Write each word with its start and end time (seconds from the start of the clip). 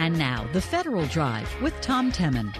And 0.00 0.18
now, 0.18 0.48
the 0.54 0.62
Federal 0.62 1.04
Drive 1.08 1.46
with 1.60 1.78
Tom 1.82 2.10
Temin. 2.10 2.56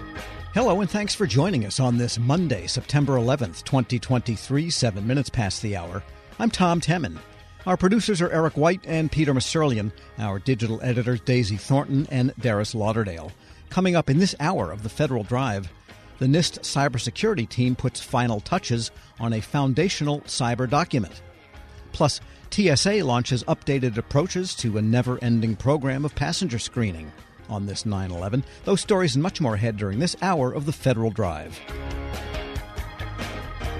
Hello, 0.53 0.79
and 0.79 0.87
thanks 0.87 1.15
for 1.15 1.25
joining 1.25 1.65
us 1.65 1.79
on 1.79 1.97
this 1.97 2.19
Monday, 2.19 2.67
September 2.67 3.13
11th, 3.13 3.63
2023, 3.63 4.69
seven 4.69 5.07
minutes 5.07 5.31
past 5.31 5.63
the 5.63 5.75
hour. 5.75 6.03
I'm 6.37 6.51
Tom 6.51 6.79
Temin. 6.79 7.17
Our 7.65 7.77
producers 7.77 8.21
are 8.21 8.29
Eric 8.29 8.57
White 8.57 8.81
and 8.85 9.11
Peter 9.11 9.33
Musurlian, 9.33 9.91
our 10.19 10.37
digital 10.37 10.79
editors 10.83 11.19
Daisy 11.21 11.57
Thornton 11.57 12.07
and 12.11 12.31
Darius 12.39 12.75
Lauderdale. 12.75 13.31
Coming 13.71 13.95
up 13.95 14.11
in 14.11 14.19
this 14.19 14.35
hour 14.39 14.71
of 14.71 14.83
the 14.83 14.89
Federal 14.89 15.23
Drive, 15.23 15.67
the 16.19 16.27
NIST 16.27 16.59
cybersecurity 16.59 17.49
team 17.49 17.75
puts 17.75 17.99
final 17.99 18.39
touches 18.39 18.91
on 19.19 19.33
a 19.33 19.41
foundational 19.41 20.21
cyber 20.21 20.69
document. 20.69 21.23
Plus, 21.91 22.21
TSA 22.51 23.03
launches 23.03 23.43
updated 23.45 23.97
approaches 23.97 24.53
to 24.57 24.77
a 24.77 24.81
never 24.81 25.17
ending 25.23 25.55
program 25.55 26.05
of 26.05 26.13
passenger 26.13 26.59
screening 26.59 27.11
on 27.49 27.65
this 27.65 27.85
9 27.85 28.11
11. 28.11 28.43
Those 28.65 28.81
stories 28.81 29.15
and 29.15 29.23
much 29.23 29.41
more 29.41 29.55
ahead 29.55 29.77
during 29.77 29.99
this 29.99 30.15
hour 30.21 30.51
of 30.51 30.65
the 30.65 30.73
Federal 30.73 31.11
Drive. 31.11 31.59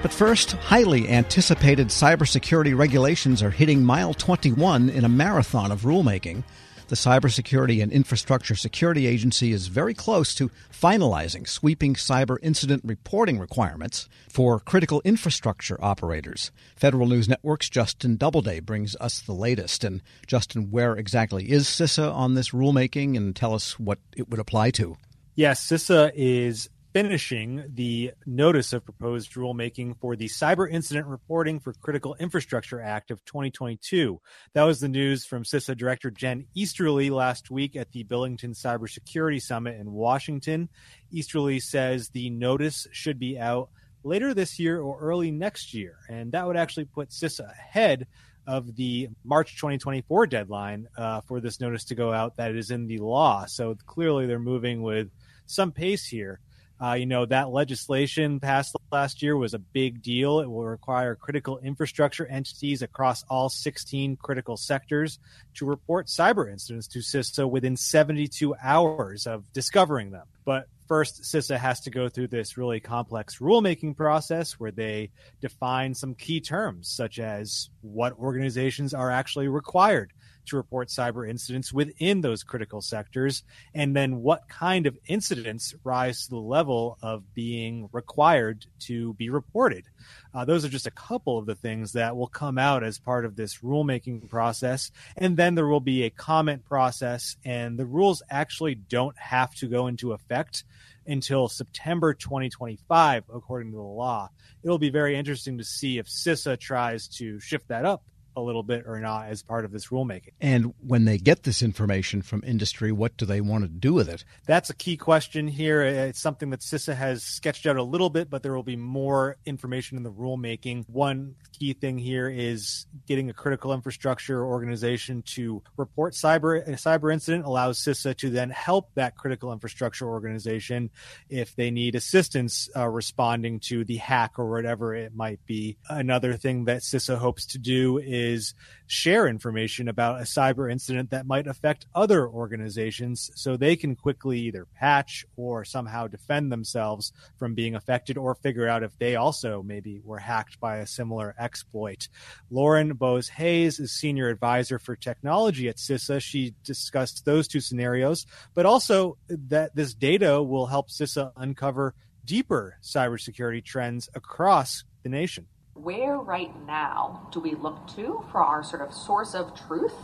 But 0.02 0.12
first, 0.12 0.54
highly 0.54 1.10
anticipated 1.10 1.90
cybersecurity 1.90 2.76
regulations 2.76 3.44
are 3.44 3.52
hitting 3.52 3.84
mile 3.84 4.16
21 4.16 4.90
in 4.90 5.06
a 5.06 5.10
marathon 5.10 5.72
of 5.72 5.82
rulemaking 5.82 6.44
the 6.92 6.98
Cybersecurity 6.98 7.82
and 7.82 7.90
Infrastructure 7.90 8.54
Security 8.54 9.08
Agency 9.08 9.54
is 9.54 9.68
very 9.68 9.94
close 9.94 10.36
to 10.36 10.52
finalizing 10.74 11.48
sweeping 11.48 11.94
cyber 11.94 12.36
incident 12.42 12.82
reporting 12.84 13.40
requirements 13.40 14.10
for 14.28 14.60
critical 14.60 15.02
infrastructure 15.06 15.82
operators. 15.82 16.52
Federal 16.76 17.08
News 17.08 17.30
Network's 17.30 17.70
Justin 17.70 18.18
Doubleday 18.18 18.60
brings 18.60 18.98
us 18.98 19.22
the 19.22 19.32
latest. 19.32 19.86
And 19.86 20.02
Justin, 20.28 20.70
where 20.70 20.98
exactly 20.98 21.50
is 21.50 21.66
CISA 21.66 22.14
on 22.14 22.34
this 22.34 22.50
rulemaking 22.50 23.16
and 23.16 23.34
tell 23.34 23.54
us 23.54 23.80
what 23.80 24.00
it 24.18 24.28
would 24.28 24.42
apply 24.42 24.72
to? 24.72 24.98
Yes, 25.34 25.66
CISA 25.66 26.12
is 26.14 26.70
finishing 26.94 27.64
the 27.74 28.12
notice 28.26 28.74
of 28.74 28.84
proposed 28.84 29.34
rulemaking 29.34 29.98
for 30.00 30.16
the 30.16 30.28
Cyber 30.28 30.70
Incident 30.70 31.08
Reporting 31.08 31.60
for 31.60 31.74
Critical 31.74 32.16
Infrastructure 32.20 32.82
Act 32.82 33.12
of 33.12 33.24
2022. 33.26 34.20
That 34.54 34.64
was 34.64 34.80
the 34.80 34.90
news 34.90 35.26
from 35.26 35.44
CISA 35.44 35.78
Director 35.78 36.12
Jen 36.12 36.48
Easterly 36.54 37.10
last 37.10 37.50
week 37.50 37.76
at 37.76 37.92
the 37.92 38.04
Billington 38.04 38.54
Cybersecurity 38.54 39.42
Summit 39.42 39.80
in 39.80 39.92
Washington. 39.92 40.70
Easterly 41.12 41.60
says 41.60 42.10
the 42.10 42.30
notice 42.30 42.88
should 42.92 43.20
be 43.20 43.40
out 43.40 43.70
later 44.04 44.34
this 44.34 44.60
year 44.60 44.82
or 44.82 45.00
early 45.00 45.32
next 45.32 45.74
year, 45.74 45.96
and 46.10 46.34
that 46.34 46.46
would 46.46 46.58
actually 46.58 46.86
put 46.86 47.10
CISA 47.10 47.50
ahead 47.50 48.08
of 48.48 48.76
the 48.76 49.08
March 49.24 49.56
2024 49.56 50.28
deadline 50.28 50.88
uh, 50.98 51.22
for 51.22 51.40
this 51.40 51.62
notice 51.62 51.86
to 51.86 51.96
go 51.96 52.12
out 52.12 52.36
that 52.36 52.56
is 52.56 52.72
in 52.72 52.88
the 52.88 52.98
law. 52.98 53.46
So 53.46 53.78
clearly 53.86 54.26
they're 54.26 54.40
moving 54.40 54.82
with 54.82 55.10
some 55.46 55.72
pace 55.72 56.06
here. 56.06 56.40
Uh, 56.82 56.94
you 56.94 57.06
know, 57.06 57.26
that 57.28 57.52
legislation 57.52 58.40
passed 58.40 58.76
last 58.92 59.22
year 59.22 59.38
was 59.38 59.54
a 59.54 59.60
big 59.60 60.02
deal. 60.02 60.40
It 60.40 60.50
will 60.50 60.66
require 60.66 61.16
critical 61.16 61.60
infrastructure 61.60 62.26
entities 62.26 62.82
across 62.82 63.24
all 63.30 63.50
16 63.50 64.18
critical 64.18 64.58
sectors 64.58 65.20
to 65.56 65.66
report 65.66 66.08
cyber 66.08 66.52
incidents 66.52 66.88
to 66.88 67.00
CISA 67.00 67.48
within 67.48 67.78
72 67.78 68.56
hours 68.64 69.28
of 69.28 69.52
discovering 69.54 70.10
them. 70.10 70.26
But 70.44 70.68
first, 70.88 71.22
CISA 71.22 71.58
has 71.58 71.82
to 71.82 71.92
go 71.92 72.10
through 72.10 72.30
this 72.30 72.58
really 72.58 72.80
complex 72.80 73.38
rulemaking 73.38 73.96
process 73.96 74.54
where 74.54 74.72
they 74.72 75.12
define 75.40 75.94
some 75.94 76.16
key 76.16 76.42
terms, 76.42 76.90
such 76.90 77.20
as 77.20 77.70
what 77.82 78.18
organizations 78.18 78.96
are 78.96 79.12
actually 79.12 79.50
required 79.50 80.14
to 80.46 80.58
report 80.58 80.90
cyber 80.90 81.30
incidents 81.30 81.74
within 81.74 82.22
those 82.22 82.44
critical 82.44 82.82
sectors, 82.82 83.44
and 83.74 83.96
then 83.96 84.22
what 84.22 84.48
kind 84.48 84.86
of 84.86 84.98
incidents 85.08 85.74
rise 85.84 86.24
to 86.24 86.30
the 86.32 86.38
level 86.38 86.98
of 87.02 87.34
being 87.34 87.90
required 87.92 88.66
to 88.80 89.14
be 89.16 89.30
reported. 89.30 89.86
Uh, 90.34 90.46
those 90.46 90.64
are 90.64 90.70
just 90.70 90.88
a 90.88 90.92
couple 90.92 91.38
of 91.38 91.46
the 91.46 91.56
things 91.56 91.94
that 91.94 92.16
will 92.16 92.28
come 92.28 92.58
out 92.58 92.84
as 92.84 93.00
part 93.00 93.26
of 93.26 93.36
this 93.36 93.60
rulemaking 93.60 94.30
process. 94.30 94.92
And 95.18 95.36
then 95.36 95.56
there 95.56 95.68
will 95.68 95.82
be 95.82 96.04
a 96.04 96.10
comment 96.10 96.66
process, 96.66 97.36
and 97.44 97.78
the 97.78 97.86
rules 97.86 98.24
actually 98.30 98.76
don't 98.76 99.18
have 99.18 99.54
to 99.56 99.68
go 99.68 99.88
into 99.88 100.14
effect 100.14 100.64
until 101.08 101.48
September 101.48 102.14
2025, 102.14 103.24
according 103.34 103.72
to 103.72 103.78
the 103.78 103.84
law. 103.84 104.30
It'll 104.64 104.78
be 104.78 104.92
very 104.92 105.16
interesting 105.16 105.58
to 105.58 105.64
see 105.64 105.98
if 105.98 106.08
CISA 106.08 106.60
tries 106.60 107.08
to 107.18 107.40
shift 107.40 107.68
that 107.70 107.86
up 107.86 108.04
a 108.36 108.42
little 108.42 108.64
bit 108.64 108.84
or 108.88 109.00
not 109.00 109.28
as 109.28 109.42
part 109.42 109.66
of 109.66 109.72
this 109.72 109.88
rulemaking. 109.88 110.34
And 110.40 110.74
when 110.86 111.06
they 111.06 111.18
get 111.18 111.44
this 111.44 111.62
information 111.62 112.22
from 112.22 112.44
industry, 112.46 112.92
what 112.92 113.18
do 113.18 113.26
they 113.26 113.42
want 113.42 113.64
to 113.64 113.70
do 113.70 113.94
with 113.94 114.10
it? 114.10 114.24
That's 114.46 114.70
a 114.70 114.76
key 114.76 114.98
question 114.98 115.48
here. 115.48 115.82
It's 115.82 116.20
something 116.20 116.50
that 116.52 116.62
CISA 116.62 116.96
has 116.96 117.24
sketched 117.24 117.66
out 117.66 117.78
a 117.78 117.84
little 117.84 118.10
bit, 118.10 118.30
but 118.30 118.44
there 118.44 118.54
will 118.54 118.64
be 118.64 118.76
more 118.76 119.38
information 119.46 119.98
in 119.98 120.04
the 120.04 120.12
rulemaking. 120.12 120.88
One 120.90 121.36
key 121.58 121.74
thing 121.74 121.98
here 121.98 122.30
is 122.30 122.86
getting 123.08 123.30
a 123.30 123.34
critical 123.34 123.74
infrastructure 123.74 124.46
organization 124.46 125.22
to 125.24 125.62
report 125.78 126.14
cyber 126.14 126.62
a 126.68 126.76
cyber 126.76 127.12
incident 127.12 127.46
allows 127.46 127.80
CISA 127.80 128.16
to 128.18 128.30
then 128.30 128.50
help 128.50 128.94
that 128.96 129.16
critical 129.16 129.52
infrastructure 129.52 130.08
organization 130.08 130.90
if 131.30 131.56
they 131.56 131.72
need 131.72 131.96
assistance 131.96 132.70
uh, 132.76 132.88
responding 132.88 133.60
to 133.60 133.84
the 133.84 133.98
hack 133.98 134.38
or 134.38 134.50
whatever 134.50 134.96
it 134.96 135.16
might 135.16 135.44
be. 135.46 135.78
Another 135.90 136.34
thing 136.34 136.66
that 136.66 136.82
CISA 136.82 137.18
hopes 137.18 137.46
to 137.48 137.58
do 137.58 137.98
is 137.98 138.21
is 138.22 138.54
share 138.88 139.28
information 139.28 139.88
about 139.88 140.20
a 140.20 140.24
cyber 140.24 140.72
incident 140.72 141.10
that 141.12 141.26
might 141.26 141.48
affect 141.48 141.86
other 141.96 142.28
organizations 142.28 143.32
so 143.36 143.56
they 143.56 143.76
can 143.76 143.96
quickly 143.96 144.40
either 144.42 144.68
patch 144.76 145.26
or 145.38 145.64
somehow 145.64 146.08
defend 146.08 146.52
themselves 146.52 147.14
from 147.38 147.56
being 147.56 147.74
affected 147.74 148.18
or 148.18 148.36
figure 148.36 148.68
out 148.68 148.84
if 148.84 148.98
they 149.00 149.16
also 149.16 149.64
maybe 149.64 150.02
were 150.04 150.20
hacked 150.20 150.60
by 150.60 150.78
a 150.78 150.88
similar 150.88 151.34
exploit. 151.40 152.10
Lauren 152.50 152.94
Boas 152.94 153.30
Hayes 153.30 153.80
is 153.80 153.92
senior 153.94 154.30
advisor 154.30 154.78
for 154.78 154.96
technology 154.96 155.70
at 155.70 155.78
CISA. 155.78 156.22
She 156.22 156.54
discussed 156.64 157.26
those 157.26 157.48
two 157.48 157.62
scenarios, 157.62 158.26
but 158.54 158.66
also 158.66 159.18
that 159.30 159.76
this 159.76 159.94
data 159.94 160.44
will 160.44 160.66
help 160.66 160.90
CISA 160.90 161.32
uncover 161.38 161.96
deeper 162.26 162.78
cybersecurity 162.84 163.64
trends 163.64 164.10
across 164.14 164.84
the 165.04 165.10
nation 165.10 165.48
where 165.74 166.18
right 166.18 166.52
now 166.66 167.28
do 167.32 167.40
we 167.40 167.56
look 167.56 167.88
to 167.96 168.24
for 168.32 168.42
our 168.44 168.64
sort 168.64 168.82
of 168.82 168.94
source 168.94 169.34
of 169.34 169.56
truth 169.68 169.96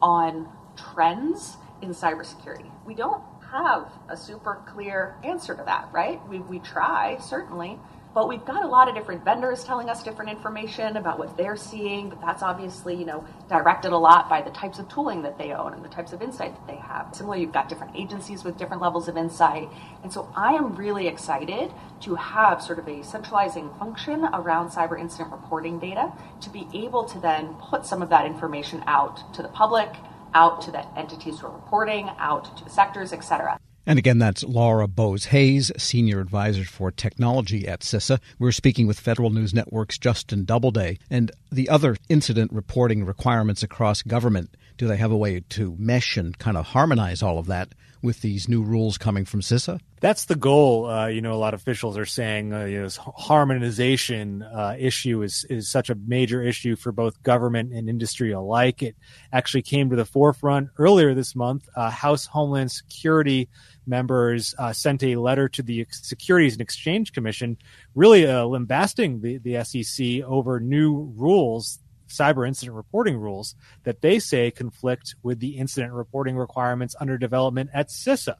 on 0.00 0.48
trends 0.76 1.56
in 1.80 1.90
cybersecurity? 1.90 2.70
We 2.86 2.94
don't 2.94 3.22
have 3.50 3.90
a 4.08 4.16
super 4.16 4.62
clear 4.66 5.16
answer 5.24 5.54
to 5.54 5.62
that, 5.64 5.88
right? 5.92 6.20
We, 6.28 6.40
we 6.40 6.58
try, 6.58 7.18
certainly, 7.18 7.78
but 8.14 8.28
we've 8.28 8.44
got 8.44 8.64
a 8.64 8.68
lot 8.68 8.88
of 8.88 8.94
different 8.94 9.24
vendors 9.24 9.64
telling 9.64 9.88
us 9.88 10.02
different 10.02 10.30
information 10.30 10.96
about 10.96 11.18
what 11.18 11.36
they're 11.36 11.56
seeing, 11.56 12.10
but 12.10 12.20
that's 12.20 12.42
obviously, 12.42 12.94
you 12.94 13.06
know, 13.06 13.24
directed 13.48 13.92
a 13.92 13.96
lot 13.96 14.28
by 14.28 14.42
the 14.42 14.50
types 14.50 14.78
of 14.78 14.88
tooling 14.88 15.22
that 15.22 15.38
they 15.38 15.52
own 15.52 15.72
and 15.72 15.84
the 15.84 15.88
types 15.88 16.12
of 16.12 16.20
insight 16.20 16.54
that 16.54 16.66
they 16.66 16.76
have. 16.76 17.14
Similarly, 17.14 17.42
you've 17.42 17.52
got 17.52 17.68
different 17.68 17.96
agencies 17.96 18.44
with 18.44 18.58
different 18.58 18.82
levels 18.82 19.08
of 19.08 19.16
insight. 19.16 19.68
And 20.02 20.12
so 20.12 20.28
I 20.36 20.52
am 20.54 20.76
really 20.76 21.08
excited 21.08 21.72
to 22.00 22.14
have 22.16 22.62
sort 22.62 22.78
of 22.78 22.88
a 22.88 23.02
centralizing 23.02 23.70
function 23.78 24.24
around 24.32 24.70
cyber 24.70 25.00
incident 25.00 25.32
reporting 25.32 25.78
data 25.78 26.12
to 26.40 26.50
be 26.50 26.68
able 26.74 27.04
to 27.04 27.18
then 27.18 27.54
put 27.54 27.86
some 27.86 28.02
of 28.02 28.10
that 28.10 28.26
information 28.26 28.82
out 28.86 29.32
to 29.34 29.42
the 29.42 29.48
public, 29.48 29.88
out 30.34 30.60
to 30.62 30.70
the 30.70 30.86
entities 30.98 31.40
who 31.40 31.46
are 31.46 31.54
reporting, 31.54 32.10
out 32.18 32.56
to 32.58 32.64
the 32.64 32.70
sectors, 32.70 33.12
et 33.12 33.20
cetera. 33.20 33.58
And 33.84 33.98
again, 33.98 34.18
that's 34.18 34.44
Laura 34.44 34.86
Boas 34.86 35.26
Hayes, 35.26 35.72
Senior 35.76 36.20
Advisor 36.20 36.64
for 36.64 36.92
Technology 36.92 37.66
at 37.66 37.80
CISA. 37.80 38.20
We're 38.38 38.52
speaking 38.52 38.86
with 38.86 39.00
Federal 39.00 39.30
News 39.30 39.52
Network's 39.52 39.98
Justin 39.98 40.44
Doubleday. 40.44 40.98
And 41.10 41.32
the 41.50 41.68
other 41.68 41.96
incident 42.08 42.52
reporting 42.52 43.04
requirements 43.04 43.64
across 43.64 44.02
government, 44.02 44.56
do 44.76 44.86
they 44.86 44.98
have 44.98 45.10
a 45.10 45.16
way 45.16 45.40
to 45.50 45.74
mesh 45.78 46.16
and 46.16 46.38
kind 46.38 46.56
of 46.56 46.66
harmonize 46.66 47.22
all 47.22 47.38
of 47.38 47.46
that 47.46 47.74
with 48.02 48.20
these 48.20 48.48
new 48.48 48.62
rules 48.62 48.98
coming 48.98 49.24
from 49.24 49.40
CISA? 49.40 49.80
That's 50.00 50.24
the 50.24 50.34
goal. 50.34 50.86
Uh, 50.86 51.06
you 51.06 51.20
know, 51.20 51.32
a 51.32 51.38
lot 51.38 51.54
of 51.54 51.60
officials 51.60 51.96
are 51.96 52.04
saying 52.04 52.52
uh, 52.52 52.64
you 52.64 52.78
know, 52.78 52.84
this 52.84 52.96
harmonization 52.96 54.42
uh, 54.42 54.74
issue 54.76 55.22
is 55.22 55.46
is 55.48 55.68
such 55.68 55.90
a 55.90 55.94
major 55.94 56.42
issue 56.42 56.74
for 56.74 56.90
both 56.90 57.22
government 57.22 57.72
and 57.72 57.88
industry 57.88 58.32
alike. 58.32 58.82
It 58.82 58.96
actually 59.32 59.62
came 59.62 59.90
to 59.90 59.96
the 59.96 60.04
forefront 60.04 60.70
earlier 60.78 61.14
this 61.14 61.36
month. 61.36 61.68
Uh, 61.76 61.88
House 61.88 62.26
Homeland 62.26 62.72
Security 62.72 63.48
members 63.86 64.54
uh, 64.58 64.72
sent 64.72 65.02
a 65.02 65.16
letter 65.16 65.48
to 65.48 65.62
the 65.62 65.86
Securities 65.90 66.54
and 66.54 66.60
Exchange 66.60 67.12
Commission, 67.12 67.56
really 67.94 68.26
uh, 68.26 68.44
lambasting 68.44 69.20
the, 69.20 69.38
the 69.38 69.64
SEC 69.64 70.22
over 70.24 70.60
new 70.60 71.12
rules 71.16 71.78
cyber 72.08 72.46
incident 72.46 72.76
reporting 72.76 73.16
rules 73.16 73.54
that 73.84 74.02
they 74.02 74.18
say 74.18 74.50
conflict 74.50 75.14
with 75.22 75.40
the 75.40 75.56
incident 75.56 75.92
reporting 75.92 76.36
requirements 76.36 76.94
under 77.00 77.16
development 77.16 77.70
at 77.72 77.88
CISA. 77.88 78.36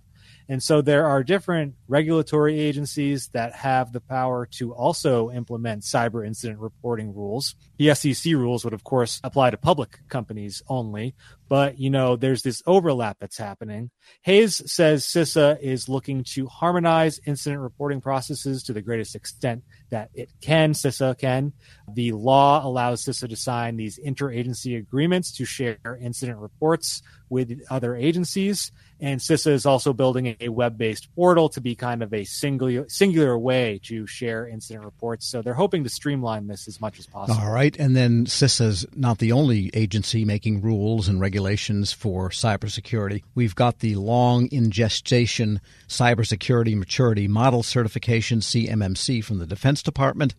And 0.49 0.62
so 0.62 0.83
there 0.83 1.06
are 1.06 1.23
different 1.23 1.75
regulatory 1.89 2.59
agencies 2.59 3.29
that 3.29 3.55
have 3.55 3.93
the 3.93 4.00
power 4.00 4.47
to 4.53 4.73
also 4.75 5.31
implement 5.31 5.83
cyber 5.83 6.27
incident 6.27 6.61
reporting 6.61 7.15
rules. 7.15 7.55
The 7.79 7.94
SEC 7.94 8.33
rules 8.33 8.65
would, 8.65 8.75
of 8.75 8.85
course, 8.85 9.21
apply 9.25 9.50
to 9.50 9.56
public 9.56 10.00
companies 10.09 10.62
only. 10.69 11.15
But, 11.49 11.79
you 11.79 11.91
know, 11.91 12.17
there's 12.17 12.43
this 12.43 12.62
overlap 12.67 13.19
that's 13.21 13.37
happening. 13.37 13.91
Hayes 14.23 14.62
says 14.73 15.05
CISA 15.05 15.61
is 15.61 15.89
looking 15.89 16.25
to 16.33 16.47
harmonize 16.47 17.21
incident 17.27 17.61
reporting 17.61 18.00
processes 18.00 18.62
to 18.62 18.73
the 18.73 18.81
greatest 18.81 19.15
extent 19.15 19.62
that 19.91 20.09
it 20.15 20.31
can, 20.41 20.73
CISA 20.73 21.19
can. 21.19 21.53
The 21.93 22.12
law 22.12 22.67
allows 22.67 23.05
CISA 23.05 23.29
to 23.29 23.37
sign 23.37 23.77
these 23.77 23.99
interagency 23.99 24.79
agreements 24.79 25.31
to 25.37 25.45
share 25.45 25.99
incident 26.00 26.38
reports 26.38 27.03
with 27.29 27.61
other 27.71 27.97
agencies. 27.97 28.73
And 29.02 29.19
CISA 29.20 29.49
is 29.49 29.66
also 29.66 29.93
building 29.93 30.37
a 30.38 30.49
web 30.49 30.78
based 30.78 31.12
portal 31.16 31.49
to 31.50 31.60
be 31.60 31.75
kind 31.75 32.04
of 32.04 32.14
a 32.14 32.22
singular, 32.22 32.88
singular 32.88 33.37
way 33.37 33.81
to 33.82 34.06
share 34.06 34.46
incident 34.46 34.84
reports. 34.84 35.26
So 35.26 35.43
they're 35.43 35.54
hoping 35.54 35.82
to 35.82 35.90
streamline 35.90 36.46
this 36.46 36.69
as 36.69 36.81
much 36.81 37.00
as 37.00 37.06
possible. 37.08 37.40
All 37.40 37.50
right. 37.50 37.76
And 37.81 37.96
then 37.96 38.26
CISA 38.26 38.66
is 38.66 38.87
not 38.94 39.19
the 39.19 39.32
only 39.32 39.72
agency 39.75 40.25
making 40.25 40.60
rules 40.60 41.08
and 41.08 41.20
regulations 41.20 41.93
for 41.93 42.31
cybersecurity. 42.31 43.25
We've 43.34 43.56
got 43.56 43.81
the 43.81 43.96
long 43.96 44.46
in 44.46 44.70
gestation 44.70 45.60
cybersecurity 45.88 46.76
maturity 46.76 47.26
model 47.26 47.64
certification, 47.64 48.38
CMMC, 48.38 49.25
from 49.25 49.38
the 49.38 49.46
Defense 49.49 49.82
Department. 49.82 50.37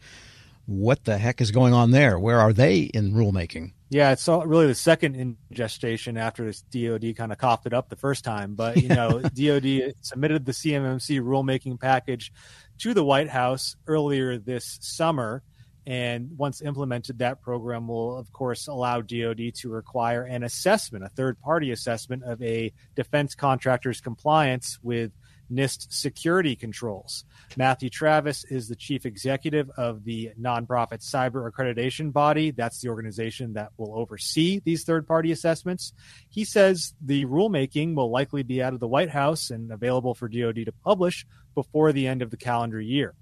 What 0.65 1.03
the 1.03 1.17
heck 1.17 1.41
is 1.41 1.51
going 1.51 1.73
on 1.73 1.91
there? 1.91 2.17
Where 2.17 2.39
are 2.39 2.53
they 2.53 2.83
in 2.83 3.11
rulemaking? 3.11 3.73
Yeah, 3.93 4.11
it's 4.11 4.27
really 4.27 4.65
the 4.65 4.73
second 4.73 5.15
in 5.15 5.37
gestation 5.51 6.17
after 6.17 6.45
this 6.45 6.63
DoD 6.63 7.15
kind 7.15 7.31
of 7.31 7.37
coughed 7.37 7.67
it 7.67 7.73
up 7.73 7.89
the 7.89 7.95
first 7.95 8.23
time. 8.23 8.55
But 8.55 8.81
you 8.81 8.89
know, 8.89 9.19
DoD 9.35 9.93
submitted 10.01 10.45
the 10.45 10.51
CMMC 10.51 11.21
rulemaking 11.21 11.79
package 11.79 12.33
to 12.79 12.95
the 12.95 13.03
White 13.03 13.29
House 13.29 13.75
earlier 13.85 14.39
this 14.39 14.79
summer, 14.81 15.43
and 15.85 16.31
once 16.37 16.63
implemented, 16.63 17.19
that 17.19 17.41
program 17.41 17.87
will, 17.87 18.17
of 18.17 18.31
course, 18.33 18.67
allow 18.67 19.01
DoD 19.01 19.53
to 19.57 19.69
require 19.69 20.23
an 20.23 20.41
assessment, 20.41 21.03
a 21.03 21.09
third-party 21.09 21.71
assessment 21.71 22.23
of 22.23 22.41
a 22.41 22.73
defense 22.95 23.35
contractor's 23.35 24.01
compliance 24.01 24.79
with 24.81 25.11
NIST 25.53 25.93
security 25.93 26.55
controls. 26.55 27.25
Matthew 27.55 27.89
Travis 27.89 28.43
is 28.45 28.67
the 28.67 28.75
chief 28.75 29.05
executive 29.05 29.69
of 29.77 30.03
the 30.03 30.31
nonprofit 30.39 31.01
cyber 31.01 31.49
accreditation 31.49 32.11
body. 32.11 32.51
That's 32.51 32.81
the 32.81 32.89
organization 32.89 33.53
that 33.53 33.71
will 33.77 33.93
oversee 33.97 34.61
these 34.63 34.83
third 34.83 35.07
party 35.07 35.31
assessments. 35.31 35.93
He 36.29 36.45
says 36.45 36.93
the 37.01 37.25
rulemaking 37.25 37.95
will 37.95 38.09
likely 38.09 38.43
be 38.43 38.61
out 38.61 38.73
of 38.73 38.79
the 38.79 38.87
White 38.87 39.09
House 39.09 39.49
and 39.49 39.71
available 39.71 40.13
for 40.13 40.27
DoD 40.27 40.65
to 40.65 40.73
publish 40.83 41.25
before 41.55 41.91
the 41.91 42.07
end 42.07 42.21
of 42.21 42.31
the 42.31 42.37
calendar 42.37 42.81
year. 42.81 43.13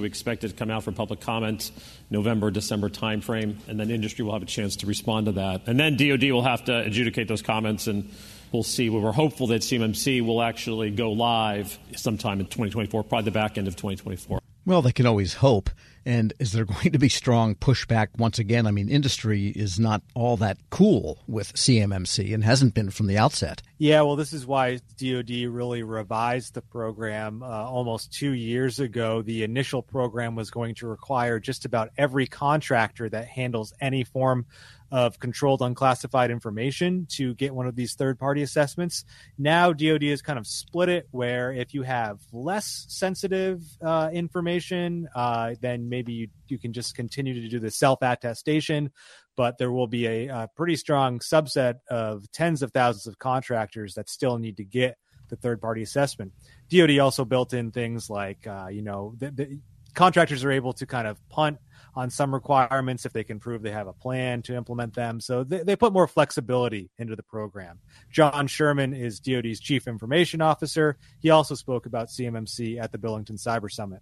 We 0.00 0.06
expect 0.06 0.42
it 0.42 0.48
to 0.48 0.54
come 0.54 0.70
out 0.70 0.82
for 0.82 0.90
public 0.90 1.20
comment 1.20 1.70
November, 2.10 2.50
December 2.50 2.88
timeframe, 2.88 3.56
and 3.68 3.78
then 3.78 3.90
industry 3.90 4.24
will 4.24 4.32
have 4.32 4.42
a 4.42 4.46
chance 4.46 4.76
to 4.76 4.86
respond 4.86 5.26
to 5.26 5.32
that. 5.32 5.62
And 5.68 5.78
then 5.78 5.96
DoD 5.96 6.24
will 6.32 6.42
have 6.42 6.64
to 6.64 6.76
adjudicate 6.80 7.28
those 7.28 7.42
comments 7.42 7.86
and 7.86 8.10
we'll 8.52 8.62
see. 8.62 8.90
We're 8.90 9.12
hopeful 9.12 9.46
that 9.48 9.62
CMMC 9.62 10.24
will 10.24 10.42
actually 10.42 10.90
go 10.90 11.12
live 11.12 11.78
sometime 11.96 12.40
in 12.40 12.46
2024, 12.46 13.04
probably 13.04 13.24
the 13.24 13.30
back 13.30 13.58
end 13.58 13.68
of 13.68 13.76
2024. 13.76 14.40
Well, 14.64 14.82
they 14.82 14.92
can 14.92 15.06
always 15.06 15.34
hope. 15.34 15.70
And 16.04 16.32
is 16.38 16.52
there 16.52 16.64
going 16.64 16.92
to 16.92 16.98
be 16.98 17.08
strong 17.08 17.54
pushback 17.54 18.08
once 18.16 18.38
again? 18.38 18.66
I 18.66 18.70
mean, 18.70 18.88
industry 18.88 19.48
is 19.48 19.78
not 19.78 20.02
all 20.14 20.36
that 20.38 20.58
cool 20.70 21.18
with 21.26 21.52
CMMC 21.54 22.34
and 22.34 22.42
hasn't 22.42 22.74
been 22.74 22.90
from 22.90 23.06
the 23.06 23.18
outset. 23.18 23.62
Yeah, 23.78 24.02
well, 24.02 24.16
this 24.16 24.32
is 24.32 24.46
why 24.46 24.78
DoD 24.96 25.30
really 25.48 25.82
revised 25.82 26.54
the 26.54 26.62
program 26.62 27.42
uh, 27.42 27.46
almost 27.46 28.12
two 28.12 28.32
years 28.32 28.80
ago. 28.80 29.22
The 29.22 29.44
initial 29.44 29.82
program 29.82 30.34
was 30.34 30.50
going 30.50 30.74
to 30.76 30.86
require 30.86 31.38
just 31.38 31.64
about 31.64 31.90
every 31.96 32.26
contractor 32.26 33.08
that 33.08 33.28
handles 33.28 33.72
any 33.80 34.04
form 34.04 34.46
of 34.92 35.18
controlled 35.18 35.62
unclassified 35.62 36.30
information 36.30 37.06
to 37.08 37.34
get 37.34 37.54
one 37.54 37.66
of 37.66 37.74
these 37.74 37.94
third 37.94 38.18
party 38.18 38.42
assessments. 38.42 39.06
Now, 39.38 39.72
DoD 39.72 40.02
has 40.04 40.20
kind 40.20 40.38
of 40.38 40.46
split 40.46 40.90
it 40.90 41.08
where 41.10 41.50
if 41.50 41.72
you 41.72 41.82
have 41.82 42.20
less 42.30 42.84
sensitive 42.88 43.62
uh, 43.82 44.10
information, 44.12 45.08
uh, 45.14 45.54
then 45.62 45.88
maybe 45.88 46.12
you, 46.12 46.28
you 46.48 46.58
can 46.58 46.74
just 46.74 46.94
continue 46.94 47.32
to 47.40 47.48
do 47.48 47.58
the 47.58 47.70
self 47.70 48.00
attestation. 48.02 48.90
But 49.34 49.56
there 49.56 49.72
will 49.72 49.86
be 49.86 50.06
a, 50.06 50.28
a 50.28 50.48
pretty 50.54 50.76
strong 50.76 51.20
subset 51.20 51.76
of 51.88 52.30
tens 52.32 52.62
of 52.62 52.70
thousands 52.72 53.06
of 53.06 53.18
contractors 53.18 53.94
that 53.94 54.10
still 54.10 54.36
need 54.36 54.58
to 54.58 54.64
get 54.64 54.98
the 55.30 55.36
third 55.36 55.62
party 55.62 55.80
assessment. 55.80 56.32
DoD 56.68 56.98
also 56.98 57.24
built 57.24 57.54
in 57.54 57.70
things 57.70 58.10
like, 58.10 58.46
uh, 58.46 58.66
you 58.70 58.82
know, 58.82 59.14
the, 59.16 59.30
the 59.30 59.58
contractors 59.94 60.44
are 60.44 60.52
able 60.52 60.74
to 60.74 60.86
kind 60.86 61.06
of 61.06 61.18
punt 61.30 61.56
on 61.94 62.10
some 62.10 62.32
requirements 62.32 63.04
if 63.04 63.12
they 63.12 63.24
can 63.24 63.38
prove 63.38 63.62
they 63.62 63.70
have 63.70 63.86
a 63.86 63.92
plan 63.92 64.42
to 64.42 64.56
implement 64.56 64.94
them. 64.94 65.20
So 65.20 65.44
they, 65.44 65.62
they 65.62 65.76
put 65.76 65.92
more 65.92 66.06
flexibility 66.06 66.90
into 66.98 67.16
the 67.16 67.22
program. 67.22 67.78
John 68.10 68.46
Sherman 68.46 68.94
is 68.94 69.20
DoD's 69.20 69.60
chief 69.60 69.86
information 69.86 70.40
officer. 70.40 70.96
He 71.20 71.30
also 71.30 71.54
spoke 71.54 71.86
about 71.86 72.08
CMMC 72.08 72.80
at 72.80 72.92
the 72.92 72.98
Billington 72.98 73.36
Cyber 73.36 73.70
Summit. 73.70 74.00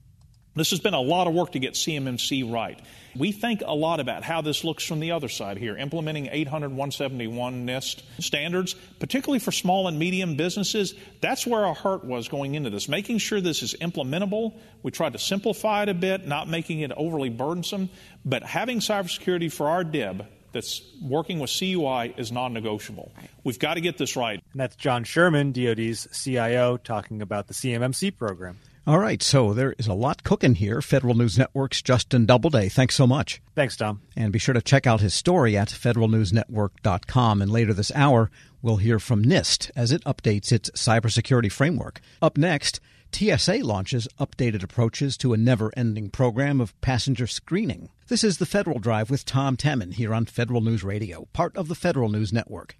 This 0.56 0.70
has 0.70 0.80
been 0.80 0.94
a 0.94 1.00
lot 1.00 1.28
of 1.28 1.34
work 1.34 1.52
to 1.52 1.60
get 1.60 1.74
CMMC 1.74 2.52
right. 2.52 2.80
We 3.16 3.30
think 3.32 3.62
a 3.64 3.74
lot 3.74 4.00
about 4.00 4.24
how 4.24 4.40
this 4.40 4.64
looks 4.64 4.84
from 4.84 5.00
the 5.00 5.12
other 5.12 5.28
side 5.28 5.58
here, 5.58 5.76
implementing 5.76 6.28
800 6.30 6.70
171 6.70 7.66
NIST 7.66 8.02
standards, 8.18 8.74
particularly 8.98 9.38
for 9.38 9.52
small 9.52 9.86
and 9.86 9.98
medium 9.98 10.36
businesses. 10.36 10.94
That's 11.20 11.46
where 11.46 11.64
our 11.64 11.74
heart 11.74 12.04
was 12.04 12.28
going 12.28 12.56
into 12.56 12.70
this, 12.70 12.88
making 12.88 13.18
sure 13.18 13.40
this 13.40 13.62
is 13.62 13.74
implementable. 13.80 14.54
We 14.82 14.90
tried 14.90 15.12
to 15.12 15.18
simplify 15.18 15.84
it 15.84 15.88
a 15.88 15.94
bit, 15.94 16.26
not 16.26 16.48
making 16.48 16.80
it 16.80 16.92
overly 16.96 17.30
burdensome, 17.30 17.88
but 18.24 18.42
having 18.42 18.78
cybersecurity 18.80 19.52
for 19.52 19.68
our 19.68 19.84
DIB 19.84 20.26
that's 20.52 20.82
working 21.00 21.38
with 21.38 21.50
CUI 21.50 22.14
is 22.16 22.32
non 22.32 22.52
negotiable. 22.52 23.12
We've 23.44 23.58
got 23.58 23.74
to 23.74 23.80
get 23.80 23.98
this 23.98 24.16
right. 24.16 24.42
And 24.52 24.60
that's 24.60 24.76
John 24.76 25.04
Sherman, 25.04 25.52
DoD's 25.52 26.08
CIO, 26.12 26.76
talking 26.76 27.22
about 27.22 27.46
the 27.46 27.54
CMMC 27.54 28.16
program. 28.16 28.58
All 28.86 28.98
right, 28.98 29.22
so 29.22 29.52
there 29.52 29.74
is 29.78 29.86
a 29.86 29.94
lot 29.94 30.24
cooking 30.24 30.54
here. 30.54 30.80
Federal 30.80 31.14
News 31.14 31.36
Network's 31.36 31.82
Justin 31.82 32.24
Doubleday. 32.24 32.70
Thanks 32.70 32.94
so 32.94 33.06
much. 33.06 33.42
Thanks, 33.54 33.76
Tom. 33.76 34.00
And 34.16 34.32
be 34.32 34.38
sure 34.38 34.54
to 34.54 34.62
check 34.62 34.86
out 34.86 35.02
his 35.02 35.12
story 35.12 35.56
at 35.56 35.68
federalnewsnetwork.com. 35.68 37.42
And 37.42 37.52
later 37.52 37.74
this 37.74 37.92
hour, 37.94 38.30
we'll 38.62 38.78
hear 38.78 38.98
from 38.98 39.22
NIST 39.22 39.70
as 39.76 39.92
it 39.92 40.02
updates 40.04 40.50
its 40.50 40.70
cybersecurity 40.70 41.52
framework. 41.52 42.00
Up 42.22 42.38
next, 42.38 42.80
TSA 43.12 43.58
launches 43.58 44.08
updated 44.18 44.62
approaches 44.62 45.18
to 45.18 45.34
a 45.34 45.36
never 45.36 45.70
ending 45.76 46.08
program 46.08 46.58
of 46.60 46.80
passenger 46.80 47.26
screening. 47.26 47.90
This 48.08 48.24
is 48.24 48.38
the 48.38 48.46
Federal 48.46 48.78
Drive 48.78 49.10
with 49.10 49.26
Tom 49.26 49.58
Temin 49.58 49.94
here 49.94 50.14
on 50.14 50.24
Federal 50.24 50.62
News 50.62 50.82
Radio, 50.82 51.28
part 51.34 51.54
of 51.56 51.68
the 51.68 51.74
Federal 51.74 52.08
News 52.08 52.32
Network. 52.32 52.76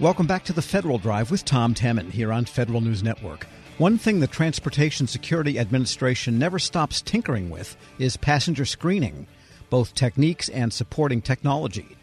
Welcome 0.00 0.28
back 0.28 0.44
to 0.44 0.52
the 0.52 0.62
Federal 0.62 0.98
Drive 0.98 1.32
with 1.32 1.44
Tom 1.44 1.74
Temin 1.74 2.12
here 2.12 2.32
on 2.32 2.44
Federal 2.44 2.80
News 2.80 3.02
Network. 3.02 3.48
One 3.78 3.98
thing 3.98 4.20
the 4.20 4.28
Transportation 4.28 5.08
Security 5.08 5.58
Administration 5.58 6.38
never 6.38 6.60
stops 6.60 7.02
tinkering 7.02 7.50
with 7.50 7.76
is 7.98 8.16
passenger 8.16 8.64
screening, 8.64 9.26
both 9.70 9.96
techniques 9.96 10.48
and 10.50 10.72
supporting 10.72 11.20
technology. 11.20 11.96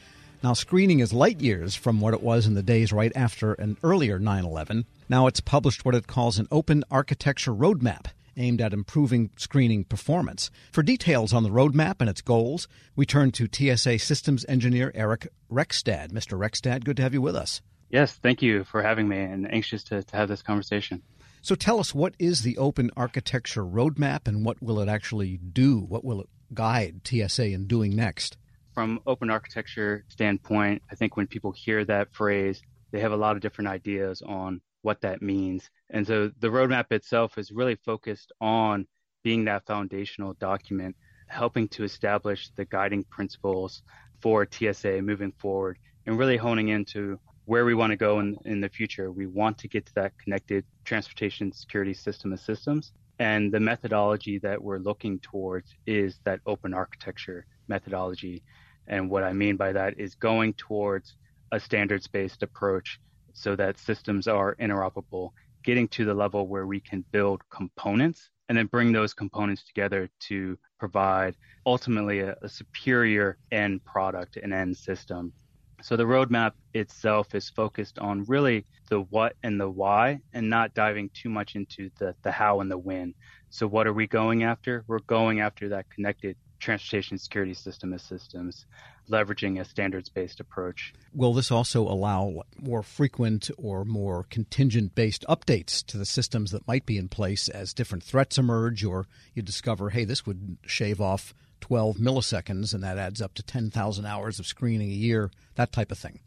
Now, 0.43 0.51
screening 0.51 0.99
is 0.99 1.13
light 1.13 1.39
years 1.39 1.73
from 1.73 2.01
what 2.01 2.13
it 2.13 2.21
was 2.21 2.45
in 2.45 2.53
the 2.53 2.61
days 2.61 2.91
right 2.91 3.13
after 3.15 3.53
an 3.53 3.77
earlier 3.81 4.19
9 4.19 4.43
11. 4.43 4.83
Now 5.07 5.27
it's 5.27 5.39
published 5.39 5.85
what 5.85 5.95
it 5.95 6.05
calls 6.05 6.37
an 6.37 6.49
open 6.51 6.83
architecture 6.91 7.53
roadmap 7.53 8.07
aimed 8.35 8.59
at 8.59 8.73
improving 8.73 9.29
screening 9.37 9.85
performance. 9.85 10.51
For 10.73 10.83
details 10.83 11.31
on 11.31 11.43
the 11.43 11.49
roadmap 11.49 12.01
and 12.01 12.09
its 12.09 12.21
goals, 12.21 12.67
we 12.97 13.05
turn 13.05 13.31
to 13.31 13.47
TSA 13.49 13.99
systems 13.99 14.43
engineer 14.49 14.91
Eric 14.93 15.29
Rekstad. 15.49 16.11
Mr. 16.11 16.37
Rekstad, 16.37 16.83
good 16.83 16.97
to 16.97 17.03
have 17.03 17.13
you 17.13 17.21
with 17.21 17.37
us. 17.37 17.61
Yes, 17.95 18.11
thank 18.11 18.41
you 18.41 18.65
for 18.65 18.81
having 18.81 19.07
me 19.07 19.21
and 19.21 19.49
anxious 19.49 19.81
to, 19.85 20.03
to 20.03 20.17
have 20.17 20.27
this 20.27 20.41
conversation. 20.41 21.01
So 21.41 21.55
tell 21.55 21.79
us 21.79 21.95
what 21.95 22.13
is 22.19 22.41
the 22.41 22.57
open 22.57 22.91
architecture 22.97 23.63
roadmap 23.63 24.27
and 24.27 24.43
what 24.43 24.61
will 24.61 24.81
it 24.81 24.89
actually 24.89 25.37
do? 25.37 25.79
What 25.79 26.03
will 26.03 26.19
it 26.19 26.27
guide 26.53 27.07
TSA 27.07 27.45
in 27.45 27.67
doing 27.67 27.95
next? 27.95 28.35
From 28.73 28.99
open 29.07 29.29
architecture 29.29 30.03
standpoint, 30.09 30.81
I 30.91 30.95
think 30.95 31.15
when 31.15 31.27
people 31.27 31.53
hear 31.53 31.85
that 31.85 32.13
phrase, 32.13 32.61
they 32.91 32.99
have 32.99 33.13
a 33.13 33.15
lot 33.15 33.37
of 33.37 33.41
different 33.41 33.69
ideas 33.69 34.21
on 34.21 34.59
what 34.81 34.99
that 34.99 35.21
means. 35.21 35.69
And 35.89 36.05
so 36.05 36.33
the 36.37 36.49
roadmap 36.49 36.91
itself 36.91 37.37
is 37.37 37.49
really 37.49 37.75
focused 37.75 38.33
on 38.41 38.87
being 39.23 39.45
that 39.45 39.67
foundational 39.67 40.33
document, 40.33 40.97
helping 41.27 41.69
to 41.69 41.85
establish 41.85 42.49
the 42.57 42.65
guiding 42.65 43.05
principles 43.05 43.83
for 44.19 44.45
TSA 44.51 45.01
moving 45.01 45.31
forward 45.31 45.77
and 46.05 46.19
really 46.19 46.35
honing 46.35 46.67
into 46.67 47.21
where 47.45 47.65
we 47.65 47.73
want 47.73 47.91
to 47.91 47.97
go 47.97 48.19
in, 48.19 48.37
in 48.45 48.61
the 48.61 48.69
future. 48.69 49.11
We 49.11 49.27
want 49.27 49.57
to 49.59 49.67
get 49.67 49.85
to 49.85 49.93
that 49.95 50.17
connected 50.17 50.65
transportation 50.83 51.51
security 51.51 51.93
system 51.93 52.33
of 52.33 52.39
systems. 52.39 52.91
And 53.19 53.51
the 53.51 53.59
methodology 53.59 54.39
that 54.39 54.61
we're 54.61 54.79
looking 54.79 55.19
towards 55.19 55.73
is 55.85 56.19
that 56.25 56.41
open 56.45 56.73
architecture 56.73 57.45
methodology. 57.67 58.43
And 58.87 59.09
what 59.09 59.23
I 59.23 59.33
mean 59.33 59.55
by 59.55 59.71
that 59.71 59.99
is 59.99 60.15
going 60.15 60.53
towards 60.53 61.15
a 61.51 61.59
standards 61.59 62.07
based 62.07 62.43
approach 62.43 62.99
so 63.33 63.55
that 63.55 63.77
systems 63.77 64.27
are 64.27 64.55
interoperable, 64.55 65.31
getting 65.63 65.87
to 65.89 66.05
the 66.05 66.13
level 66.13 66.47
where 66.47 66.67
we 66.67 66.79
can 66.79 67.05
build 67.11 67.41
components 67.49 68.29
and 68.49 68.57
then 68.57 68.67
bring 68.67 68.91
those 68.91 69.13
components 69.13 69.63
together 69.63 70.09
to 70.19 70.57
provide 70.79 71.35
ultimately 71.65 72.19
a, 72.19 72.35
a 72.41 72.49
superior 72.49 73.37
end 73.51 73.83
product 73.85 74.37
and 74.37 74.53
end 74.53 74.75
system. 74.75 75.33
So 75.81 75.95
the 75.95 76.03
roadmap 76.03 76.53
itself 76.73 77.35
is 77.35 77.49
focused 77.49 77.99
on 77.99 78.23
really 78.25 78.65
the 78.89 79.01
what 79.01 79.33
and 79.43 79.59
the 79.59 79.69
why 79.69 80.21
and 80.33 80.49
not 80.49 80.73
diving 80.73 81.09
too 81.09 81.29
much 81.29 81.55
into 81.55 81.89
the, 81.99 82.15
the 82.23 82.31
how 82.31 82.61
and 82.61 82.71
the 82.71 82.77
when. 82.77 83.13
So 83.49 83.67
what 83.67 83.87
are 83.87 83.93
we 83.93 84.07
going 84.07 84.43
after? 84.43 84.83
We're 84.87 84.99
going 84.99 85.41
after 85.41 85.69
that 85.69 85.89
connected 85.89 86.37
transportation 86.59 87.17
security 87.17 87.53
system 87.53 87.93
as 87.93 88.01
systems, 88.01 88.65
leveraging 89.09 89.59
a 89.59 89.65
standards 89.65 90.09
based 90.09 90.39
approach. 90.39 90.93
Will 91.13 91.33
this 91.33 91.51
also 91.51 91.83
allow 91.83 92.43
more 92.59 92.81
frequent 92.81 93.51
or 93.57 93.85
more 93.85 94.25
contingent 94.29 94.95
based 94.95 95.23
updates 95.29 95.85
to 95.85 95.97
the 95.97 96.05
systems 96.05 96.51
that 96.51 96.67
might 96.67 96.85
be 96.85 96.97
in 96.97 97.07
place 97.07 97.49
as 97.49 97.73
different 97.73 98.03
threats 98.03 98.37
emerge, 98.37 98.83
or 98.83 99.05
you 99.33 99.41
discover, 99.41 99.91
hey, 99.91 100.05
this 100.05 100.25
would 100.25 100.57
shave 100.65 100.99
off 100.99 101.33
12 101.67 101.97
milliseconds 101.97 102.75
and 102.75 102.83
that 102.83 102.99
adds 102.99 103.21
up 103.23 103.33
to 103.33 103.41
10,000 103.41 104.05
hours 104.05 104.39
of 104.39 104.45
screening 104.45 104.91
a 104.91 104.93
year, 104.93 105.31
that 105.55 105.71
type 105.71 105.91
of 105.91 105.97
thing? 105.97 106.19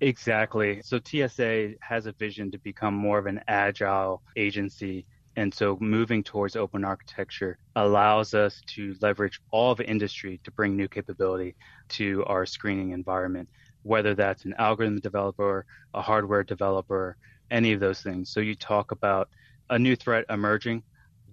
Exactly. 0.00 0.82
So 0.84 1.00
TSA 1.04 1.72
has 1.80 2.06
a 2.06 2.12
vision 2.12 2.52
to 2.52 2.58
become 2.58 2.94
more 2.94 3.18
of 3.18 3.26
an 3.26 3.40
agile 3.48 4.22
agency 4.36 5.04
and 5.36 5.52
so 5.52 5.76
moving 5.80 6.22
towards 6.22 6.54
open 6.54 6.84
architecture 6.84 7.58
allows 7.74 8.34
us 8.34 8.62
to 8.66 8.94
leverage 9.00 9.40
all 9.50 9.72
of 9.72 9.80
industry 9.80 10.40
to 10.44 10.52
bring 10.52 10.76
new 10.76 10.86
capability 10.86 11.56
to 11.88 12.24
our 12.26 12.46
screening 12.46 12.90
environment, 12.90 13.48
whether 13.82 14.14
that's 14.14 14.44
an 14.44 14.54
algorithm 14.58 15.00
developer, 15.00 15.66
a 15.92 16.00
hardware 16.00 16.44
developer, 16.44 17.16
any 17.50 17.72
of 17.72 17.80
those 17.80 18.00
things. 18.00 18.30
So 18.30 18.40
you 18.40 18.54
talk 18.54 18.92
about 18.92 19.28
a 19.70 19.78
new 19.78 19.96
threat 19.96 20.24
emerging. 20.30 20.84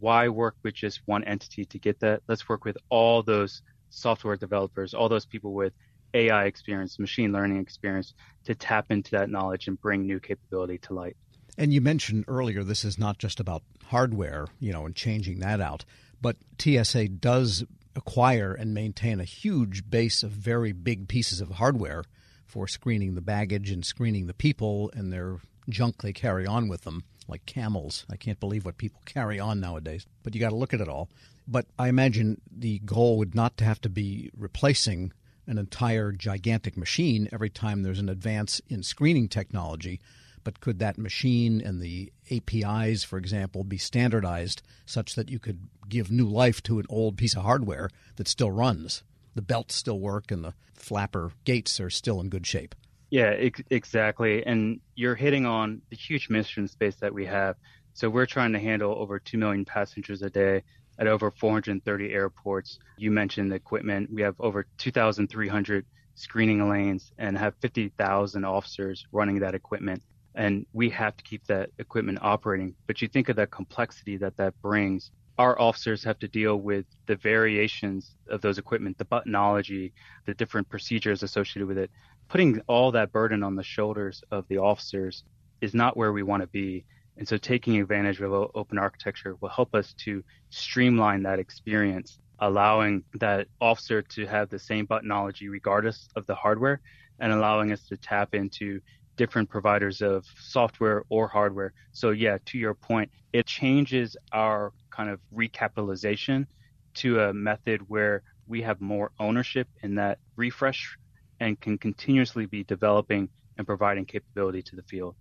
Why 0.02 0.28
work 0.30 0.56
with 0.64 0.74
just 0.74 1.00
one 1.06 1.24
entity 1.24 1.64
to 1.64 1.80
get 1.80 2.00
that? 2.00 2.24
Let's 2.28 2.50
work 2.50 2.66
with 2.66 2.78
all 2.90 3.22
those 3.22 3.62
software 3.92 4.36
developers, 4.36 4.96
all 4.96 5.10
those 5.10 5.28
people 5.28 5.54
with 5.54 5.74
AI 6.16 6.46
experience, 6.46 6.98
machine 6.98 7.32
learning 7.32 7.60
experience 7.60 8.16
to 8.46 8.56
tap 8.56 8.88
into 8.90 9.12
that 9.12 9.30
knowledge 9.30 9.68
and 9.68 9.80
bring 9.80 10.08
new 10.08 10.20
capability 10.20 10.80
to 10.80 10.94
light. 10.94 11.16
And 11.56 11.72
you 11.72 11.82
mentioned 11.82 12.26
earlier 12.28 12.64
this 12.64 12.84
is 12.84 12.98
not 12.98 13.20
just 13.20 13.40
about 13.40 13.62
hardware, 13.86 14.48
you 14.60 14.74
know, 14.74 14.88
and 14.88 14.96
changing 14.96 15.40
that 15.40 15.62
out, 15.62 15.86
but 16.20 16.38
TSA 16.60 17.10
does 17.10 17.64
acquire 17.96 18.54
and 18.54 18.74
maintain 18.74 19.20
a 19.20 19.26
huge 19.26 19.88
base 19.90 20.24
of 20.24 20.32
very 20.32 20.72
big 20.72 21.08
pieces 21.08 21.42
of 21.42 21.52
hardware 21.52 22.04
for 22.48 22.68
screening 22.68 23.14
the 23.14 23.22
baggage 23.22 23.70
and 23.70 23.86
screening 23.86 24.26
the 24.26 24.34
people 24.34 24.90
and 24.96 25.14
their 25.14 25.38
junk 25.70 26.02
they 26.02 26.14
carry 26.14 26.48
on 26.48 26.68
with 26.68 26.82
them, 26.82 27.04
like 27.32 27.46
camels. 27.46 28.06
I 28.10 28.18
can't 28.18 28.40
believe 28.40 28.66
what 28.66 28.78
people 28.78 29.02
carry 29.06 29.40
on 29.40 29.60
nowadays, 29.60 30.06
but 30.24 30.36
you 30.36 30.42
got 30.42 30.50
to 30.50 30.56
look 30.56 30.74
at 30.74 30.82
it 30.82 30.88
all. 30.88 31.10
But 31.48 31.66
I 31.80 31.88
imagine 31.88 32.42
the 32.56 32.80
goal 32.80 33.18
would 33.18 33.34
not 33.34 33.58
to 33.58 33.64
have 33.64 33.82
to 33.82 33.90
be 33.90 34.30
replacing 34.38 35.12
an 35.48 35.58
entire 35.58 36.12
gigantic 36.12 36.78
machine 36.78 37.28
every 37.32 37.50
time 37.50 37.82
there's 37.82 38.00
an 38.00 38.10
advance 38.10 38.62
in 38.70 38.84
screening 38.84 39.28
technology 39.28 40.00
but 40.44 40.60
could 40.60 40.80
that 40.80 40.98
machine 40.98 41.62
and 41.62 41.82
the 41.82 42.12
APIs, 42.30 43.04
for 43.04 43.18
example, 43.18 43.64
be 43.64 43.78
standardized 43.78 44.62
such 44.86 45.16
that 45.16 45.30
you 45.30 45.40
could 45.40 45.68
give 45.88 46.12
new 46.12 46.28
life 46.28 46.64
to 46.64 46.80
an 46.80 46.86
old 46.90 47.18
piece 47.18 47.36
of 47.36 47.44
hardware 47.44 47.90
that 48.16 48.28
still 48.28 48.52
runs? 48.52 49.04
The 49.36 49.42
belts 49.42 49.76
still 49.76 50.00
work 50.00 50.32
and 50.32 50.44
the 50.44 50.54
flapper 50.74 51.32
gates 51.44 51.80
are 51.80 51.90
still 51.90 52.20
in 52.20 52.30
good 52.30 52.48
shape. 52.48 52.76
Yeah, 53.12 53.34
ex- 53.38 53.62
exactly. 53.70 54.46
And 54.46 54.82
you're 54.96 55.16
hitting 55.16 55.46
on 55.46 55.82
the 55.92 55.98
huge 55.98 56.30
mission 56.30 56.68
space 56.68 56.96
that 57.02 57.14
we 57.14 57.26
have. 57.28 57.58
So 57.94 58.10
we're 58.10 58.26
trying 58.26 58.54
to 58.54 58.60
handle 58.60 58.96
over 58.98 59.20
2 59.20 59.38
million 59.38 59.66
passengers 59.66 60.22
a 60.24 60.30
day 60.32 60.64
at 61.00 61.08
over 61.08 61.32
430 61.32 62.14
airports. 62.14 62.80
You 62.98 63.12
mentioned 63.12 63.52
the 63.52 63.56
equipment. 63.58 64.10
We 64.14 64.22
have 64.24 64.36
over 64.40 64.68
2,300 64.78 65.86
screening 66.16 66.70
lanes 66.70 67.12
and 67.18 67.38
have 67.38 67.56
50,000 67.62 68.46
officers 68.46 69.06
running 69.12 69.40
that 69.42 69.56
equipment 69.56 70.04
and 70.36 70.66
we 70.74 70.90
have 70.90 71.18
to 71.18 71.24
keep 71.26 71.46
that 71.48 71.72
equipment 71.80 72.20
operating. 72.22 72.76
But 72.88 73.02
you 73.02 73.10
think 73.10 73.30
of 73.30 73.36
the 73.36 73.48
complexity 73.48 74.18
that 74.18 74.38
that 74.38 74.54
brings. 74.62 75.12
Our 75.38 75.60
officers 75.60 76.04
have 76.06 76.20
to 76.20 76.28
deal 76.30 76.58
with 76.58 76.86
the 77.08 77.16
variations 77.18 78.16
of 78.30 78.42
those 78.42 78.58
equipment, 78.58 78.98
the 78.98 79.06
buttonology, 79.06 79.92
the 80.26 80.34
different 80.34 80.70
procedures 80.70 81.24
associated 81.24 81.68
with 81.68 81.78
it. 81.78 81.92
Putting 82.32 82.62
all 82.68 82.94
that 82.94 83.12
burden 83.12 83.44
on 83.44 83.56
the 83.56 83.64
shoulders 83.64 84.24
of 84.32 84.48
the 84.48 84.58
officers 84.58 85.26
is 85.60 85.74
not 85.74 85.98
where 85.98 86.14
we 86.14 86.24
want 86.24 86.40
to 86.40 86.48
be. 86.48 86.86
And 87.18 87.28
so 87.28 87.36
taking 87.36 87.82
advantage 87.82 88.22
of 88.22 88.32
open 88.32 88.78
architecture 88.78 89.36
will 89.42 89.50
help 89.50 89.76
us 89.76 89.94
to 90.06 90.24
streamline 90.50 91.24
that 91.24 91.40
experience, 91.40 92.20
allowing 92.40 93.04
that 93.16 93.50
officer 93.60 94.02
to 94.02 94.26
have 94.28 94.48
the 94.48 94.60
same 94.60 94.88
buttonology 94.88 95.50
regardless 95.50 96.08
of 96.16 96.26
the 96.26 96.34
hardware 96.34 96.80
and 97.20 97.34
allowing 97.34 97.74
us 97.74 97.86
to 97.90 97.98
tap 97.98 98.34
into 98.34 98.80
different 99.18 99.50
providers 99.50 100.02
of 100.02 100.26
software 100.40 101.04
or 101.10 101.28
hardware. 101.28 101.74
So 101.92 102.12
yeah, 102.12 102.38
to 102.46 102.58
your 102.58 102.76
point, 102.76 103.12
it 103.34 103.46
changes 103.46 104.16
our 104.32 104.72
kind 104.90 105.10
of 105.10 105.20
recapitalization 105.36 106.46
to 106.94 107.24
a 107.24 107.34
method 107.34 107.82
where 107.90 108.24
we 108.48 108.62
have 108.62 108.80
more 108.80 109.12
ownership 109.20 109.68
in 109.84 109.96
that 109.96 110.20
refresh 110.38 110.96
and 111.42 111.60
can 111.60 111.78
continuously 111.78 112.46
be 112.46 112.64
developing 112.64 113.28
and 113.58 113.68
providing 113.68 114.06
capability 114.06 114.62
to 114.62 114.76
the 114.78 114.84
field. 114.84 115.16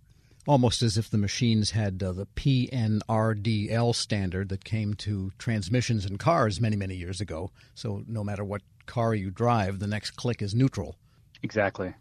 Almost 0.47 0.81
as 0.81 0.97
if 0.97 1.09
the 1.09 1.17
machines 1.17 1.71
had 1.71 2.01
uh, 2.01 2.13
the 2.13 2.25
PRNDL 2.35 3.93
standard 3.93 4.49
that 4.49 4.63
came 4.63 4.93
to 4.95 5.31
transmissions 5.37 6.05
in 6.05 6.17
cars 6.17 6.61
many, 6.61 6.75
many 6.75 6.95
years 6.95 7.21
ago. 7.21 7.51
So 7.75 8.03
no 8.07 8.23
matter 8.23 8.43
what 8.43 8.61
car 8.85 9.13
you 9.13 9.29
drive, 9.29 9.79
the 9.79 9.87
next 9.87 10.11
click 10.11 10.41
is 10.41 10.55
neutral. 10.55 10.95
Exactly. 11.43 11.93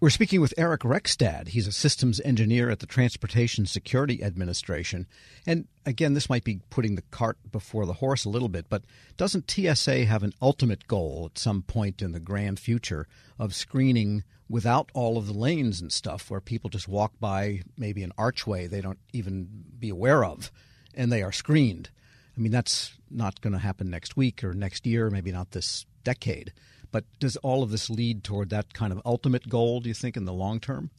We're 0.00 0.10
speaking 0.10 0.40
with 0.40 0.54
Eric 0.56 0.82
Rekstad. 0.82 1.48
He's 1.48 1.66
a 1.66 1.72
systems 1.72 2.20
engineer 2.20 2.70
at 2.70 2.78
the 2.78 2.86
Transportation 2.86 3.66
Security 3.66 4.22
Administration. 4.22 5.08
And 5.44 5.66
again, 5.84 6.14
this 6.14 6.30
might 6.30 6.44
be 6.44 6.60
putting 6.70 6.94
the 6.94 7.02
cart 7.10 7.36
before 7.50 7.84
the 7.84 7.94
horse 7.94 8.24
a 8.24 8.28
little 8.28 8.48
bit, 8.48 8.66
but 8.68 8.84
doesn't 9.16 9.50
TSA 9.50 10.04
have 10.04 10.22
an 10.22 10.34
ultimate 10.40 10.86
goal 10.86 11.28
at 11.32 11.36
some 11.36 11.62
point 11.62 12.00
in 12.00 12.12
the 12.12 12.20
grand 12.20 12.60
future 12.60 13.08
of 13.40 13.56
screening 13.56 14.22
without 14.48 14.88
all 14.94 15.18
of 15.18 15.26
the 15.26 15.32
lanes 15.32 15.80
and 15.80 15.92
stuff 15.92 16.30
where 16.30 16.40
people 16.40 16.70
just 16.70 16.86
walk 16.86 17.14
by 17.18 17.62
maybe 17.76 18.04
an 18.04 18.12
archway 18.16 18.68
they 18.68 18.80
don't 18.80 19.00
even 19.12 19.48
be 19.80 19.88
aware 19.88 20.24
of 20.24 20.52
and 20.94 21.10
they 21.10 21.24
are 21.24 21.32
screened? 21.32 21.90
I 22.36 22.40
mean, 22.40 22.52
that's 22.52 22.92
not 23.10 23.40
going 23.40 23.54
to 23.54 23.58
happen 23.58 23.90
next 23.90 24.16
week 24.16 24.44
or 24.44 24.54
next 24.54 24.86
year, 24.86 25.10
maybe 25.10 25.32
not 25.32 25.50
this 25.50 25.86
decade. 26.04 26.52
But 26.90 27.04
does 27.18 27.36
all 27.38 27.62
of 27.62 27.70
this 27.70 27.90
lead 27.90 28.24
toward 28.24 28.50
that 28.50 28.72
kind 28.72 28.92
of 28.92 29.02
ultimate 29.04 29.48
goal, 29.48 29.80
do 29.80 29.88
you 29.88 29.94
think, 29.94 30.16
in 30.16 30.24
the 30.24 30.32
long 30.32 30.60
term? 30.60 30.90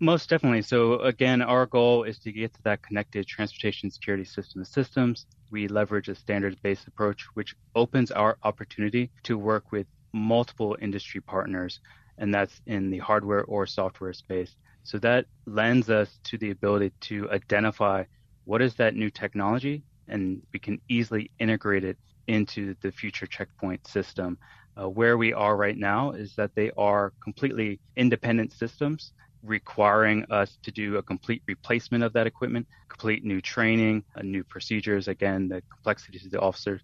Most 0.00 0.28
definitely. 0.28 0.62
So, 0.62 0.98
again, 1.00 1.40
our 1.40 1.66
goal 1.66 2.02
is 2.04 2.18
to 2.20 2.32
get 2.32 2.52
to 2.54 2.62
that 2.64 2.82
connected 2.82 3.26
transportation 3.26 3.90
security 3.90 4.24
system 4.24 4.64
systems. 4.64 5.26
We 5.50 5.68
leverage 5.68 6.08
a 6.08 6.14
standards 6.14 6.56
based 6.62 6.86
approach, 6.88 7.24
which 7.34 7.54
opens 7.74 8.10
our 8.10 8.36
opportunity 8.42 9.10
to 9.22 9.38
work 9.38 9.70
with 9.72 9.86
multiple 10.12 10.76
industry 10.80 11.20
partners, 11.20 11.80
and 12.18 12.34
that's 12.34 12.60
in 12.66 12.90
the 12.90 12.98
hardware 12.98 13.44
or 13.44 13.66
software 13.66 14.12
space. 14.12 14.56
So, 14.82 14.98
that 14.98 15.26
lends 15.46 15.88
us 15.90 16.18
to 16.24 16.38
the 16.38 16.50
ability 16.50 16.92
to 17.02 17.30
identify 17.30 18.04
what 18.44 18.62
is 18.62 18.74
that 18.74 18.94
new 18.94 19.10
technology, 19.10 19.84
and 20.08 20.42
we 20.52 20.58
can 20.58 20.80
easily 20.88 21.30
integrate 21.38 21.84
it 21.84 21.96
into 22.26 22.74
the 22.82 22.90
future 22.90 23.26
checkpoint 23.26 23.86
system. 23.86 24.38
Uh, 24.80 24.88
where 24.88 25.16
we 25.16 25.32
are 25.32 25.56
right 25.56 25.76
now 25.76 26.10
is 26.12 26.34
that 26.34 26.50
they 26.56 26.70
are 26.76 27.12
completely 27.22 27.80
independent 27.96 28.52
systems 28.52 29.12
requiring 29.44 30.24
us 30.30 30.58
to 30.62 30.70
do 30.72 30.96
a 30.96 31.02
complete 31.02 31.42
replacement 31.46 32.02
of 32.02 32.12
that 32.14 32.26
equipment, 32.26 32.66
complete 32.88 33.24
new 33.24 33.40
training, 33.40 34.02
uh, 34.16 34.22
new 34.22 34.42
procedures, 34.44 35.06
again, 35.06 35.48
the 35.48 35.62
complexities 35.72 36.24
of 36.24 36.32
the 36.32 36.40
officers. 36.40 36.80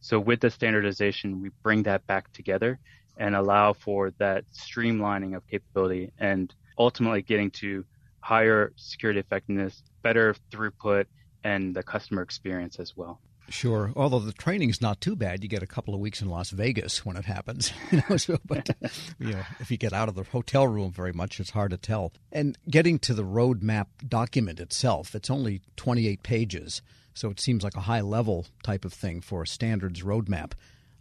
So 0.00 0.18
with 0.18 0.40
the 0.40 0.50
standardization, 0.50 1.40
we 1.42 1.50
bring 1.62 1.82
that 1.84 2.06
back 2.06 2.32
together 2.32 2.78
and 3.18 3.34
allow 3.34 3.72
for 3.72 4.12
that 4.18 4.44
streamlining 4.52 5.36
of 5.36 5.46
capability 5.46 6.12
and 6.18 6.52
ultimately 6.78 7.22
getting 7.22 7.50
to 7.50 7.84
higher 8.20 8.72
security 8.76 9.20
effectiveness, 9.20 9.82
better 10.02 10.34
throughput, 10.50 11.06
and 11.44 11.74
the 11.74 11.82
customer 11.82 12.22
experience 12.22 12.78
as 12.78 12.94
well. 12.96 13.20
Sure. 13.50 13.92
Although 13.96 14.18
the 14.20 14.32
training's 14.32 14.82
not 14.82 15.00
too 15.00 15.16
bad, 15.16 15.42
you 15.42 15.48
get 15.48 15.62
a 15.62 15.66
couple 15.66 15.94
of 15.94 16.00
weeks 16.00 16.20
in 16.20 16.28
Las 16.28 16.50
Vegas 16.50 17.04
when 17.04 17.16
it 17.16 17.24
happens. 17.24 17.72
You 17.90 18.02
know, 18.10 18.16
so, 18.18 18.38
but 18.44 18.68
you 19.18 19.32
know, 19.32 19.42
if 19.60 19.70
you 19.70 19.78
get 19.78 19.94
out 19.94 20.10
of 20.10 20.14
the 20.14 20.24
hotel 20.24 20.68
room 20.68 20.92
very 20.92 21.12
much, 21.12 21.40
it's 21.40 21.50
hard 21.50 21.70
to 21.70 21.78
tell. 21.78 22.12
And 22.30 22.58
getting 22.68 22.98
to 23.00 23.14
the 23.14 23.24
roadmap 23.24 23.86
document 24.06 24.60
itself, 24.60 25.14
it's 25.14 25.30
only 25.30 25.62
28 25.76 26.22
pages, 26.22 26.82
so 27.14 27.30
it 27.30 27.40
seems 27.40 27.64
like 27.64 27.76
a 27.76 27.80
high 27.80 28.02
level 28.02 28.46
type 28.62 28.84
of 28.84 28.92
thing 28.92 29.22
for 29.22 29.42
a 29.42 29.46
standards 29.46 30.02
roadmap. 30.02 30.52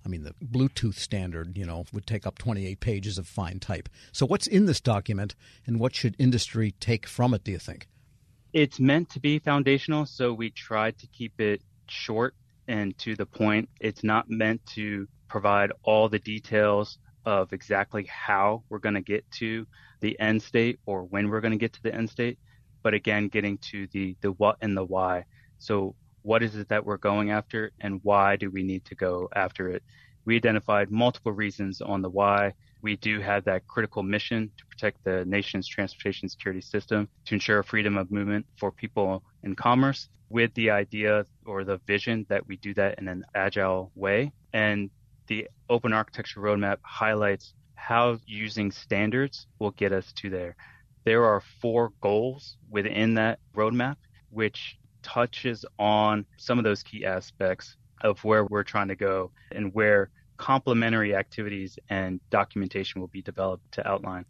I 0.05 0.09
mean, 0.09 0.23
the 0.23 0.33
Bluetooth 0.43 0.95
standard, 0.95 1.57
you 1.57 1.65
know, 1.65 1.83
would 1.91 2.07
take 2.07 2.25
up 2.25 2.37
28 2.37 2.79
pages 2.79 3.17
of 3.17 3.27
fine 3.27 3.59
type. 3.59 3.89
So, 4.13 4.25
what's 4.25 4.47
in 4.47 4.65
this 4.65 4.79
document, 4.79 5.35
and 5.65 5.79
what 5.79 5.93
should 5.93 6.15
industry 6.17 6.71
take 6.79 7.05
from 7.05 7.33
it? 7.33 7.43
Do 7.43 7.51
you 7.51 7.59
think? 7.59 7.87
It's 8.53 8.79
meant 8.79 9.09
to 9.09 9.19
be 9.19 9.39
foundational, 9.39 10.05
so 10.05 10.33
we 10.33 10.49
tried 10.49 10.97
to 10.99 11.07
keep 11.07 11.41
it 11.41 11.61
short 11.89 12.35
and 12.67 12.97
to 12.99 13.15
the 13.15 13.25
point. 13.25 13.69
It's 13.79 14.03
not 14.03 14.29
meant 14.29 14.65
to 14.75 15.07
provide 15.27 15.71
all 15.83 16.09
the 16.09 16.19
details 16.19 16.97
of 17.25 17.51
exactly 17.51 18.05
how 18.05 18.63
we're 18.69 18.79
going 18.79 18.95
to 18.95 19.01
get 19.01 19.29
to 19.31 19.67
the 19.99 20.17
end 20.19 20.41
state 20.41 20.79
or 20.85 21.03
when 21.03 21.29
we're 21.29 21.41
going 21.41 21.51
to 21.51 21.57
get 21.57 21.73
to 21.73 21.83
the 21.83 21.93
end 21.93 22.09
state, 22.09 22.39
but 22.83 22.93
again, 22.93 23.27
getting 23.27 23.57
to 23.57 23.87
the 23.91 24.15
the 24.21 24.31
what 24.33 24.57
and 24.61 24.77
the 24.77 24.85
why. 24.85 25.25
So 25.59 25.95
what 26.21 26.43
is 26.43 26.55
it 26.55 26.69
that 26.69 26.85
we're 26.85 26.97
going 26.97 27.31
after 27.31 27.71
and 27.79 27.99
why 28.03 28.35
do 28.35 28.49
we 28.49 28.63
need 28.63 28.85
to 28.85 28.95
go 28.95 29.29
after 29.35 29.69
it? 29.69 29.83
We 30.25 30.35
identified 30.35 30.91
multiple 30.91 31.31
reasons 31.31 31.81
on 31.81 32.01
the 32.01 32.09
why. 32.09 32.53
We 32.87 32.95
do 32.95 33.19
have 33.19 33.43
that 33.43 33.67
critical 33.67 34.01
mission 34.01 34.49
to 34.57 34.65
protect 34.65 35.03
the 35.03 35.25
nation's 35.25 35.67
transportation 35.67 36.29
security 36.29 36.61
system, 36.61 37.09
to 37.25 37.33
ensure 37.33 37.61
freedom 37.61 37.97
of 37.97 38.09
movement 38.11 38.45
for 38.55 38.71
people 38.71 39.25
and 39.43 39.57
commerce, 39.57 40.07
with 40.29 40.53
the 40.53 40.69
idea 40.69 41.25
or 41.45 41.65
the 41.65 41.81
vision 41.85 42.25
that 42.29 42.47
we 42.47 42.55
do 42.55 42.73
that 42.75 42.97
in 42.97 43.09
an 43.09 43.25
agile 43.35 43.91
way. 43.95 44.31
And 44.53 44.89
the 45.27 45.49
open 45.69 45.91
architecture 45.91 46.39
roadmap 46.39 46.77
highlights 46.81 47.53
how 47.75 48.19
using 48.25 48.71
standards 48.71 49.47
will 49.59 49.71
get 49.71 49.91
us 49.91 50.13
to 50.19 50.29
there. 50.29 50.55
There 51.03 51.25
are 51.25 51.43
four 51.61 51.91
goals 51.99 52.55
within 52.69 53.15
that 53.15 53.39
roadmap, 53.53 53.97
which 54.29 54.77
touches 55.03 55.65
on 55.77 56.25
some 56.37 56.57
of 56.57 56.63
those 56.63 56.83
key 56.83 57.03
aspects 57.03 57.75
of 57.99 58.23
where 58.23 58.45
we're 58.45 58.63
trying 58.63 58.87
to 58.87 58.95
go 58.95 59.31
and 59.51 59.73
where 59.73 60.09
complementary 60.37 61.15
activities 61.15 61.77
and 61.89 62.19
documentation 62.29 63.01
will 63.01 63.07
be 63.07 63.21
developed 63.21 63.71
to 63.73 63.87
outline. 63.87 64.25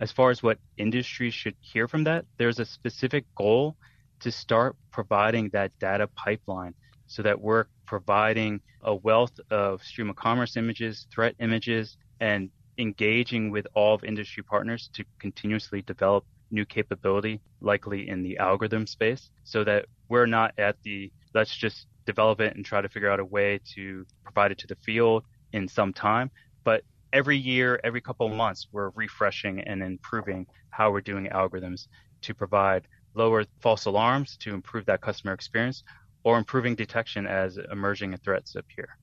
As 0.00 0.12
far 0.12 0.30
as 0.30 0.42
what 0.42 0.58
industry 0.76 1.30
should 1.30 1.54
hear 1.60 1.88
from 1.88 2.04
that, 2.04 2.26
there's 2.36 2.58
a 2.58 2.66
specific 2.66 3.24
goal 3.34 3.76
to 4.20 4.30
start 4.30 4.76
providing 4.90 5.48
that 5.50 5.72
data 5.78 6.06
pipeline 6.08 6.74
so 7.06 7.22
that 7.22 7.40
we're 7.40 7.66
providing 7.86 8.60
a 8.82 8.94
wealth 8.94 9.38
of 9.50 9.82
stream 9.82 10.10
of 10.10 10.16
commerce 10.16 10.56
images, 10.56 11.06
threat 11.10 11.34
images, 11.38 11.96
and 12.20 12.50
engaging 12.78 13.50
with 13.50 13.66
all 13.74 13.94
of 13.94 14.04
industry 14.04 14.42
partners 14.42 14.90
to 14.92 15.04
continuously 15.18 15.82
develop 15.82 16.24
new 16.50 16.64
capability, 16.64 17.40
likely 17.60 18.08
in 18.08 18.22
the 18.22 18.38
algorithm 18.38 18.86
space, 18.86 19.30
so 19.44 19.64
that 19.64 19.86
we're 20.08 20.26
not 20.26 20.52
at 20.58 20.76
the 20.82 21.10
let's 21.34 21.56
just 21.56 21.86
develop 22.06 22.40
it 22.40 22.54
and 22.54 22.64
try 22.64 22.80
to 22.80 22.88
figure 22.88 23.10
out 23.10 23.20
a 23.20 23.24
way 23.24 23.60
to 23.74 24.06
provide 24.24 24.52
it 24.52 24.58
to 24.58 24.66
the 24.66 24.76
field 24.76 25.24
in 25.52 25.68
some 25.68 25.92
time. 25.92 26.30
But 26.64 26.82
every 27.12 27.36
year, 27.36 27.80
every 27.82 28.00
couple 28.00 28.26
of 28.26 28.32
months, 28.32 28.68
we're 28.72 28.90
refreshing 28.90 29.60
and 29.60 29.82
improving 29.82 30.46
how 30.70 30.90
we're 30.90 31.00
doing 31.00 31.26
algorithms 31.26 31.86
to 32.22 32.34
provide 32.34 32.86
lower 33.14 33.44
false 33.60 33.86
alarms 33.86 34.36
to 34.38 34.52
improve 34.52 34.86
that 34.86 35.00
customer 35.00 35.32
experience 35.32 35.82
or 36.24 36.38
improving 36.38 36.74
detection 36.74 37.26
as 37.26 37.58
emerging 37.70 38.16
threats 38.18 38.56
appear. 38.56 38.96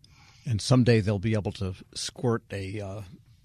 And 0.45 0.61
someday 0.61 0.99
they'll 0.99 1.19
be 1.19 1.33
able 1.33 1.53
to 1.53 1.73
squirt 1.93 2.43
a 2.51 2.81
uh, 2.81 3.01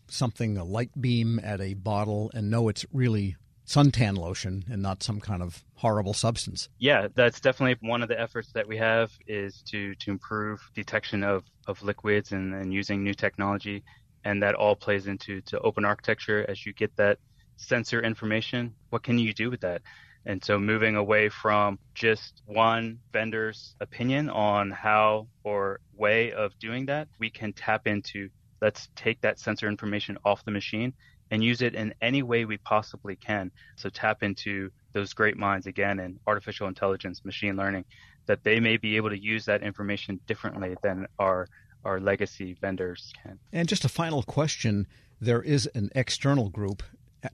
something, 0.09 0.57
a 0.57 0.65
light 0.65 0.91
beam 1.01 1.41
at 1.43 1.61
a 1.61 1.75
bottle 1.75 2.31
and 2.35 2.51
know 2.51 2.69
it's 2.69 2.85
really 2.93 3.37
suntan 3.69 4.17
lotion 4.17 4.65
and 4.71 4.81
not 4.81 5.03
some 5.03 5.21
kind 5.21 5.43
of 5.43 5.63
horrible 5.75 6.15
substance. 6.15 6.69
Yeah, 6.79 7.09
that's 7.15 7.39
definitely 7.39 7.77
one 7.87 8.03
of 8.03 8.09
the 8.09 8.19
efforts 8.19 8.51
that 8.53 8.67
we 8.67 8.79
have 8.79 9.13
is 9.27 9.63
to 9.69 9.95
to 9.97 10.11
improve 10.11 10.59
detection 10.75 11.23
of, 11.23 11.45
of 11.67 11.83
liquids 11.83 12.33
and, 12.33 12.55
and 12.55 12.73
using 12.73 13.05
new 13.05 13.15
technology. 13.15 13.85
And 14.25 14.43
that 14.43 14.55
all 14.55 14.75
plays 14.75 15.07
into 15.07 15.41
to 15.43 15.61
open 15.61 15.85
architecture 15.85 16.45
as 16.49 16.67
you 16.67 16.73
get 16.73 16.97
that 16.97 17.19
sensor 17.57 18.03
information. 18.03 18.75
What 18.91 19.03
can 19.03 19.19
you 19.19 19.33
do 19.33 19.51
with 19.51 19.61
that? 19.61 19.83
And 20.27 20.45
so 20.45 20.59
moving 20.59 20.97
away 20.97 21.29
from 21.29 21.79
just 21.95 22.43
one 22.45 22.99
vendor's 23.13 23.77
opinion 23.81 24.29
on 24.29 24.71
how 24.71 25.29
or 25.45 25.81
way 25.95 26.33
of 26.33 26.59
doing 26.59 26.87
that, 26.87 27.09
we 27.19 27.31
can 27.31 27.53
tap 27.53 27.87
into 27.87 28.29
let's 28.61 28.89
take 28.97 29.21
that 29.21 29.39
sensor 29.39 29.69
information 29.69 30.19
off 30.25 30.45
the 30.45 30.51
machine 30.51 30.93
and 31.31 31.43
use 31.43 31.63
it 31.63 31.75
in 31.75 31.95
any 32.01 32.23
way 32.23 32.45
we 32.45 32.57
possibly 32.59 33.17
can. 33.17 33.51
So 33.77 33.89
tap 33.89 34.23
into 34.23 34.71
those 34.93 35.13
great 35.13 35.37
minds 35.37 35.67
again 35.67 35.99
in 35.99 36.19
artificial 36.27 36.69
intelligence, 36.69 37.25
machine 37.25 37.57
learning, 37.57 37.85
that 38.27 38.45
they 38.45 38.61
may 38.61 38.77
be 38.77 38.97
able 38.97 39.11
to 39.11 39.19
use 39.19 39.45
that 39.47 39.63
information 39.63 40.21
differently 40.27 40.77
than 40.83 41.07
our 41.19 41.49
our 41.85 42.01
legacy 42.01 42.57
vendors 42.61 43.13
can. 43.23 43.39
And 43.53 43.69
just 43.69 43.85
a 43.85 43.89
final 43.89 44.25
question, 44.25 44.89
there 45.21 45.41
is 45.41 45.71
an 45.75 45.91
external 45.95 46.51
group, 46.51 46.83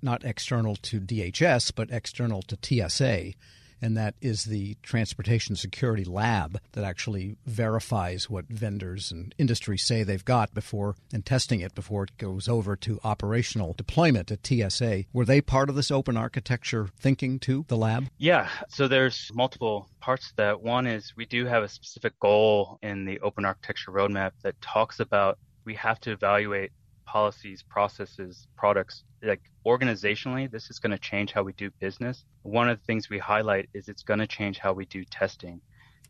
not 0.03 0.23
external 0.23 0.77
to 0.77 1.01
DHS, 1.01 1.73
but 1.75 1.91
external 1.91 2.43
to 2.43 2.59
TSA 2.61 3.33
and 3.81 3.97
that 3.97 4.15
is 4.21 4.45
the 4.45 4.77
Transportation 4.83 5.57
Security 5.57 6.05
Lab 6.05 6.61
that 6.73 6.85
actually 6.85 7.37
verifies 7.47 8.31
what 8.31 8.47
vendors 8.49 9.11
and 9.11 9.35
industry 9.39 9.79
say 9.79 10.03
they've 10.03 10.25
got 10.25 10.55
before 10.55 10.95
and 11.13 11.25
testing 11.25 11.61
it 11.61 11.75
before 11.75 12.05
it 12.05 12.17
goes 12.19 12.49
over 12.49 12.77
to 12.77 13.01
operational 13.05 13.75
deployment 13.75 14.31
at 14.31 14.47
TSA. 14.47 15.05
Were 15.13 15.25
they 15.25 15.41
part 15.41 15.69
of 15.69 15.77
this 15.77 15.91
open 15.91 16.17
architecture 16.17 16.89
thinking 16.99 17.39
too, 17.39 17.65
the 17.69 17.77
lab? 17.77 18.09
Yeah, 18.19 18.49
so 18.69 18.89
there's 18.89 19.31
multiple 19.35 19.89
parts 20.01 20.29
to 20.29 20.37
that. 20.37 20.63
One 20.63 20.87
is 20.87 21.13
we 21.17 21.27
do 21.27 21.47
have 21.47 21.63
a 21.63 21.69
specific 21.69 22.19
goal 22.21 22.79
in 22.83 23.05
the 23.05 23.21
open 23.21 23.45
architecture 23.45 23.91
roadmap 23.91 24.33
that 24.43 24.61
talks 24.61 25.01
about 25.01 25.39
we 25.65 25.75
have 25.75 25.99
to 26.01 26.13
evaluate 26.13 26.73
policies, 27.05 27.63
processes, 27.63 28.47
products. 28.57 29.05
Like 29.23 29.43
organizationally, 29.67 30.51
this 30.51 30.71
is 30.71 30.79
going 30.79 30.93
to 30.93 30.99
change 30.99 31.33
how 31.33 31.43
we 31.43 31.53
do 31.55 31.71
business. 31.81 32.25
One 32.43 32.69
of 32.69 32.79
the 32.79 32.85
things 32.85 33.09
we 33.09 33.19
highlight 33.19 33.69
is 33.75 33.89
it's 33.89 34.03
going 34.03 34.21
to 34.21 34.27
change 34.27 34.59
how 34.59 34.73
we 34.73 34.87
do 34.87 35.05
testing. 35.05 35.61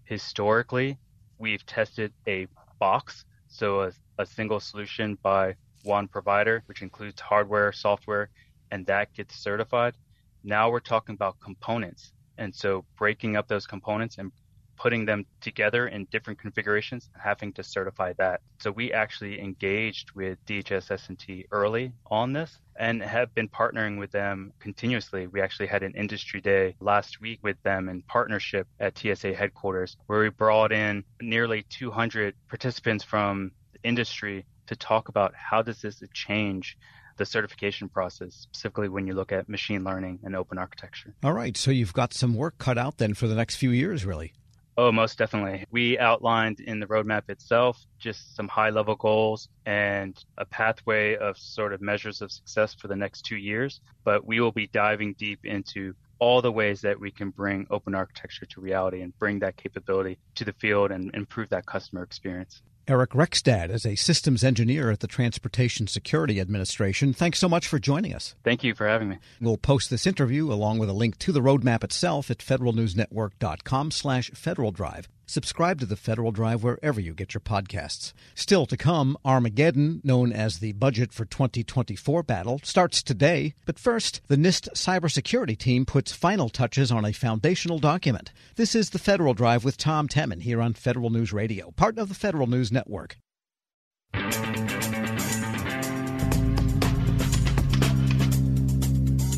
Historically, 0.05 0.99
we've 1.39 1.65
tested 1.67 2.13
a 2.27 2.47
box, 2.79 3.25
so 3.49 3.83
a, 3.83 3.93
a 4.19 4.27
single 4.27 4.61
solution 4.61 5.19
by 5.23 5.55
one 5.85 6.09
provider, 6.09 6.63
which 6.67 6.83
includes 6.83 7.21
hardware, 7.21 7.73
software, 7.73 8.31
and 8.71 8.87
that 8.87 9.13
gets 9.15 9.37
certified. 9.37 9.95
Now 10.43 10.71
we're 10.71 10.81
talking 10.81 11.15
about 11.15 11.41
components. 11.41 12.13
And 12.39 12.55
so 12.55 12.85
breaking 12.99 13.37
up 13.37 13.47
those 13.47 13.67
components 13.67 14.19
and 14.19 14.33
putting 14.77 15.05
them 15.05 15.27
together 15.41 15.87
in 15.87 16.07
different 16.11 16.39
configurations 16.39 17.09
and 17.13 17.23
having 17.23 17.53
to 17.55 17.63
certify 17.63 18.13
that. 18.19 18.41
So 18.59 18.71
we 18.71 18.93
actually 18.93 19.41
engaged 19.41 20.13
with 20.13 20.39
DHS 20.47 20.91
S&T 20.91 21.47
early 21.51 21.93
on 22.11 22.33
this 22.33 22.59
and 22.77 23.03
have 23.03 23.35
been 23.35 23.49
partnering 23.49 23.99
with 23.99 24.11
them 24.11 24.53
continuously. 24.59 25.27
We 25.27 25.41
actually 25.41 25.67
had 25.67 25.83
an 25.83 25.95
industry 25.95 26.41
day 26.41 26.75
last 26.81 27.21
week 27.21 27.41
with 27.43 27.63
them 27.63 27.89
in 27.89 28.03
partnership 28.03 28.67
at 28.81 28.99
TSA 28.99 29.35
headquarters 29.35 29.97
where 30.07 30.21
we 30.21 30.31
brought 30.31 30.73
in 30.73 31.05
nearly 31.21 31.65
200 31.71 32.35
participants 32.49 33.05
from 33.05 33.53
the 33.73 33.89
industry 33.89 34.45
to 34.67 34.77
talk 34.77 35.09
about 35.09 35.35
how 35.35 35.63
does 35.63 35.83
this 35.83 36.03
change 36.13 36.77
the 37.17 37.25
certification 37.25 37.89
process, 37.89 38.35
specifically 38.35 38.89
when 38.89 39.07
you 39.07 39.15
look 39.15 39.33
at 39.33 39.49
machine 39.49 39.85
learning 39.85 40.19
and 40.25 40.35
open 40.35 40.59
architecture. 40.59 41.15
All 41.23 41.33
right. 41.33 41.57
So 41.57 41.71
you've 41.71 41.93
got 41.93 42.13
some 42.13 42.35
work 42.35 42.59
cut 42.59 42.79
out 42.79 42.99
then 42.99 43.15
for 43.15 43.29
the 43.29 43.35
next 43.35 43.57
few 43.57 43.71
years, 43.71 44.05
really. 44.05 44.33
Oh, 44.77 44.91
most 44.91 45.19
definitely. 45.19 45.65
We 45.71 45.99
outlined 45.99 46.59
in 46.61 46.81
the 46.81 46.87
roadmap 46.87 47.29
itself 47.29 47.81
just 48.01 48.35
some 48.35 48.49
high 48.49 48.71
level 48.71 48.97
goals 48.97 49.49
and 49.67 50.17
a 50.37 50.45
pathway 50.47 51.17
of 51.17 51.39
sort 51.39 51.73
of 51.73 51.81
measures 51.81 52.21
of 52.21 52.33
success 52.33 52.75
for 52.75 52.89
the 52.89 52.97
next 52.97 53.23
two 53.23 53.37
years. 53.37 53.81
But 54.05 54.27
we 54.27 54.41
will 54.41 54.51
be 54.53 54.67
diving 54.69 55.15
deep 55.15 55.41
into 55.45 55.95
all 56.19 56.43
the 56.43 56.51
ways 56.53 56.81
that 56.81 56.99
we 56.99 57.13
can 57.13 57.31
bring 57.31 57.67
open 57.71 57.95
architecture 57.95 58.47
to 58.47 58.61
reality 58.61 59.03
and 59.03 59.17
bring 59.19 59.39
that 59.41 59.57
capability 59.57 60.19
to 60.37 60.45
the 60.45 60.53
field 60.55 60.91
and 60.91 61.11
improve 61.15 61.51
that 61.51 61.67
customer 61.67 62.03
experience. 62.03 62.61
Eric 62.87 63.11
Rekstad 63.11 63.70
is 63.70 63.87
a 63.87 63.94
systems 63.94 64.44
engineer 64.44 64.90
at 64.90 65.01
the 65.01 65.07
Transportation 65.07 65.87
Security 65.87 66.38
Administration. 66.38 67.14
Thanks 67.14 67.38
so 67.38 67.49
much 67.49 67.66
for 67.66 67.79
joining 67.79 68.14
us. 68.14 68.35
Thank 68.44 68.62
you 68.62 68.75
for 68.75 68.87
having 68.87 69.09
me. 69.09 69.18
We'll 69.40 69.57
post 69.57 69.88
this 69.88 70.07
interview 70.07 70.53
along 70.53 70.81
with 70.81 70.90
a 70.90 70.92
link 70.92 71.18
to 71.20 71.33
the 71.33 71.40
roadmap 71.40 71.83
itself 71.83 72.31
at 72.31 72.38
federalnewsnetwork.com 72.38 73.90
slash 73.90 74.31
Federal 74.33 74.70
Drive. 74.70 75.09
Subscribe 75.27 75.81
to 75.81 75.87
the 75.87 75.97
Federal 75.97 76.33
Drive 76.33 76.63
wherever 76.63 77.01
you 77.01 77.15
get 77.15 77.35
your 77.35 77.41
podcasts. 77.41 78.13
Still 78.35 78.67
to 78.67 78.77
come, 78.77 79.17
Armageddon, 79.25 80.01
known 80.05 80.33
as 80.33 80.59
the 80.59 80.73
Budget 80.73 81.13
for 81.13 81.25
2024 81.25 82.23
battle, 82.23 82.61
starts 82.63 83.03
today. 83.03 83.55
But 83.65 83.79
first, 83.79 84.21
the 84.29 84.37
NIST 84.37 84.71
cybersecurity 84.75 85.57
team 85.57 85.87
puts 85.87 86.13
final 86.13 86.49
touches 86.49 86.93
on 86.93 87.05
a 87.05 87.13
foundational 87.13 87.79
document. 87.79 88.33
This 88.57 88.75
is 88.75 88.91
the 88.91 88.99
Federal 88.99 89.35
Drive 89.35 89.65
with 89.65 89.77
Tom 89.77 90.09
Temin 90.09 90.43
here 90.43 90.61
on 90.61 90.75
Federal 90.75 91.11
News 91.11 91.33
Radio, 91.33 91.71
part 91.73 91.99
of 91.99 92.09
the 92.09 92.15
Federal 92.15 92.47
News 92.47 92.71
Network. 92.71 93.17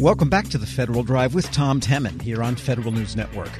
Welcome 0.01 0.29
back 0.29 0.49
to 0.49 0.59
the 0.59 0.66
Federal 0.66 1.03
Drive 1.03 1.35
with 1.35 1.51
Tom 1.53 1.81
Temin 1.81 2.20
here 2.20 2.42
on 2.42 2.57
Federal 2.57 2.92
News 2.92 3.16
Network. 3.16 3.51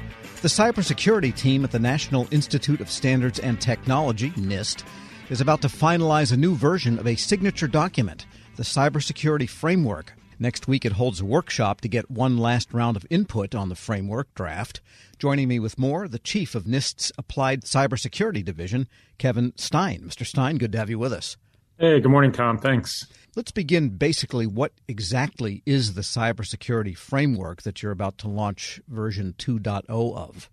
The 0.47 0.63
cybersecurity 0.63 1.37
team 1.37 1.65
at 1.65 1.73
the 1.73 1.81
National 1.81 2.29
Institute 2.31 2.81
of 2.81 2.89
Standards 2.89 3.41
and 3.41 3.61
Technology, 3.61 4.31
NIST, 4.31 4.85
is 5.29 5.41
about 5.41 5.61
to 5.63 5.67
finalize 5.67 6.33
a 6.33 6.37
new 6.37 6.55
version 6.55 7.01
of 7.01 7.07
a 7.09 7.17
signature 7.17 7.67
document, 7.67 8.27
the 8.55 8.63
Cybersecurity 8.63 9.51
Framework. 9.51 10.13
Next 10.39 10.69
week, 10.69 10.85
it 10.85 10.93
holds 10.93 11.21
a 11.21 11.25
workshop 11.25 11.81
to 11.81 11.89
get 11.89 12.13
one 12.13 12.39
last 12.39 12.73
round 12.73 12.97
of 12.97 13.05
input 13.11 13.57
on 13.57 13.71
the 13.71 13.75
framework 13.75 14.33
draft. 14.37 14.81
Joining 15.19 15.49
me 15.49 15.59
with 15.59 15.81
more, 15.81 16.07
the 16.07 16.21
chief 16.21 16.55
of 16.55 16.63
NIST's 16.63 17.11
Applied 17.19 17.63
Cybersecurity 17.63 18.45
Division, 18.45 18.87
Kevin 19.19 19.53
Stine. 19.57 20.03
Mr. 20.03 20.25
Stine, 20.25 20.59
good 20.59 20.71
to 20.71 20.79
have 20.79 20.91
you 20.91 21.01
with 21.01 21.13
us. 21.13 21.37
Hey, 21.77 21.99
good 21.99 22.13
morning, 22.13 22.31
Tom. 22.31 22.59
Thanks. 22.59 23.05
Let's 23.37 23.53
begin 23.53 23.91
basically 23.91 24.47
what 24.47 24.73
exactly 24.89 25.63
is 25.67 25.93
the 25.93 26.01
cybersecurity 26.01 26.97
framework 26.97 27.61
that 27.63 27.83
you're 27.83 27.93
about 27.93 28.17
to 28.19 28.29
launch 28.29 28.81
version 28.89 29.35
2.0 29.37 29.85
of? 29.91 30.49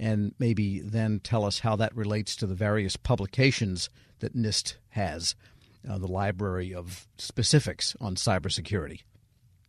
And 0.00 0.34
maybe 0.40 0.80
then 0.80 1.20
tell 1.20 1.44
us 1.44 1.60
how 1.60 1.76
that 1.76 1.94
relates 1.94 2.34
to 2.36 2.48
the 2.48 2.56
various 2.56 2.96
publications 2.96 3.88
that 4.18 4.36
NIST 4.36 4.74
has, 4.88 5.36
uh, 5.88 5.96
the 5.96 6.08
library 6.08 6.74
of 6.74 7.06
specifics 7.18 7.94
on 8.00 8.16
cybersecurity. 8.16 9.02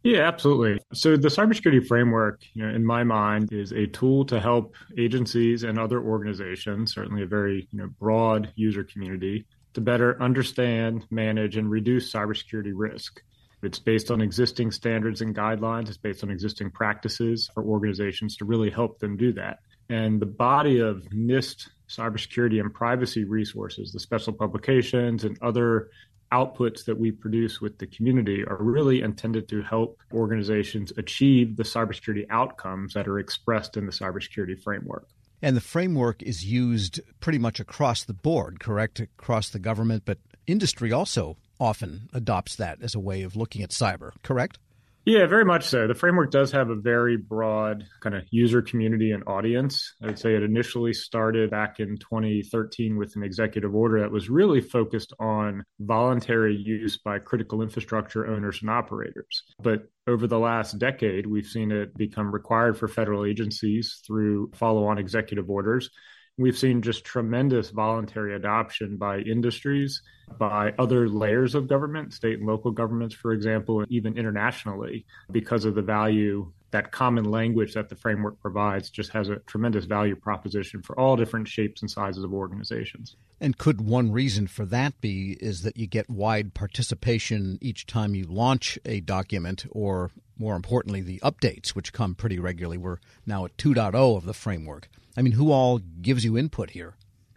Yeah, 0.01 0.27
absolutely. 0.27 0.79
So 0.91 1.17
the 1.17 1.27
cybersecurity 1.27 1.85
framework, 1.85 2.41
you 2.55 2.65
know, 2.65 2.73
in 2.73 2.83
my 2.83 3.03
mind, 3.03 3.53
is 3.53 3.73
a 3.73 3.85
tool 3.85 4.25
to 4.25 4.39
help 4.39 4.73
agencies 4.97 5.61
and 5.61 5.77
other 5.77 6.01
organizations, 6.01 6.95
certainly 6.95 7.21
a 7.21 7.27
very 7.27 7.67
you 7.71 7.77
know, 7.77 7.89
broad 7.99 8.51
user 8.55 8.83
community, 8.83 9.45
to 9.75 9.81
better 9.81 10.21
understand, 10.21 11.05
manage, 11.11 11.57
and 11.57 11.69
reduce 11.69 12.11
cybersecurity 12.11 12.73
risk. 12.73 13.21
It's 13.61 13.79
based 13.79 14.11
on 14.11 14.21
existing 14.21 14.71
standards 14.71 15.21
and 15.21 15.35
guidelines. 15.35 15.87
It's 15.87 15.97
based 15.97 16.23
on 16.23 16.29
existing 16.29 16.71
practices 16.71 17.49
for 17.53 17.63
organizations 17.63 18.37
to 18.37 18.45
really 18.45 18.69
help 18.69 18.99
them 18.99 19.17
do 19.17 19.33
that. 19.33 19.59
And 19.89 20.19
the 20.19 20.25
body 20.25 20.79
of 20.79 21.03
NIST 21.13 21.69
cybersecurity 21.89 22.59
and 22.59 22.73
privacy 22.73 23.23
resources, 23.23 23.91
the 23.91 23.99
special 23.99 24.33
publications 24.33 25.23
and 25.23 25.37
other 25.41 25.89
outputs 26.31 26.85
that 26.85 26.97
we 26.97 27.11
produce 27.11 27.61
with 27.61 27.77
the 27.77 27.87
community 27.87 28.43
are 28.45 28.57
really 28.59 29.01
intended 29.01 29.47
to 29.47 29.61
help 29.61 29.99
organizations 30.13 30.91
achieve 30.97 31.55
the 31.55 31.63
cybersecurity 31.63 32.25
outcomes 32.29 32.93
that 32.93 33.07
are 33.07 33.19
expressed 33.19 33.77
in 33.77 33.85
the 33.85 33.91
cybersecurity 33.91 34.61
framework. 34.61 35.07
And 35.41 35.55
the 35.55 35.61
framework 35.61 36.21
is 36.23 36.45
used 36.45 36.99
pretty 37.19 37.39
much 37.39 37.59
across 37.59 38.03
the 38.03 38.13
board, 38.13 38.59
correct? 38.59 38.99
Across 38.99 39.49
the 39.49 39.59
government, 39.59 40.03
but 40.05 40.19
industry 40.47 40.91
also 40.91 41.37
often 41.59 42.09
adopts 42.13 42.55
that 42.55 42.81
as 42.81 42.95
a 42.95 42.99
way 42.99 43.21
of 43.21 43.35
looking 43.35 43.61
at 43.61 43.69
cyber, 43.69 44.11
correct? 44.23 44.59
Yeah, 45.05 45.27
very 45.27 45.45
much 45.45 45.65
so. 45.65 45.85
The 45.85 45.93
framework 45.93 46.31
does 46.31 46.51
have 46.53 46.71
a 46.71 46.75
very 46.75 47.15
broad 47.15 47.85
kind 48.01 48.15
of 48.15 48.23
user 48.31 48.63
community 48.63 49.11
and 49.11 49.23
audience. 49.27 49.93
I'd 50.01 50.17
say 50.17 50.33
it 50.33 50.41
initially 50.41 50.93
started 50.93 51.51
back 51.51 51.79
in 51.79 51.97
2013 51.97 52.97
with 52.97 53.15
an 53.15 53.21
executive 53.21 53.75
order 53.75 53.99
that 53.99 54.11
was 54.11 54.31
really 54.31 54.61
focused 54.61 55.13
on 55.19 55.63
voluntary 55.79 56.55
use 56.55 56.97
by 56.97 57.19
critical 57.19 57.61
infrastructure 57.61 58.25
owners 58.25 58.61
and 58.61 58.71
operators. 58.71 59.43
But 59.61 59.83
over 60.07 60.25
the 60.25 60.39
last 60.39 60.79
decade, 60.79 61.27
we've 61.27 61.45
seen 61.45 61.71
it 61.71 61.95
become 61.95 62.33
required 62.33 62.75
for 62.75 62.87
federal 62.87 63.25
agencies 63.25 64.01
through 64.07 64.53
follow 64.55 64.85
on 64.85 64.97
executive 64.97 65.51
orders 65.51 65.91
we've 66.37 66.57
seen 66.57 66.81
just 66.81 67.05
tremendous 67.05 67.69
voluntary 67.69 68.35
adoption 68.35 68.97
by 68.97 69.19
industries, 69.19 70.01
by 70.37 70.73
other 70.77 71.07
layers 71.07 71.55
of 71.55 71.67
government, 71.67 72.13
state 72.13 72.39
and 72.39 72.47
local 72.47 72.71
governments, 72.71 73.15
for 73.15 73.31
example, 73.31 73.79
and 73.79 73.91
even 73.91 74.17
internationally, 74.17 75.05
because 75.31 75.65
of 75.65 75.75
the 75.75 75.81
value 75.81 76.51
that 76.71 76.91
common 76.91 77.23
language 77.23 77.73
that 77.73 77.87
the 77.87 77.95
framework 77.95 78.37
provides 78.41 78.89
just 78.89 79.11
has 79.11 79.29
a 79.29 79.37
tremendous 79.47 79.85
value 79.85 80.15
proposition 80.15 80.81
for 80.81 80.99
all 80.99 81.15
different 81.15 81.47
shapes 81.47 81.81
and 81.81 81.89
sizes 81.89 82.21
of 82.21 82.33
organizations. 82.33 83.15
And 83.39 83.57
could 83.57 83.79
one 83.79 84.11
reason 84.11 84.47
for 84.47 84.65
that 84.65 84.99
be 84.99 85.37
is 85.39 85.61
that 85.61 85.77
you 85.77 85.87
get 85.87 86.09
wide 86.09 86.53
participation 86.53 87.57
each 87.61 87.85
time 87.85 88.13
you 88.13 88.25
launch 88.25 88.77
a 88.83 88.99
document, 88.99 89.65
or 89.71 90.11
more 90.37 90.57
importantly, 90.57 90.99
the 90.99 91.19
updates, 91.19 91.69
which 91.69 91.93
come 91.93 92.13
pretty 92.13 92.39
regularly? 92.39 92.77
We're 92.77 92.97
now 93.25 93.45
at 93.45 93.55
2.0 93.55 94.17
of 94.17 94.25
the 94.25 94.33
framework. 94.33 94.89
I 95.17 95.21
mean, 95.21 95.33
who 95.33 95.51
all 95.51 95.79
gives 96.01 96.23
you 96.25 96.37
input 96.37 96.71
here? 96.71 96.95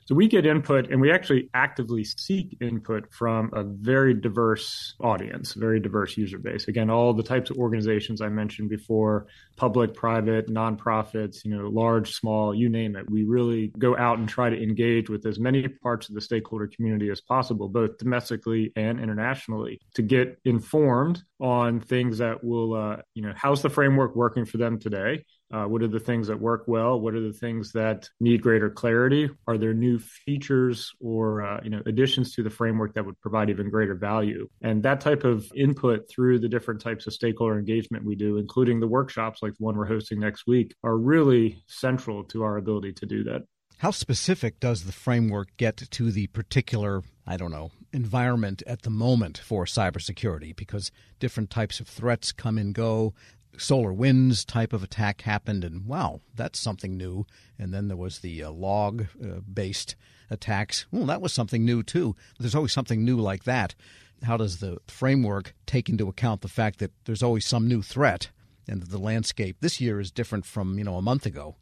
So 0.08 0.14
we 0.14 0.26
get 0.26 0.46
input 0.46 0.90
and 0.90 1.02
we 1.02 1.12
actually 1.12 1.50
actively 1.52 2.02
seek 2.02 2.56
input 2.62 3.12
from 3.12 3.50
a 3.52 3.62
very 3.62 4.14
diverse 4.14 4.94
audience, 5.00 5.52
very 5.52 5.80
diverse 5.80 6.16
user 6.16 6.38
base. 6.38 6.66
Again, 6.66 6.88
all 6.88 7.12
the 7.12 7.22
types 7.22 7.50
of 7.50 7.58
organizations 7.58 8.22
I 8.22 8.30
mentioned 8.30 8.70
before, 8.70 9.26
public, 9.56 9.92
private, 9.92 10.48
nonprofits, 10.48 11.44
you 11.44 11.54
know, 11.54 11.68
large, 11.68 12.14
small, 12.14 12.54
you 12.54 12.70
name 12.70 12.96
it. 12.96 13.10
We 13.10 13.24
really 13.24 13.70
go 13.76 13.98
out 13.98 14.18
and 14.18 14.26
try 14.26 14.48
to 14.48 14.56
engage 14.56 15.10
with 15.10 15.26
as 15.26 15.38
many 15.38 15.68
parts 15.68 16.08
of 16.08 16.14
the 16.14 16.22
stakeholder 16.22 16.68
community 16.68 17.10
as 17.10 17.20
possible, 17.20 17.68
both 17.68 17.98
domestically 17.98 18.72
and 18.76 18.98
internationally, 18.98 19.78
to 19.92 20.00
get 20.00 20.38
informed 20.46 21.22
on 21.38 21.80
things 21.80 22.16
that 22.16 22.42
will, 22.42 22.72
uh, 22.72 22.96
you 23.12 23.20
know, 23.20 23.34
how's 23.36 23.60
the 23.60 23.68
framework 23.68 24.16
working 24.16 24.46
for 24.46 24.56
them 24.56 24.78
today? 24.78 25.22
Uh, 25.50 25.64
what 25.64 25.82
are 25.82 25.88
the 25.88 26.00
things 26.00 26.26
that 26.28 26.38
work 26.38 26.64
well? 26.66 27.00
What 27.00 27.14
are 27.14 27.20
the 27.20 27.32
things 27.32 27.72
that 27.72 28.08
need 28.20 28.42
greater 28.42 28.68
clarity? 28.68 29.30
Are 29.46 29.56
there 29.56 29.72
new 29.72 29.98
features 29.98 30.92
or 31.00 31.42
uh, 31.42 31.60
you 31.64 31.70
know 31.70 31.82
additions 31.86 32.34
to 32.34 32.42
the 32.42 32.50
framework 32.50 32.94
that 32.94 33.06
would 33.06 33.18
provide 33.20 33.48
even 33.48 33.70
greater 33.70 33.94
value? 33.94 34.48
And 34.60 34.82
that 34.82 35.00
type 35.00 35.24
of 35.24 35.50
input 35.54 36.08
through 36.10 36.40
the 36.40 36.48
different 36.48 36.80
types 36.82 37.06
of 37.06 37.14
stakeholder 37.14 37.58
engagement 37.58 38.04
we 38.04 38.14
do, 38.14 38.36
including 38.36 38.78
the 38.80 38.86
workshops 38.88 39.40
like 39.42 39.54
the 39.56 39.64
one 39.64 39.76
we're 39.76 39.86
hosting 39.86 40.20
next 40.20 40.46
week, 40.46 40.74
are 40.84 40.98
really 40.98 41.62
central 41.66 42.24
to 42.24 42.42
our 42.42 42.58
ability 42.58 42.92
to 42.94 43.06
do 43.06 43.24
that. 43.24 43.42
How 43.78 43.92
specific 43.92 44.58
does 44.58 44.84
the 44.84 44.92
framework 44.92 45.56
get 45.56 45.76
to 45.76 46.10
the 46.10 46.26
particular, 46.26 47.04
I 47.24 47.36
don't 47.36 47.52
know, 47.52 47.70
environment 47.92 48.60
at 48.66 48.82
the 48.82 48.90
moment 48.90 49.38
for 49.38 49.66
cybersecurity? 49.66 50.56
Because 50.56 50.90
different 51.20 51.48
types 51.48 51.78
of 51.78 51.86
threats 51.86 52.32
come 52.32 52.58
and 52.58 52.74
go 52.74 53.14
SolarWinds 53.58 54.46
type 54.46 54.72
of 54.72 54.82
attack 54.82 55.22
happened, 55.22 55.64
and 55.64 55.86
wow, 55.86 56.20
that's 56.34 56.58
something 56.58 56.96
new. 56.96 57.26
And 57.58 57.72
then 57.72 57.88
there 57.88 57.96
was 57.96 58.20
the 58.20 58.42
uh, 58.42 58.50
log 58.50 59.06
uh, 59.22 59.40
based 59.52 59.96
attacks. 60.30 60.86
Well, 60.90 61.06
that 61.06 61.20
was 61.20 61.32
something 61.32 61.64
new 61.64 61.82
too. 61.82 62.16
There's 62.38 62.54
always 62.54 62.72
something 62.72 63.04
new 63.04 63.16
like 63.18 63.44
that. 63.44 63.74
How 64.22 64.36
does 64.36 64.58
the 64.58 64.78
framework 64.88 65.54
take 65.66 65.88
into 65.88 66.08
account 66.08 66.40
the 66.40 66.48
fact 66.48 66.78
that 66.80 66.92
there's 67.04 67.22
always 67.22 67.46
some 67.46 67.68
new 67.68 67.82
threat 67.82 68.30
and 68.66 68.82
that 68.82 68.90
the 68.90 68.98
landscape 68.98 69.58
this 69.60 69.80
year 69.80 70.00
is 70.00 70.10
different 70.10 70.44
from 70.44 70.78
you 70.78 70.84
know 70.84 70.96
a 70.96 71.02
month 71.02 71.26
ago? 71.26 71.56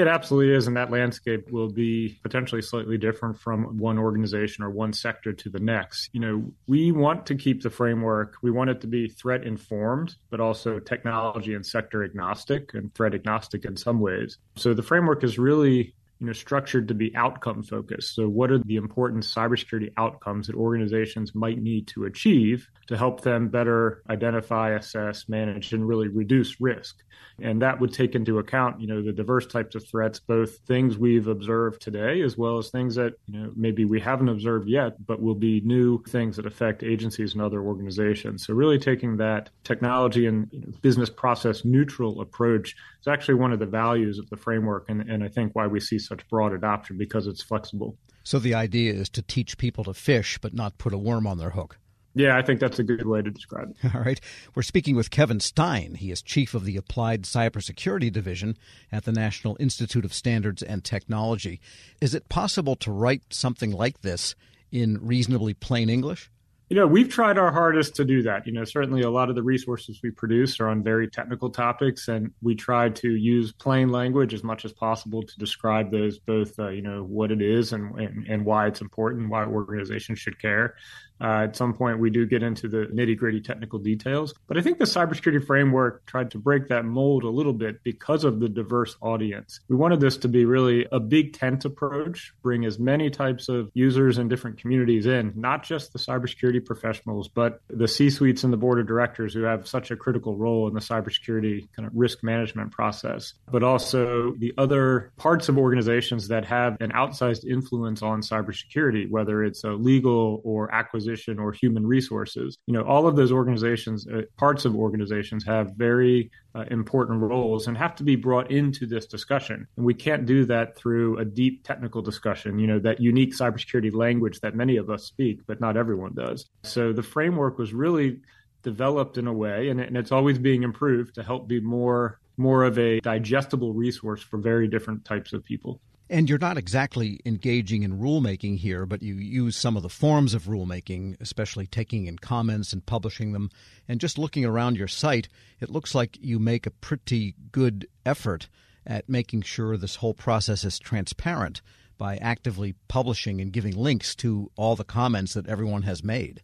It 0.00 0.08
absolutely 0.08 0.54
is. 0.54 0.66
And 0.66 0.76
that 0.76 0.90
landscape 0.90 1.52
will 1.52 1.70
be 1.70 2.18
potentially 2.22 2.62
slightly 2.62 2.98
different 2.98 3.38
from 3.38 3.78
one 3.78 3.96
organization 3.96 4.64
or 4.64 4.70
one 4.70 4.92
sector 4.92 5.32
to 5.32 5.48
the 5.48 5.60
next. 5.60 6.10
You 6.12 6.20
know, 6.20 6.52
we 6.66 6.90
want 6.90 7.26
to 7.26 7.36
keep 7.36 7.62
the 7.62 7.70
framework, 7.70 8.36
we 8.42 8.50
want 8.50 8.70
it 8.70 8.80
to 8.80 8.88
be 8.88 9.08
threat 9.08 9.44
informed, 9.44 10.16
but 10.30 10.40
also 10.40 10.80
technology 10.80 11.54
and 11.54 11.64
sector 11.64 12.02
agnostic 12.02 12.74
and 12.74 12.92
threat 12.94 13.14
agnostic 13.14 13.64
in 13.64 13.76
some 13.76 14.00
ways. 14.00 14.38
So 14.56 14.74
the 14.74 14.82
framework 14.82 15.22
is 15.22 15.38
really 15.38 15.94
you 16.18 16.26
know, 16.26 16.32
structured 16.32 16.88
to 16.88 16.94
be 16.94 17.14
outcome 17.16 17.62
focused. 17.62 18.14
So, 18.14 18.28
what 18.28 18.50
are 18.50 18.58
the 18.58 18.76
important 18.76 19.24
cybersecurity 19.24 19.92
outcomes 19.96 20.46
that 20.46 20.56
organizations 20.56 21.34
might 21.34 21.60
need 21.60 21.88
to 21.88 22.04
achieve 22.04 22.68
to 22.86 22.96
help 22.96 23.22
them 23.22 23.48
better 23.48 24.02
identify, 24.08 24.70
assess, 24.70 25.28
manage, 25.28 25.72
and 25.72 25.86
really 25.86 26.08
reduce 26.08 26.60
risk? 26.60 26.96
And 27.40 27.62
that 27.62 27.80
would 27.80 27.92
take 27.92 28.14
into 28.14 28.38
account, 28.38 28.80
you 28.80 28.86
know, 28.86 29.02
the 29.02 29.12
diverse 29.12 29.46
types 29.46 29.74
of 29.74 29.86
threats, 29.88 30.20
both 30.20 30.58
things 30.68 30.96
we've 30.96 31.26
observed 31.26 31.82
today 31.82 32.20
as 32.22 32.38
well 32.38 32.58
as 32.58 32.70
things 32.70 32.94
that, 32.94 33.14
you 33.26 33.38
know, 33.38 33.52
maybe 33.56 33.84
we 33.84 34.00
haven't 34.00 34.28
observed 34.28 34.68
yet, 34.68 35.04
but 35.04 35.20
will 35.20 35.34
be 35.34 35.60
new 35.62 36.02
things 36.04 36.36
that 36.36 36.46
affect 36.46 36.84
agencies 36.84 37.32
and 37.32 37.42
other 37.42 37.60
organizations. 37.60 38.46
So, 38.46 38.54
really 38.54 38.78
taking 38.78 39.16
that 39.16 39.50
technology 39.64 40.26
and 40.26 40.80
business 40.80 41.10
process 41.10 41.64
neutral 41.64 42.20
approach 42.20 42.76
is 43.00 43.08
actually 43.08 43.34
one 43.34 43.52
of 43.52 43.58
the 43.58 43.66
values 43.66 44.18
of 44.18 44.30
the 44.30 44.36
framework, 44.36 44.88
and, 44.88 45.02
and 45.10 45.24
I 45.24 45.28
think 45.28 45.54
why 45.54 45.66
we 45.66 45.80
see 45.80 45.98
such 46.06 46.26
broad 46.28 46.52
adoption 46.52 46.96
because 46.96 47.26
it's 47.26 47.42
flexible. 47.42 47.96
So 48.22 48.38
the 48.38 48.54
idea 48.54 48.92
is 48.92 49.08
to 49.10 49.22
teach 49.22 49.58
people 49.58 49.84
to 49.84 49.94
fish, 49.94 50.38
but 50.38 50.54
not 50.54 50.78
put 50.78 50.92
a 50.92 50.98
worm 50.98 51.26
on 51.26 51.38
their 51.38 51.50
hook. 51.50 51.78
Yeah, 52.16 52.36
I 52.36 52.42
think 52.42 52.60
that's 52.60 52.78
a 52.78 52.84
good 52.84 53.06
way 53.06 53.22
to 53.22 53.30
describe 53.30 53.70
it. 53.70 53.90
All 53.94 54.00
right. 54.00 54.20
We're 54.54 54.62
speaking 54.62 54.94
with 54.94 55.10
Kevin 55.10 55.40
Stine. 55.40 55.96
He 55.96 56.12
is 56.12 56.22
chief 56.22 56.54
of 56.54 56.64
the 56.64 56.76
Applied 56.76 57.22
Cybersecurity 57.22 58.12
Division 58.12 58.56
at 58.92 59.04
the 59.04 59.12
National 59.12 59.56
Institute 59.58 60.04
of 60.04 60.14
Standards 60.14 60.62
and 60.62 60.84
Technology. 60.84 61.60
Is 62.00 62.14
it 62.14 62.28
possible 62.28 62.76
to 62.76 62.92
write 62.92 63.22
something 63.30 63.72
like 63.72 64.02
this 64.02 64.36
in 64.70 65.04
reasonably 65.04 65.54
plain 65.54 65.90
English? 65.90 66.30
You 66.70 66.76
know, 66.76 66.86
we've 66.86 67.10
tried 67.10 67.36
our 67.36 67.52
hardest 67.52 67.94
to 67.96 68.06
do 68.06 68.22
that. 68.22 68.46
You 68.46 68.52
know, 68.52 68.64
certainly 68.64 69.02
a 69.02 69.10
lot 69.10 69.28
of 69.28 69.34
the 69.34 69.42
resources 69.42 70.00
we 70.02 70.10
produce 70.10 70.58
are 70.60 70.68
on 70.68 70.82
very 70.82 71.08
technical 71.08 71.50
topics, 71.50 72.08
and 72.08 72.30
we 72.40 72.54
try 72.54 72.88
to 72.88 73.16
use 73.16 73.52
plain 73.52 73.90
language 73.90 74.32
as 74.32 74.42
much 74.42 74.64
as 74.64 74.72
possible 74.72 75.22
to 75.22 75.38
describe 75.38 75.90
those 75.90 76.18
both, 76.18 76.58
uh, 76.58 76.68
you 76.68 76.80
know, 76.80 77.04
what 77.04 77.30
it 77.30 77.42
is 77.42 77.74
and, 77.74 77.94
and, 78.00 78.26
and 78.26 78.44
why 78.44 78.66
it's 78.66 78.80
important, 78.80 79.28
why 79.28 79.44
organizations 79.44 80.18
should 80.18 80.40
care. 80.40 80.74
Uh, 81.20 81.44
at 81.44 81.56
some 81.56 81.72
point, 81.74 81.98
we 81.98 82.10
do 82.10 82.26
get 82.26 82.42
into 82.42 82.68
the 82.68 82.86
nitty 82.92 83.16
gritty 83.16 83.40
technical 83.40 83.78
details. 83.78 84.34
But 84.46 84.58
I 84.58 84.62
think 84.62 84.78
the 84.78 84.84
cybersecurity 84.84 85.46
framework 85.46 86.04
tried 86.06 86.30
to 86.32 86.38
break 86.38 86.68
that 86.68 86.84
mold 86.84 87.24
a 87.24 87.28
little 87.30 87.52
bit 87.52 87.82
because 87.84 88.24
of 88.24 88.40
the 88.40 88.48
diverse 88.48 88.96
audience. 89.00 89.60
We 89.68 89.76
wanted 89.76 90.00
this 90.00 90.16
to 90.18 90.28
be 90.28 90.44
really 90.44 90.86
a 90.92 91.00
big 91.00 91.32
tent 91.32 91.64
approach, 91.64 92.32
bring 92.42 92.64
as 92.64 92.78
many 92.78 93.10
types 93.10 93.48
of 93.48 93.70
users 93.74 94.18
and 94.18 94.28
different 94.28 94.58
communities 94.58 95.06
in, 95.06 95.32
not 95.36 95.62
just 95.62 95.92
the 95.92 95.98
cybersecurity 95.98 96.64
professionals, 96.64 97.28
but 97.28 97.60
the 97.68 97.88
C 97.88 98.10
suites 98.10 98.44
and 98.44 98.52
the 98.52 98.56
board 98.56 98.80
of 98.80 98.86
directors 98.86 99.32
who 99.34 99.42
have 99.42 99.66
such 99.66 99.90
a 99.90 99.96
critical 99.96 100.36
role 100.36 100.68
in 100.68 100.74
the 100.74 100.80
cybersecurity 100.80 101.68
kind 101.74 101.86
of 101.86 101.92
risk 101.94 102.22
management 102.22 102.72
process, 102.72 103.34
but 103.50 103.62
also 103.62 104.32
the 104.38 104.52
other 104.58 105.12
parts 105.16 105.48
of 105.48 105.58
organizations 105.58 106.28
that 106.28 106.44
have 106.44 106.76
an 106.80 106.92
outsized 106.92 107.44
influence 107.44 108.02
on 108.02 108.20
cybersecurity, 108.20 109.08
whether 109.10 109.44
it's 109.44 109.64
a 109.64 109.70
legal 109.70 110.40
or 110.44 110.72
acquisition 111.04 111.38
or 111.38 111.52
human 111.52 111.86
resources. 111.86 112.58
You 112.66 112.74
know, 112.74 112.82
all 112.82 113.06
of 113.06 113.16
those 113.16 113.32
organizations, 113.32 114.06
uh, 114.06 114.22
parts 114.36 114.64
of 114.64 114.74
organizations 114.74 115.44
have 115.44 115.72
very 115.76 116.30
uh, 116.54 116.64
important 116.70 117.20
roles 117.20 117.66
and 117.66 117.76
have 117.76 117.94
to 117.96 118.04
be 118.04 118.16
brought 118.16 118.50
into 118.50 118.86
this 118.86 119.06
discussion. 119.06 119.66
And 119.76 119.84
we 119.84 119.94
can't 119.94 120.26
do 120.26 120.44
that 120.46 120.76
through 120.76 121.18
a 121.18 121.24
deep 121.24 121.64
technical 121.64 122.02
discussion, 122.02 122.58
you 122.58 122.66
know, 122.66 122.78
that 122.80 123.00
unique 123.00 123.34
cybersecurity 123.34 123.92
language 123.94 124.40
that 124.40 124.54
many 124.54 124.76
of 124.76 124.90
us 124.90 125.04
speak, 125.04 125.40
but 125.46 125.60
not 125.60 125.76
everyone 125.76 126.14
does. 126.14 126.46
So 126.62 126.92
the 126.92 127.02
framework 127.02 127.58
was 127.58 127.72
really 127.72 128.20
developed 128.62 129.18
in 129.18 129.26
a 129.26 129.32
way, 129.32 129.68
and, 129.68 129.80
and 129.80 129.96
it's 129.96 130.12
always 130.12 130.38
being 130.38 130.62
improved 130.62 131.14
to 131.16 131.22
help 131.22 131.48
be 131.48 131.60
more 131.60 132.18
more 132.36 132.64
of 132.64 132.76
a 132.80 132.98
digestible 132.98 133.72
resource 133.72 134.20
for 134.20 134.38
very 134.38 134.66
different 134.66 135.04
types 135.04 135.32
of 135.32 135.44
people. 135.44 135.80
And 136.10 136.28
you're 136.28 136.38
not 136.38 136.58
exactly 136.58 137.18
engaging 137.24 137.82
in 137.82 137.98
rulemaking 137.98 138.58
here, 138.58 138.84
but 138.84 139.02
you 139.02 139.14
use 139.14 139.56
some 139.56 139.76
of 139.76 139.82
the 139.82 139.88
forms 139.88 140.34
of 140.34 140.44
rulemaking, 140.44 141.16
especially 141.20 141.66
taking 141.66 142.06
in 142.06 142.18
comments 142.18 142.74
and 142.74 142.84
publishing 142.84 143.32
them. 143.32 143.50
And 143.88 144.00
just 144.00 144.18
looking 144.18 144.44
around 144.44 144.76
your 144.76 144.88
site, 144.88 145.28
it 145.60 145.70
looks 145.70 145.94
like 145.94 146.18
you 146.20 146.38
make 146.38 146.66
a 146.66 146.70
pretty 146.70 147.34
good 147.52 147.86
effort 148.04 148.48
at 148.86 149.08
making 149.08 149.42
sure 149.42 149.76
this 149.76 149.96
whole 149.96 150.12
process 150.12 150.62
is 150.62 150.78
transparent 150.78 151.62
by 151.96 152.16
actively 152.18 152.74
publishing 152.86 153.40
and 153.40 153.52
giving 153.52 153.74
links 153.74 154.14
to 154.16 154.50
all 154.56 154.76
the 154.76 154.84
comments 154.84 155.32
that 155.32 155.46
everyone 155.46 155.82
has 155.82 156.04
made. 156.04 156.42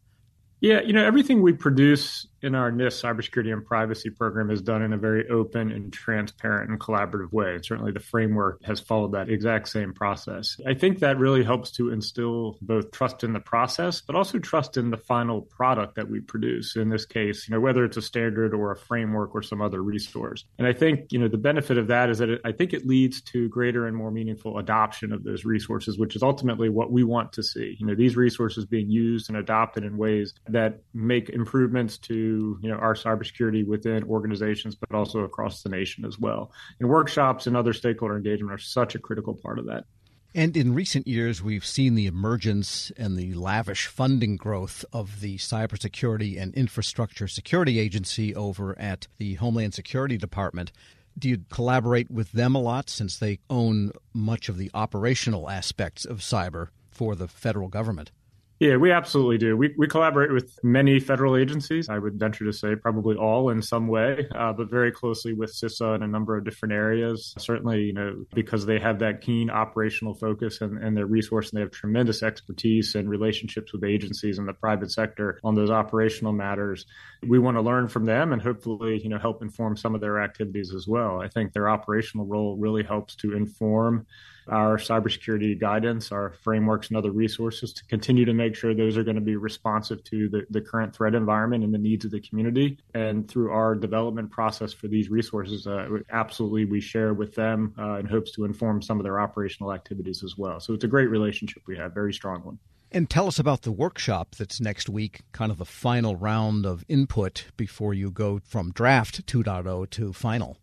Yeah, 0.61 0.83
you 0.83 0.93
know, 0.93 1.05
everything 1.05 1.41
we 1.41 1.55
produce 1.55 2.27
in 2.43 2.55
our 2.55 2.71
NIST 2.71 3.03
cybersecurity 3.03 3.53
and 3.53 3.65
privacy 3.65 4.11
program 4.11 4.51
is 4.51 4.63
done 4.63 4.83
in 4.83 4.93
a 4.93 4.97
very 4.97 5.29
open 5.29 5.71
and 5.71 5.93
transparent 5.93 6.71
and 6.71 6.81
collaborative 6.81 7.33
way. 7.33 7.55
And 7.55 7.65
certainly 7.65 7.93
the 7.93 8.01
framework 8.01 8.63
has 8.65 8.81
followed 8.81 9.13
that 9.13 9.29
exact 9.29 9.69
same 9.69 9.93
process. 9.93 10.59
I 10.67 10.75
think 10.75 11.01
that 11.01 11.19
really 11.19 11.45
helps 11.45 11.71
to 11.73 11.91
instill 11.91 12.59
both 12.63 12.91
trust 12.93 13.25
in 13.25 13.33
the 13.33 13.41
process, 13.41 14.01
but 14.01 14.17
also 14.17 14.39
trust 14.39 14.77
in 14.77 14.91
the 14.91 14.97
final 14.97 15.43
product 15.43 15.97
that 15.97 16.09
we 16.09 16.21
produce. 16.21 16.77
In 16.77 16.89
this 16.89 17.05
case, 17.05 17.49
you 17.49 17.55
know, 17.55 17.61
whether 17.61 17.85
it's 17.85 17.97
a 17.97 18.03
standard 18.03 18.55
or 18.55 18.73
a 18.73 18.77
framework 18.77 19.35
or 19.35 19.43
some 19.43 19.61
other 19.61 19.83
resource. 19.83 20.45
And 20.59 20.67
I 20.67 20.73
think, 20.73 21.13
you 21.13 21.19
know, 21.19 21.29
the 21.29 21.39
benefit 21.39 21.79
of 21.79 21.89
that 21.89 22.11
is 22.11 22.19
that 22.19 22.31
it, 22.31 22.41
I 22.45 22.53
think 22.53 22.73
it 22.73 22.87
leads 22.87 23.21
to 23.23 23.49
greater 23.49 23.87
and 23.87 23.97
more 23.97 24.11
meaningful 24.11 24.59
adoption 24.59 25.13
of 25.13 25.25
those 25.25 25.45
resources, 25.45 25.99
which 25.99 26.17
is 26.17 26.23
ultimately 26.23 26.69
what 26.69 26.91
we 26.91 27.05
want 27.05 27.33
to 27.35 27.43
see. 27.43 27.77
You 27.79 27.87
know, 27.87 27.95
these 27.95 28.17
resources 28.17 28.65
being 28.65 28.91
used 28.91 29.29
and 29.29 29.39
adopted 29.39 29.85
in 29.85 29.97
ways 29.97 30.35
that 30.53 30.81
make 30.95 31.29
improvements 31.31 31.99
to 31.99 32.59
you 32.63 32.69
know 32.69 32.77
our 32.77 32.95
cybersecurity 32.95 33.67
within 33.67 34.05
organizations, 34.05 34.75
but 34.75 34.95
also 34.95 35.21
across 35.21 35.63
the 35.63 35.69
nation 35.69 36.05
as 36.05 36.19
well. 36.19 36.53
And 36.79 36.89
workshops 36.89 37.47
and 37.47 37.57
other 37.57 37.73
stakeholder 37.73 38.17
engagement 38.17 38.53
are 38.53 38.59
such 38.59 38.95
a 38.95 38.99
critical 38.99 39.35
part 39.35 39.59
of 39.59 39.67
that. 39.67 39.85
And 40.33 40.57
in 40.57 40.75
recent 40.75 41.09
years, 41.09 41.43
we've 41.43 41.67
seen 41.67 41.97
the 41.97 42.07
emergence 42.07 42.93
and 42.97 43.17
the 43.17 43.35
lavish 43.35 43.87
funding 43.89 44.37
growth 44.37 44.85
of 44.93 45.21
the 45.21 45.39
Cybersecurity 45.39 46.41
and 46.41 46.55
Infrastructure 46.55 47.27
Security 47.27 47.81
Agency 47.81 48.33
over 48.35 48.79
at 48.79 49.09
the 49.19 49.35
Homeland 49.35 49.75
Security 49.75 50.17
Department. 50.17 50.71
Do 51.19 51.29
you 51.29 51.39
collaborate 51.51 52.13
with 52.13 52.31
them 52.31 52.55
a 52.55 52.61
lot 52.61 52.89
since 52.89 53.19
they 53.19 53.41
own 53.51 53.91
much 54.15 54.49
of 54.49 54.57
the 54.57 54.71
operational 54.73 55.51
aspects 55.51 56.05
of 56.05 56.19
cyber 56.19 56.69
for 56.93 57.17
the 57.17 57.27
federal 57.27 57.69
government? 57.69 58.13
Yeah, 58.61 58.77
we 58.77 58.93
absolutely 58.93 59.39
do. 59.39 59.57
We, 59.57 59.75
we 59.79 59.87
collaborate 59.87 60.31
with 60.31 60.59
many 60.63 61.01
federal 61.01 61.35
agencies. 61.35 61.89
I 61.89 61.99
would 61.99 62.19
venture 62.19 62.45
to 62.45 62.53
say 62.53 62.77
probably 62.77 63.17
all 63.17 63.49
in 63.49 63.63
some 63.63 63.89
way, 63.89 64.29
uh, 64.35 64.53
but 64.53 64.69
very 64.69 64.93
closely 64.93 65.33
with 65.33 65.51
CISA 65.51 65.97
in 65.97 66.03
a 66.03 66.07
number 66.07 66.37
of 66.37 66.45
different 66.45 66.75
areas. 66.75 67.35
Certainly, 67.39 67.85
you 67.85 67.95
know, 67.95 68.27
because 68.35 68.67
they 68.67 68.79
have 68.79 68.99
that 68.99 69.23
keen 69.23 69.49
operational 69.49 70.13
focus 70.13 70.61
and, 70.61 70.77
and 70.77 70.95
their 70.95 71.07
resource, 71.07 71.49
and 71.49 71.57
they 71.57 71.63
have 71.63 71.71
tremendous 71.71 72.23
expertise 72.23 72.95
and 72.95 73.09
relationships 73.09 73.73
with 73.73 73.83
agencies 73.83 74.39
in 74.39 74.45
the 74.45 74.53
private 74.53 74.93
sector 74.93 75.41
on 75.43 75.55
those 75.55 75.71
operational 75.71 76.35
matters. 76.35 76.85
We 77.27 77.39
want 77.39 77.57
to 77.57 77.63
learn 77.63 77.89
from 77.89 78.05
them 78.05 78.35
and 78.35 78.43
hopefully, 78.43 79.01
you 79.03 79.09
know, 79.09 79.19
help 79.19 79.41
inform 79.41 79.79
some 79.79 79.95
of 79.95 80.03
their 80.03 80.21
activities 80.21 80.75
as 80.75 80.87
well. 80.87 81.23
I 81.23 81.29
think 81.29 81.55
their 81.55 81.71
operational 81.71 82.27
role 82.27 82.59
really 82.59 82.83
helps 82.83 83.17
to 83.17 83.35
inform 83.35 84.07
our 84.49 84.77
cybersecurity 84.77 85.59
guidance, 85.59 86.13
our 86.13 86.31
frameworks, 86.43 86.89
and 86.89 86.97
other 86.97 87.11
resources 87.11 87.73
to 87.75 87.85
continue 87.87 88.25
to 88.25 88.33
make 88.33 88.55
sure 88.55 88.75
those 88.75 88.97
are 88.97 89.05
going 89.05 89.17
to 89.17 89.21
be 89.21 89.37
responsive 89.37 90.03
to 90.05 90.29
the, 90.29 90.47
the 90.51 90.61
current 90.61 90.95
threat 90.95 91.15
environment 91.15 91.65
and 91.65 91.73
the 91.73 91.79
needs 91.79 92.05
of 92.05 92.11
the 92.11 92.21
community. 92.21 92.79
And 92.95 93.29
through 93.29 93.51
our 93.51 93.75
development 93.75 94.31
process 94.31 94.73
for 94.73 94.89
these 94.89 95.11
resources, 95.11 95.67
uh, 95.67 95.89
absolutely 96.11 96.65
we 96.65 96.81
share 96.81 97.15
with 97.15 97.35
them 97.35 97.75
uh, 97.79 97.99
in 97.99 98.07
hopes 98.07 98.33
to 98.33 98.45
inform 98.45 98.83
some 98.83 98.99
of 98.99 99.05
their 99.05 99.21
operational 99.21 99.73
activities 99.73 100.23
as 100.25 100.37
well. 100.37 100.61
So 100.61 100.75
it's 100.75 100.85
a 100.85 100.89
great 100.89 101.11
relationship 101.11 101.63
we 101.67 101.77
have, 101.77 101.93
very 101.93 102.13
strong 102.13 102.43
one. 102.43 102.59
And 102.93 103.09
tell 103.09 103.29
us 103.29 103.39
about 103.39 103.63
the 103.63 103.71
workshop 103.71 104.35
that's 104.35 104.61
next 104.61 104.89
week, 104.89 105.21
kind 105.31 105.53
of 105.53 105.59
the 105.59 105.65
final 105.65 106.17
round 106.17 106.67
of 106.67 106.85
input 106.89 107.47
before 107.57 107.95
you 107.95 108.11
go 108.11 108.41
from 108.45 108.73
draft 108.73 109.25
2.0 109.27 109.91
to 109.91 110.13
final. 110.13 110.57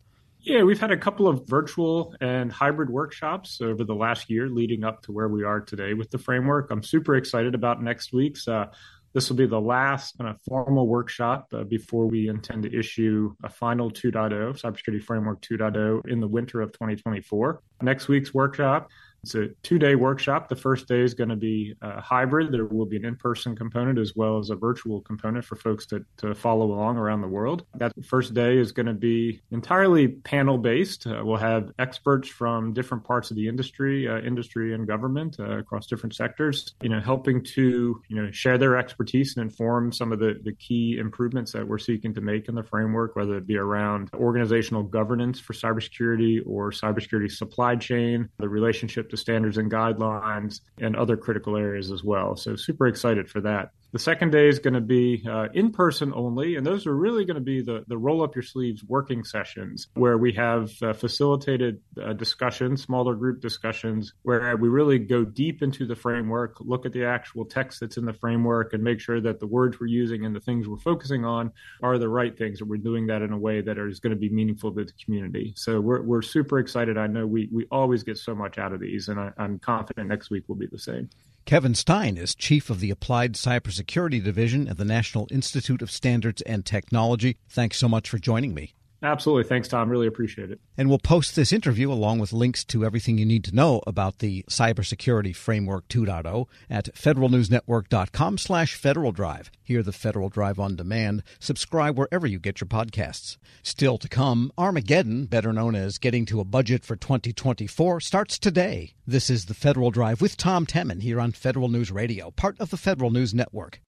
Yeah, 0.48 0.64
we've 0.64 0.80
had 0.80 0.92
a 0.92 0.98
couple 0.98 1.28
of 1.28 1.46
virtual 1.46 2.16
and 2.22 2.50
hybrid 2.50 2.90
workshops 2.90 3.60
over 3.60 3.84
the 3.84 3.94
last 3.94 4.30
year 4.30 4.48
leading 4.48 4.86
up 4.86 5.02
to 5.02 5.12
where 5.12 5.28
we 5.28 5.44
are 5.44 5.60
today 5.60 5.94
with 5.94 6.10
the 6.10 6.18
framework. 6.18 6.72
I'm 6.72 6.82
super 6.82 7.18
excited 7.18 7.54
about 7.54 7.84
next 7.84 8.14
week's. 8.14 8.48
Uh, 8.48 8.68
this 9.14 9.28
will 9.28 9.36
be 9.36 9.46
the 9.46 9.60
last 9.60 10.18
kind 10.18 10.30
of 10.30 10.42
formal 10.48 10.88
workshop 10.88 11.50
uh, 11.54 11.66
before 11.66 12.08
we 12.08 12.30
intend 12.30 12.64
to 12.64 12.74
issue 12.74 13.36
a 13.44 13.50
final 13.50 13.92
2.0, 13.92 14.32
Cybersecurity 14.58 15.04
Framework 15.04 15.42
2.0, 15.42 16.08
in 16.08 16.22
the 16.22 16.28
winter 16.30 16.62
of 16.62 16.72
2024. 16.72 17.62
Next 17.82 18.08
week's 18.08 18.34
workshop 18.34 18.90
it's 19.24 19.36
a 19.36 19.50
two 19.64 19.80
day 19.80 19.96
workshop. 19.96 20.50
The 20.50 20.56
first 20.56 20.88
day 20.88 21.02
is 21.02 21.14
going 21.14 21.30
to 21.30 21.36
be 21.36 21.76
uh, 21.82 22.02
hybrid. 22.02 22.52
There 22.52 22.66
will 22.66 22.86
be 22.86 22.98
an 22.98 23.06
in 23.06 23.16
person 23.16 23.56
component 23.56 24.00
as 24.00 24.16
well 24.16 24.38
as 24.38 24.50
a 24.50 24.56
virtual 24.56 25.02
component 25.02 25.46
for 25.46 25.56
folks 25.56 25.86
to, 25.88 26.06
to 26.18 26.34
follow 26.34 26.72
along 26.72 26.98
around 26.98 27.22
the 27.22 27.28
world. 27.28 27.66
That 27.76 27.94
first 28.06 28.34
day 28.34 28.58
is 28.58 28.72
going 28.72 28.86
to 28.86 28.94
be 28.94 29.42
entirely 29.52 30.08
panel 30.08 30.58
based. 30.58 31.08
Uh, 31.08 31.22
we'll 31.24 31.38
have 31.38 31.72
experts 31.80 32.30
from 32.30 32.74
different 32.74 33.04
parts 33.04 33.32
of 33.32 33.38
the 33.38 33.48
industry, 33.48 34.08
uh, 34.08 34.20
industry 34.20 34.74
and 34.74 34.88
government 34.88 35.38
uh, 35.40 35.58
across 35.58 35.88
different 35.88 36.16
sectors, 36.16 36.76
you 36.82 36.90
know, 36.90 37.00
helping 37.00 37.44
to, 37.44 38.02
you 38.08 38.16
know, 38.16 38.32
share 38.32 38.58
their 38.58 38.78
expertise 38.78 39.36
and 39.36 39.50
inform 39.50 39.92
some 39.92 40.12
of 40.12 40.20
the, 40.20 40.40
the 40.44 40.54
key 40.54 40.98
improvements 41.00 41.52
that 41.52 41.68
we're 41.68 41.78
seeking 41.78 42.14
to 42.14 42.22
make 42.22 42.48
in 42.48 42.56
the 42.56 42.64
framework, 42.64 43.16
whether 43.16 43.38
it 43.38 43.48
be 43.48 43.58
around 43.58 44.10
organizational 44.14 44.84
governance 44.84 45.40
for 45.40 45.54
cybersecurity 45.54 46.42
or 46.46 46.72
cybersecurity 46.72 47.32
supply 47.32 47.76
chain, 47.76 48.30
the 48.38 48.48
relationship 48.48 49.10
to 49.10 49.17
standards 49.18 49.58
and 49.58 49.72
guidelines 49.72 50.62
and 50.80 50.96
other 50.96 51.18
critical 51.18 51.58
areas 51.58 51.92
as 51.92 52.04
well. 52.04 52.36
So 52.36 52.56
super 52.56 52.88
excited 52.88 53.30
for 53.30 53.42
that. 53.42 53.72
The 53.94 54.00
second 54.00 54.34
day 54.34 54.50
is 54.50 54.60
going 54.60 54.74
to 54.74 54.82
be 54.82 55.24
uh, 55.28 55.48
in 55.54 55.72
person 55.72 56.12
only, 56.14 56.58
and 56.58 56.66
those 56.66 56.86
are 56.86 56.96
really 56.96 57.24
going 57.24 57.36
to 57.36 57.42
be 57.42 57.62
the, 57.62 57.86
the 57.88 57.98
roll 57.98 58.22
up 58.22 58.36
your 58.36 58.44
sleeves 58.44 58.84
working 58.84 59.24
sessions 59.24 59.88
where 59.94 60.18
we 60.18 60.34
have 60.34 60.72
uh, 60.82 60.92
facilitated 60.92 61.80
uh, 62.04 62.12
discussions, 62.12 62.84
smaller 62.84 63.16
group 63.16 63.42
discussions, 63.42 64.14
where 64.24 64.58
we 64.58 64.68
really 64.68 65.00
go 65.00 65.24
deep 65.24 65.64
into 65.64 65.88
the 65.88 65.96
framework, 65.96 66.58
look 66.60 66.86
at 66.86 66.92
the 66.92 67.06
actual 67.06 67.46
text 67.46 67.80
that's 67.80 67.96
in 67.96 68.04
the 68.04 68.14
framework, 68.14 68.74
and 68.74 68.84
make 68.84 69.00
sure 69.00 69.22
that 69.22 69.40
the 69.40 69.48
words 69.48 69.80
we're 69.80 69.88
using 69.88 70.26
and 70.26 70.36
the 70.36 70.42
things 70.42 70.68
we're 70.68 70.78
focusing 70.78 71.24
on 71.24 71.50
are 71.82 71.98
the 71.98 72.10
right 72.10 72.38
things, 72.38 72.60
and 72.60 72.70
we're 72.70 72.76
doing 72.76 73.08
that 73.08 73.22
in 73.22 73.32
a 73.32 73.38
way 73.38 73.62
that 73.62 73.78
is 73.78 74.02
going 74.02 74.14
to 74.14 74.20
be 74.20 74.30
meaningful 74.30 74.74
to 74.74 74.84
the 74.84 74.92
community. 75.04 75.54
So 75.56 75.80
we're, 75.80 76.02
we're 76.02 76.22
super 76.22 76.60
excited. 76.60 76.98
I 76.98 77.08
know 77.08 77.26
we, 77.26 77.48
we 77.54 77.66
always 77.72 78.04
get 78.04 78.18
so 78.18 78.36
much 78.36 78.58
out 78.58 78.74
of 78.74 78.82
these, 78.82 79.08
and 79.08 79.18
I, 79.18 79.32
I'm 79.38 79.60
confident 79.60 80.10
next 80.10 80.30
week 80.30 80.44
will 80.50 80.56
be 80.56 80.68
the 80.68 80.78
same. 80.78 81.10
Kevin 81.48 81.76
Stine 81.76 82.18
is 82.18 82.36
chief 82.36 82.70
of 82.70 82.82
the 82.82 82.92
Applied 82.92 83.36
Cybersecurity 83.36 84.22
Division 84.22 84.68
at 84.68 84.76
the 84.76 84.84
National 84.84 85.30
Institute 85.32 85.82
of 85.82 85.90
Standards 85.90 86.42
and 86.42 86.66
Technology. 86.66 87.38
Thanks 87.48 87.78
so 87.78 87.88
much 87.88 88.10
for 88.10 88.18
joining 88.18 88.54
me. 88.54 88.74
Absolutely. 89.04 89.44
Thanks, 89.44 89.68
Tom. 89.68 89.90
Really 89.90 90.08
appreciate 90.08 90.50
it. 90.50 90.60
And 90.76 90.90
we'll 90.90 90.98
post 90.98 91.36
this 91.36 91.54
interview 91.54 91.92
along 91.92 92.18
with 92.20 92.34
links 92.34 92.64
to 92.66 92.84
everything 92.84 93.18
you 93.18 93.26
need 93.26 93.44
to 93.44 93.56
know 93.56 93.82
about 93.86 94.20
the 94.20 94.44
Cybersecurity 94.50 95.36
Framework 95.36 95.88
2.0 95.88 96.48
at 96.70 96.94
federalnewsnetwork.com 96.96 98.38
slash 98.40 98.74
Federal 98.74 99.12
Drive. 99.12 99.52
Hear 99.62 99.84
the 99.84 99.92
Federal 99.92 100.30
Drive 100.30 100.60
on 100.60 100.76
demand. 100.76 101.22
Subscribe 101.40 101.98
wherever 101.98 102.26
you 102.26 102.40
get 102.40 102.60
your 102.60 102.68
podcasts. 102.68 103.38
Still 103.62 104.00
to 104.00 104.10
come, 104.10 104.52
Armageddon, 104.58 105.26
better 105.26 105.54
known 105.54 105.76
as 105.76 106.00
Getting 106.00 106.26
to 106.28 106.40
a 106.40 106.46
Budget 106.46 106.84
for 106.84 106.96
2024, 106.96 108.00
starts 108.00 108.40
today. 108.40 108.94
This 109.06 109.30
is 109.30 109.46
the 109.46 109.54
Federal 109.54 109.92
Drive 109.92 110.22
with 110.22 110.38
Tom 110.38 110.66
Temin 110.66 111.04
here 111.04 111.22
on 111.22 111.32
Federal 111.34 111.68
News 111.68 111.92
Radio, 111.92 112.32
part 112.32 112.60
of 112.60 112.72
the 112.72 112.78
Federal 112.78 113.12
News 113.12 113.34
Network. 113.34 113.82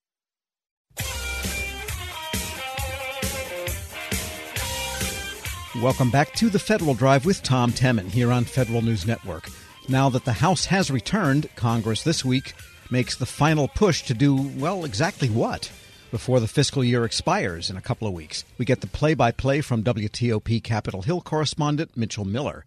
Welcome 5.76 6.10
back 6.10 6.34
to 6.34 6.50
the 6.50 6.58
Federal 6.58 6.94
Drive 6.94 7.24
with 7.24 7.44
Tom 7.44 7.70
Temin 7.70 8.08
here 8.08 8.32
on 8.32 8.42
Federal 8.44 8.82
News 8.82 9.06
Network. 9.06 9.48
Now 9.88 10.08
that 10.10 10.24
the 10.24 10.32
House 10.32 10.64
has 10.64 10.90
returned, 10.90 11.48
Congress 11.54 12.02
this 12.02 12.24
week 12.24 12.54
makes 12.90 13.14
the 13.14 13.24
final 13.24 13.68
push 13.68 14.02
to 14.02 14.14
do, 14.14 14.34
well, 14.34 14.84
exactly 14.84 15.28
what? 15.28 15.70
Before 16.10 16.40
the 16.40 16.48
fiscal 16.48 16.82
year 16.82 17.04
expires 17.04 17.70
in 17.70 17.76
a 17.76 17.80
couple 17.80 18.08
of 18.08 18.14
weeks. 18.14 18.44
We 18.58 18.64
get 18.64 18.80
the 18.80 18.88
play 18.88 19.14
by 19.14 19.30
play 19.30 19.60
from 19.60 19.84
WTOP 19.84 20.60
Capitol 20.64 21.02
Hill 21.02 21.20
correspondent 21.20 21.96
Mitchell 21.96 22.24
Miller. 22.24 22.64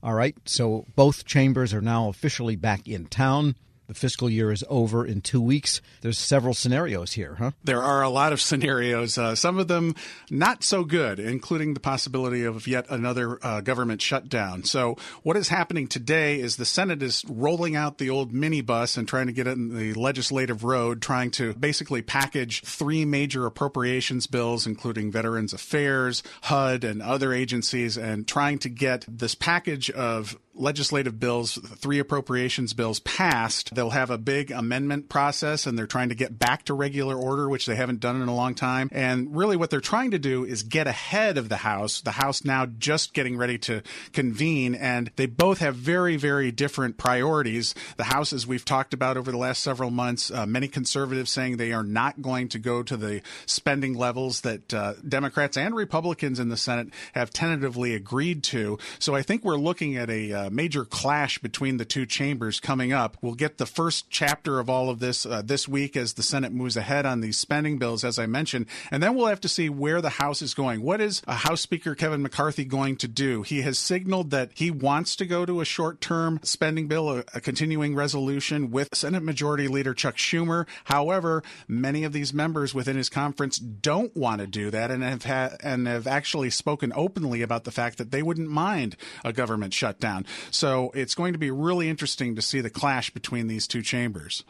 All 0.00 0.14
right, 0.14 0.36
so 0.44 0.86
both 0.94 1.24
chambers 1.24 1.74
are 1.74 1.80
now 1.80 2.08
officially 2.08 2.54
back 2.54 2.86
in 2.86 3.06
town. 3.06 3.56
The 3.86 3.94
fiscal 3.94 4.30
year 4.30 4.50
is 4.50 4.64
over 4.68 5.04
in 5.04 5.20
two 5.20 5.42
weeks. 5.42 5.82
There's 6.00 6.18
several 6.18 6.54
scenarios 6.54 7.12
here, 7.12 7.34
huh? 7.34 7.50
There 7.62 7.82
are 7.82 8.02
a 8.02 8.08
lot 8.08 8.32
of 8.32 8.40
scenarios, 8.40 9.18
uh, 9.18 9.34
some 9.34 9.58
of 9.58 9.68
them 9.68 9.94
not 10.30 10.64
so 10.64 10.84
good, 10.84 11.18
including 11.18 11.74
the 11.74 11.80
possibility 11.80 12.44
of 12.44 12.66
yet 12.66 12.86
another 12.88 13.38
uh, 13.44 13.60
government 13.60 14.00
shutdown. 14.00 14.64
So, 14.64 14.96
what 15.22 15.36
is 15.36 15.48
happening 15.48 15.86
today 15.86 16.40
is 16.40 16.56
the 16.56 16.64
Senate 16.64 17.02
is 17.02 17.24
rolling 17.28 17.76
out 17.76 17.98
the 17.98 18.08
old 18.08 18.32
minibus 18.32 18.96
and 18.96 19.06
trying 19.06 19.26
to 19.26 19.32
get 19.32 19.46
it 19.46 19.58
in 19.58 19.76
the 19.76 19.92
legislative 19.94 20.64
road, 20.64 21.02
trying 21.02 21.30
to 21.32 21.52
basically 21.54 22.00
package 22.00 22.62
three 22.62 23.04
major 23.04 23.44
appropriations 23.44 24.26
bills, 24.26 24.66
including 24.66 25.12
Veterans 25.12 25.52
Affairs, 25.52 26.22
HUD, 26.42 26.84
and 26.84 27.02
other 27.02 27.32
agencies, 27.32 27.98
and 27.98 28.26
trying 28.26 28.58
to 28.60 28.68
get 28.70 29.04
this 29.06 29.34
package 29.34 29.90
of 29.90 30.38
legislative 30.54 31.18
bills, 31.18 31.58
three 31.76 31.98
appropriations 31.98 32.72
bills 32.72 33.00
passed, 33.00 33.74
they'll 33.74 33.90
have 33.90 34.10
a 34.10 34.18
big 34.18 34.50
amendment 34.50 35.08
process 35.08 35.66
and 35.66 35.78
they're 35.78 35.86
trying 35.86 36.08
to 36.08 36.14
get 36.14 36.38
back 36.38 36.64
to 36.64 36.74
regular 36.74 37.16
order, 37.16 37.48
which 37.48 37.66
they 37.66 37.76
haven't 37.76 38.00
done 38.00 38.20
in 38.20 38.28
a 38.28 38.34
long 38.34 38.54
time. 38.54 38.88
And 38.92 39.34
really 39.34 39.56
what 39.56 39.70
they're 39.70 39.80
trying 39.80 40.12
to 40.12 40.18
do 40.18 40.44
is 40.44 40.62
get 40.62 40.86
ahead 40.86 41.38
of 41.38 41.48
the 41.48 41.56
House, 41.56 42.00
the 42.00 42.12
House 42.12 42.44
now 42.44 42.66
just 42.66 43.14
getting 43.14 43.36
ready 43.36 43.58
to 43.58 43.82
convene. 44.12 44.74
And 44.74 45.10
they 45.16 45.26
both 45.26 45.58
have 45.58 45.74
very, 45.76 46.16
very 46.16 46.50
different 46.52 46.96
priorities. 46.96 47.74
The 47.96 48.04
House, 48.04 48.32
as 48.32 48.46
we've 48.46 48.64
talked 48.64 48.94
about 48.94 49.16
over 49.16 49.30
the 49.30 49.38
last 49.38 49.62
several 49.62 49.90
months, 49.90 50.30
uh, 50.30 50.46
many 50.46 50.68
conservatives 50.68 51.30
saying 51.30 51.56
they 51.56 51.72
are 51.72 51.82
not 51.82 52.22
going 52.22 52.48
to 52.50 52.58
go 52.58 52.82
to 52.82 52.96
the 52.96 53.22
spending 53.46 53.94
levels 53.94 54.42
that 54.42 54.72
uh, 54.72 54.94
Democrats 55.06 55.56
and 55.56 55.74
Republicans 55.74 56.38
in 56.38 56.48
the 56.48 56.56
Senate 56.56 56.88
have 57.12 57.30
tentatively 57.30 57.94
agreed 57.94 58.42
to. 58.44 58.78
So 58.98 59.14
I 59.14 59.22
think 59.22 59.44
we're 59.44 59.56
looking 59.56 59.96
at 59.96 60.10
a 60.10 60.32
uh, 60.32 60.43
major 60.50 60.84
clash 60.84 61.38
between 61.38 61.76
the 61.76 61.84
two 61.84 62.06
chambers 62.06 62.60
coming 62.60 62.92
up. 62.92 63.16
We'll 63.20 63.34
get 63.34 63.58
the 63.58 63.66
first 63.66 64.10
chapter 64.10 64.60
of 64.60 64.70
all 64.70 64.90
of 64.90 64.98
this 64.98 65.26
uh, 65.26 65.42
this 65.42 65.68
week 65.68 65.96
as 65.96 66.14
the 66.14 66.22
Senate 66.22 66.52
moves 66.52 66.76
ahead 66.76 67.06
on 67.06 67.20
these 67.20 67.38
spending 67.38 67.78
bills, 67.78 68.04
as 68.04 68.18
I 68.18 68.26
mentioned, 68.26 68.66
and 68.90 69.02
then 69.02 69.14
we'll 69.14 69.26
have 69.26 69.40
to 69.42 69.48
see 69.48 69.68
where 69.68 70.00
the 70.00 70.10
House 70.10 70.42
is 70.42 70.54
going. 70.54 70.82
What 70.82 71.00
is 71.00 71.22
uh, 71.26 71.34
House 71.34 71.60
Speaker 71.60 71.94
Kevin 71.94 72.22
McCarthy 72.22 72.64
going 72.64 72.96
to 72.96 73.08
do? 73.08 73.42
He 73.42 73.62
has 73.62 73.78
signaled 73.78 74.30
that 74.30 74.50
he 74.54 74.70
wants 74.70 75.16
to 75.16 75.26
go 75.26 75.44
to 75.44 75.60
a 75.60 75.64
short-term 75.64 76.40
spending 76.42 76.88
bill, 76.88 77.10
a, 77.10 77.24
a 77.34 77.40
continuing 77.40 77.94
resolution 77.94 78.70
with 78.70 78.94
Senate 78.94 79.22
Majority 79.22 79.68
Leader 79.68 79.94
Chuck 79.94 80.16
Schumer. 80.16 80.66
However, 80.84 81.42
many 81.68 82.04
of 82.04 82.12
these 82.12 82.32
members 82.32 82.74
within 82.74 82.96
his 82.96 83.08
conference 83.08 83.58
don't 83.58 84.16
want 84.16 84.40
to 84.40 84.46
do 84.46 84.70
that 84.70 84.90
and 84.90 85.02
have 85.02 85.24
had 85.24 85.56
and 85.62 85.86
have 85.86 86.06
actually 86.06 86.50
spoken 86.50 86.92
openly 86.94 87.42
about 87.42 87.64
the 87.64 87.70
fact 87.70 87.98
that 87.98 88.10
they 88.10 88.22
wouldn't 88.22 88.48
mind 88.48 88.96
a 89.24 89.32
government 89.32 89.74
shutdown. 89.74 90.26
So 90.50 90.90
it's 90.94 91.14
going 91.14 91.32
to 91.32 91.38
be 91.38 91.50
really 91.50 91.88
interesting 91.88 92.34
to 92.36 92.42
see 92.42 92.60
the 92.60 92.70
clash 92.70 93.10
between 93.10 93.46
these 93.46 93.66
two 93.66 93.82
chambers. 93.82 94.44